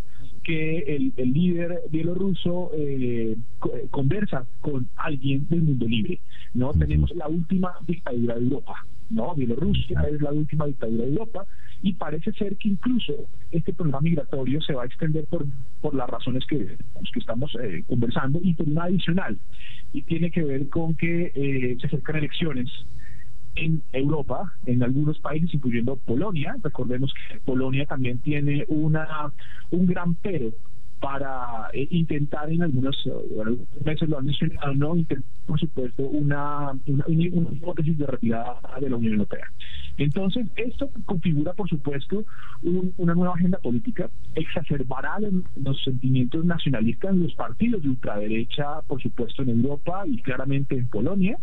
que 0.43 0.79
el, 0.79 1.13
líder 1.17 1.81
bielorruso 1.91 2.71
conversa 3.91 4.47
con 4.61 4.89
alguien 4.97 5.47
del 5.49 5.63
mundo 5.63 5.87
libre. 5.87 6.21
No 6.53 6.73
tenemos 6.73 7.11
la 7.15 7.29
última 7.29 7.75
dictadura 7.87 8.35
de 8.35 8.45
Europa 8.45 8.85
¿no? 9.11 9.35
Bielorrusia 9.35 10.01
es 10.11 10.21
la 10.21 10.33
última 10.33 10.67
dictadura 10.67 11.05
de 11.05 11.11
Europa 11.11 11.47
y 11.83 11.95
parece 11.95 12.33
ser 12.33 12.57
que 12.57 12.69
incluso 12.69 13.13
este 13.51 13.73
problema 13.73 14.01
migratorio 14.01 14.61
se 14.63 14.75
va 14.75 14.83
a 14.83 14.87
extender 14.87 15.27
por, 15.27 15.45
por 15.81 15.95
las 15.95 16.09
razones 16.09 16.45
que, 16.47 16.59
que 16.59 17.19
estamos 17.19 17.57
eh, 17.61 17.85
conversando 17.87 18.41
y 18.43 18.55
por 18.55 18.69
una 18.69 18.85
adicional, 18.85 19.39
y 19.93 20.03
tiene 20.03 20.31
que 20.31 20.43
ver 20.43 20.69
con 20.69 20.95
que 20.95 21.33
eh, 21.35 21.77
se 21.81 21.87
acercan 21.87 22.17
elecciones 22.17 22.71
en 23.57 23.83
Europa, 23.93 24.53
en 24.67 24.83
algunos 24.83 25.19
países, 25.21 25.55
incluyendo 25.55 25.97
Polonia. 25.97 26.57
Recordemos 26.63 27.13
que 27.15 27.39
Polonia 27.41 27.87
también 27.87 28.19
tiene 28.19 28.65
una 28.69 29.33
un 29.71 29.87
gran 29.87 30.15
pero 30.17 30.51
para 31.05 31.69
eh, 31.75 31.87
intentar 31.91 32.51
en 32.51 32.63
algunos 32.63 32.97
veces 33.85 34.09
lo 34.09 34.19
han 34.19 34.25
mencionado, 34.25 34.75
no 34.75 34.97
intentar, 34.97 35.29
por 35.45 35.61
supuesto, 35.61 36.03
una, 36.03 36.73
una, 36.87 37.05
hipótesis 37.07 37.99
de 37.99 38.07
retirada 38.07 38.59
de 38.81 38.89
la 38.89 38.97
Unión 38.97 39.13
Europea. 39.13 39.45
Entonces, 39.99 40.47
esto 40.57 40.89
configura, 41.05 41.53
por 41.53 41.69
supuesto, 41.69 42.25
una 42.97 43.15
nueva 43.15 43.35
agenda 43.35 43.59
política, 43.59 44.09
exacerbará 44.35 45.19
los, 45.21 45.85
sentimientos 45.85 46.43
nacionalistas 46.43 47.13
en 47.13 47.25
los 47.25 47.35
partidos 47.35 47.83
de 47.83 47.91
ultraderecha, 47.91 48.81
por 48.87 49.03
supuesto, 49.03 49.43
en 49.43 49.51
Europa 49.51 50.05
y 50.07 50.23
claramente 50.23 50.75
en 50.75 50.89
Polonia, 50.89 51.39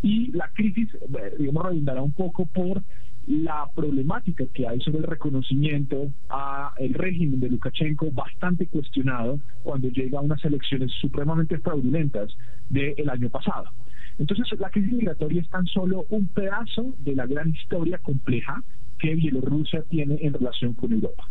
y 0.00 0.32
la 0.32 0.48
crisis, 0.54 0.88
eh, 0.94 1.34
digamos, 1.38 1.66
redundará 1.66 2.00
un 2.00 2.12
poco 2.12 2.46
por 2.46 2.82
la 3.26 3.66
problemática 3.74 4.44
que 4.52 4.66
hay 4.66 4.80
sobre 4.80 4.98
el 4.98 5.04
reconocimiento 5.04 6.12
a 6.28 6.72
el 6.78 6.94
régimen 6.94 7.40
de 7.40 7.48
Lukashenko 7.48 8.10
bastante 8.10 8.66
cuestionado 8.66 9.40
cuando 9.62 9.88
llega 9.88 10.18
a 10.18 10.22
unas 10.22 10.44
elecciones 10.44 10.92
supremamente 11.00 11.58
fraudulentas 11.58 12.36
del 12.68 13.08
año 13.08 13.30
pasado. 13.30 13.70
Entonces, 14.18 14.46
la 14.60 14.70
crisis 14.70 14.92
migratoria 14.92 15.40
es 15.40 15.48
tan 15.48 15.66
solo 15.66 16.06
un 16.10 16.28
pedazo 16.28 16.94
de 16.98 17.14
la 17.14 17.26
gran 17.26 17.50
historia 17.50 17.98
compleja 17.98 18.62
que 18.98 19.14
Bielorrusia 19.14 19.82
tiene 19.82 20.18
en 20.20 20.34
relación 20.34 20.74
con 20.74 20.92
Europa. 20.92 21.28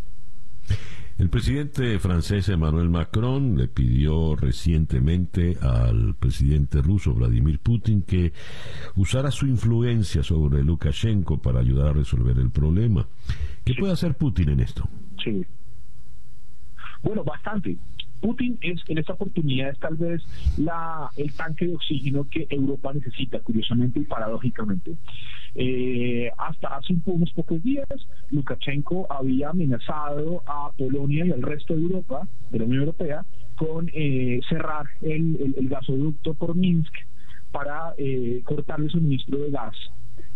El 1.16 1.30
presidente 1.30 1.96
francés 2.00 2.48
Emmanuel 2.48 2.88
Macron 2.88 3.56
le 3.56 3.68
pidió 3.68 4.34
recientemente 4.34 5.56
al 5.60 6.16
presidente 6.16 6.82
ruso 6.82 7.14
Vladimir 7.14 7.60
Putin 7.60 8.02
que 8.02 8.32
usara 8.96 9.30
su 9.30 9.46
influencia 9.46 10.24
sobre 10.24 10.64
Lukashenko 10.64 11.40
para 11.40 11.60
ayudar 11.60 11.88
a 11.88 11.92
resolver 11.92 12.36
el 12.38 12.50
problema. 12.50 13.06
¿Qué 13.64 13.74
puede 13.78 13.92
hacer 13.92 14.16
Putin 14.16 14.50
en 14.50 14.60
esto? 14.60 14.88
Sí. 15.22 15.46
Bueno, 17.00 17.22
bastante. 17.22 17.78
Putin 18.20 18.58
es 18.62 18.80
en 18.88 18.98
esta 18.98 19.12
oportunidad 19.12 19.70
es 19.70 19.78
tal 19.78 19.96
vez 19.96 20.22
la, 20.56 21.10
el 21.16 21.32
tanque 21.34 21.66
de 21.66 21.74
oxígeno 21.74 22.26
que 22.30 22.46
Europa 22.50 22.92
necesita, 22.92 23.40
curiosamente 23.40 24.00
y 24.00 24.04
paradójicamente. 24.04 24.96
Eh, 25.54 26.30
hasta 26.36 26.76
hace 26.76 26.96
unos 27.04 27.32
pocos 27.32 27.62
días, 27.62 27.86
Lukashenko 28.30 29.06
había 29.10 29.50
amenazado 29.50 30.42
a 30.46 30.70
Polonia 30.76 31.24
y 31.26 31.30
al 31.30 31.42
resto 31.42 31.74
de 31.74 31.82
Europa, 31.82 32.26
de 32.50 32.58
la 32.58 32.64
Unión 32.64 32.80
Europea, 32.80 33.24
con 33.56 33.88
eh, 33.92 34.40
cerrar 34.48 34.86
el, 35.00 35.54
gasoducto 35.68 36.34
por 36.34 36.56
Minsk 36.56 36.92
para 37.52 37.94
eh, 37.98 38.40
cortar 38.44 38.80
el 38.80 38.90
suministro 38.90 39.38
de 39.38 39.50
gas 39.50 39.76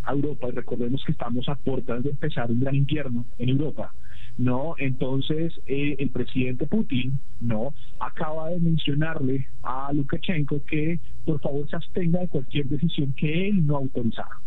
a 0.04 0.12
Europa. 0.12 0.48
Y 0.48 0.52
recordemos 0.52 1.02
que 1.04 1.12
estamos 1.12 1.48
a 1.48 1.56
puertas 1.56 2.02
de 2.04 2.10
empezar 2.10 2.50
un 2.50 2.60
gran 2.60 2.76
invierno 2.76 3.24
en 3.38 3.48
Europa. 3.48 3.92
¿No? 4.38 4.74
Entonces, 4.78 5.52
eh, 5.66 5.96
el 5.98 6.10
presidente 6.10 6.66
Putin, 6.66 7.18
¿no? 7.40 7.74
Acaba 7.98 8.50
de 8.50 8.60
mencionarle 8.60 9.48
a 9.62 9.92
Lukashenko 9.92 10.64
que 10.64 11.00
por 11.26 11.40
favor 11.40 11.68
se 11.68 11.76
abstenga 11.76 12.20
de 12.20 12.28
cualquier 12.28 12.66
decisión 12.66 13.12
que 13.12 13.48
él 13.48 13.66
no 13.66 13.76
autorizara. 13.76 14.40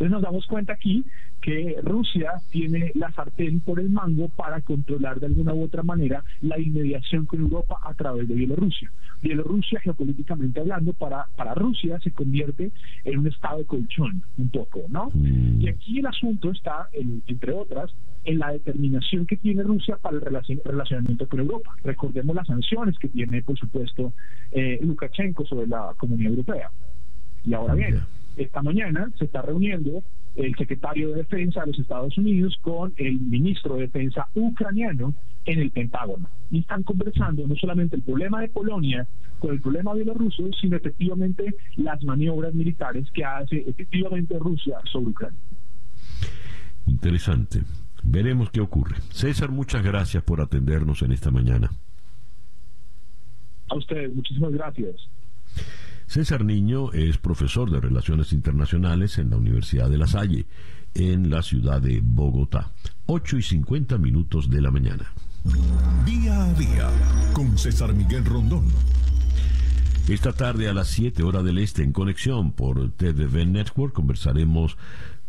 Entonces 0.00 0.12
nos 0.12 0.22
damos 0.22 0.46
cuenta 0.46 0.72
aquí 0.72 1.04
que 1.42 1.76
Rusia 1.82 2.32
tiene 2.50 2.90
la 2.94 3.12
sartén 3.12 3.60
por 3.60 3.78
el 3.80 3.90
mango 3.90 4.30
para 4.30 4.62
controlar 4.62 5.20
de 5.20 5.26
alguna 5.26 5.52
u 5.52 5.64
otra 5.64 5.82
manera 5.82 6.24
la 6.40 6.58
inmediación 6.58 7.26
con 7.26 7.40
Europa 7.40 7.78
a 7.82 7.92
través 7.92 8.26
de 8.26 8.32
Bielorrusia. 8.34 8.90
Bielorrusia, 9.20 9.78
geopolíticamente 9.80 10.58
hablando, 10.58 10.94
para, 10.94 11.26
para 11.36 11.52
Rusia 11.52 12.00
se 12.00 12.12
convierte 12.12 12.72
en 13.04 13.18
un 13.18 13.26
estado 13.26 13.58
de 13.58 13.66
colchón, 13.66 14.22
un 14.38 14.48
poco, 14.48 14.84
¿no? 14.88 15.10
Mm. 15.12 15.60
Y 15.60 15.68
aquí 15.68 15.98
el 15.98 16.06
asunto 16.06 16.50
está, 16.50 16.88
entre 16.94 17.52
otras, 17.52 17.94
en 18.24 18.38
la 18.38 18.52
determinación 18.52 19.26
que 19.26 19.36
tiene 19.36 19.62
Rusia 19.64 19.98
para 20.00 20.16
el 20.16 20.22
relacionamiento 20.22 21.28
con 21.28 21.40
Europa. 21.40 21.72
Recordemos 21.84 22.34
las 22.34 22.46
sanciones 22.46 22.98
que 22.98 23.08
tiene, 23.08 23.42
por 23.42 23.58
supuesto, 23.58 24.14
eh, 24.50 24.78
Lukashenko 24.80 25.44
sobre 25.44 25.66
la 25.66 25.92
Comunidad 25.98 26.30
Europea. 26.30 26.70
Y 27.44 27.52
ahora 27.52 27.74
bien, 27.74 28.00
esta 28.36 28.62
mañana 28.62 29.10
se 29.18 29.24
está 29.24 29.42
reuniendo 29.42 30.02
el 30.36 30.54
secretario 30.56 31.10
de 31.10 31.16
Defensa 31.16 31.60
de 31.60 31.68
los 31.68 31.78
Estados 31.78 32.16
Unidos 32.16 32.56
con 32.62 32.92
el 32.96 33.18
ministro 33.20 33.74
de 33.76 33.82
Defensa 33.82 34.28
ucraniano 34.34 35.14
en 35.44 35.58
el 35.60 35.70
Pentágono. 35.70 36.28
Y 36.50 36.60
están 36.60 36.82
conversando 36.82 37.46
no 37.46 37.54
solamente 37.56 37.96
el 37.96 38.02
problema 38.02 38.40
de 38.40 38.48
Polonia 38.48 39.06
con 39.38 39.52
el 39.52 39.60
problema 39.60 39.94
bielorruso, 39.94 40.50
sino 40.60 40.76
efectivamente 40.76 41.54
las 41.76 42.02
maniobras 42.04 42.54
militares 42.54 43.10
que 43.12 43.24
hace 43.24 43.64
efectivamente 43.66 44.38
Rusia 44.38 44.78
sobre 44.90 45.10
Ucrania. 45.10 45.40
Interesante. 46.86 47.62
Veremos 48.02 48.50
qué 48.50 48.60
ocurre. 48.60 48.96
César, 49.10 49.50
muchas 49.50 49.82
gracias 49.82 50.22
por 50.22 50.40
atendernos 50.40 51.02
en 51.02 51.12
esta 51.12 51.30
mañana. 51.30 51.70
A 53.68 53.76
ustedes, 53.76 54.14
muchísimas 54.14 54.52
gracias. 54.52 54.96
César 56.10 56.44
Niño 56.44 56.92
es 56.92 57.18
profesor 57.18 57.70
de 57.70 57.78
Relaciones 57.78 58.32
Internacionales 58.32 59.16
en 59.18 59.30
la 59.30 59.36
Universidad 59.36 59.88
de 59.88 59.96
La 59.96 60.08
Salle, 60.08 60.44
en 60.92 61.30
la 61.30 61.40
ciudad 61.40 61.80
de 61.80 62.00
Bogotá. 62.02 62.72
8 63.06 63.38
y 63.38 63.42
50 63.42 63.96
minutos 63.96 64.50
de 64.50 64.60
la 64.60 64.72
mañana. 64.72 65.12
Día 66.04 66.46
a 66.46 66.52
día, 66.54 66.90
con 67.32 67.56
César 67.56 67.94
Miguel 67.94 68.24
Rondón. 68.24 68.64
Esta 70.08 70.32
tarde 70.32 70.68
a 70.68 70.74
las 70.74 70.88
7 70.88 71.22
horas 71.22 71.44
del 71.44 71.58
este 71.58 71.84
en 71.84 71.92
conexión 71.92 72.50
por 72.50 72.90
TVV 72.90 73.46
Network 73.46 73.92
conversaremos 73.92 74.76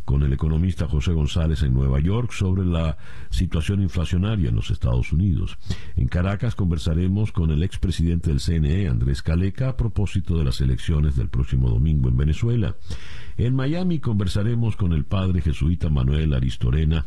con 0.06 0.24
el 0.24 0.34
economista 0.34 0.88
José 0.88 1.12
González 1.14 1.64
en 1.64 1.74
Nueva 1.74 2.00
York 2.00 2.32
sobre 2.32 2.66
la 2.66 2.98
situación 3.30 3.82
inflacionaria 3.82 4.50
en 4.50 4.56
los 4.56 4.72
Estados 4.72 5.12
Unidos. 5.12 5.58
En 5.96 6.08
Caracas 6.08 6.56
conversaremos 6.56 7.32
con 7.32 7.52
el 7.52 7.64
expresidente 7.64 8.30
del 8.30 8.40
CNE, 8.40 8.88
Andrés 8.88 9.22
Caleca, 9.22 9.70
a 9.70 9.78
propósito 9.78 10.38
de 10.38 10.46
las 10.46 10.62
elecciones 10.62 11.16
del 11.16 11.30
próximo 11.30 11.70
domingo 11.70 12.10
en 12.10 12.18
Venezuela. 12.18 12.76
En 13.38 13.56
Miami 13.56 14.00
conversaremos 14.00 14.76
con 14.76 14.94
el 14.94 15.06
padre 15.06 15.42
jesuita 15.42 15.90
Manuel 15.90 16.34
Aristorena 16.34 17.06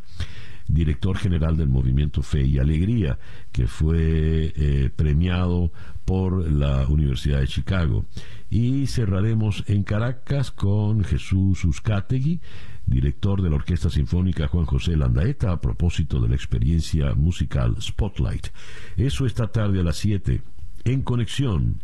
director 0.68 1.16
general 1.16 1.56
del 1.56 1.68
movimiento 1.68 2.22
Fe 2.22 2.42
y 2.42 2.58
Alegría, 2.58 3.18
que 3.52 3.66
fue 3.66 4.52
eh, 4.56 4.90
premiado 4.94 5.72
por 6.04 6.50
la 6.50 6.86
Universidad 6.88 7.40
de 7.40 7.48
Chicago. 7.48 8.06
Y 8.50 8.86
cerraremos 8.86 9.64
en 9.66 9.82
Caracas 9.82 10.50
con 10.50 11.04
Jesús 11.04 11.64
Uzcategui, 11.64 12.40
director 12.86 13.42
de 13.42 13.50
la 13.50 13.56
Orquesta 13.56 13.90
Sinfónica 13.90 14.48
Juan 14.48 14.66
José 14.66 14.96
Landaeta, 14.96 15.52
a 15.52 15.60
propósito 15.60 16.20
de 16.20 16.28
la 16.28 16.34
experiencia 16.34 17.14
musical 17.14 17.76
Spotlight. 17.80 18.48
Eso 18.96 19.26
esta 19.26 19.48
tarde 19.48 19.80
a 19.80 19.84
las 19.84 19.96
7, 19.96 20.42
en 20.84 21.02
conexión. 21.02 21.82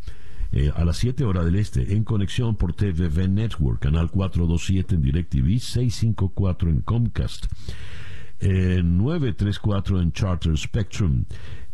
Eh, 0.52 0.72
a 0.74 0.84
las 0.84 0.96
7 0.96 1.24
horas 1.24 1.44
del 1.44 1.54
este, 1.54 1.94
en 1.94 2.02
conexión 2.02 2.56
por 2.56 2.74
TVV 2.74 3.28
Network, 3.28 3.80
canal 3.80 4.10
427 4.10 4.96
en 4.96 5.02
DirecTV, 5.02 5.60
654 5.60 6.70
en 6.70 6.80
Comcast, 6.80 7.46
934 8.40 10.00
en 10.00 10.12
Charter 10.12 10.56
Spectrum 10.56 11.24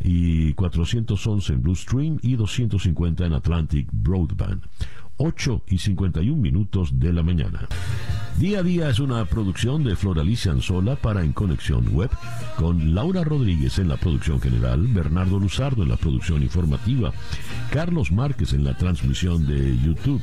y 0.01 0.53
411 0.55 1.53
en 1.53 1.63
Blue 1.63 1.75
Stream 1.75 2.19
y 2.23 2.37
250 2.37 3.25
en 3.25 3.33
Atlantic 3.33 3.89
Broadband. 3.93 4.63
8 5.19 5.63
y 5.69 5.79
51 5.79 6.41
minutos 6.41 6.99
de 6.99 7.13
la 7.13 7.23
mañana. 7.23 7.69
Día 8.39 8.59
a 8.59 8.63
día 8.63 8.91
es 8.91 8.99
una 8.99 9.25
producción 9.25 9.83
de 9.83 9.97
Floralicia 9.97 10.53
Anzola 10.53 10.97
para 10.97 11.23
En 11.23 11.33
Conexión 11.33 11.89
Web, 11.95 12.11
con 12.59 12.95
Laura 12.95 13.25
Rodríguez 13.25 13.79
en 13.79 13.89
la 13.89 13.97
producción 13.97 14.43
general, 14.43 14.87
Bernardo 14.89 15.39
Luzardo 15.39 15.83
en 15.85 15.89
la 15.89 15.97
producción 15.97 16.43
informativa, 16.43 17.15
Carlos 17.73 18.13
Márquez 18.13 18.53
en 18.53 18.65
la 18.65 18.77
transmisión 18.77 19.47
de 19.47 19.79
YouTube, 19.79 20.21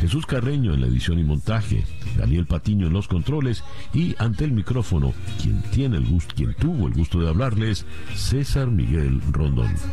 Jesús 0.00 0.26
Carreño 0.26 0.74
en 0.74 0.82
la 0.82 0.88
edición 0.88 1.18
y 1.18 1.24
montaje, 1.24 1.84
Daniel 2.18 2.44
Patiño 2.44 2.88
en 2.88 2.92
los 2.92 3.08
controles 3.08 3.64
y 3.94 4.14
ante 4.18 4.44
el 4.44 4.52
micrófono, 4.52 5.14
quien 5.40 5.62
tiene 5.70 5.96
el 5.96 6.04
gusto, 6.04 6.34
quien 6.34 6.52
tuvo 6.52 6.86
el 6.86 6.92
gusto 6.92 7.18
de 7.18 7.30
hablarles, 7.30 7.86
César 8.14 8.70
Miguel 8.70 9.22
Rondón. 9.32 9.74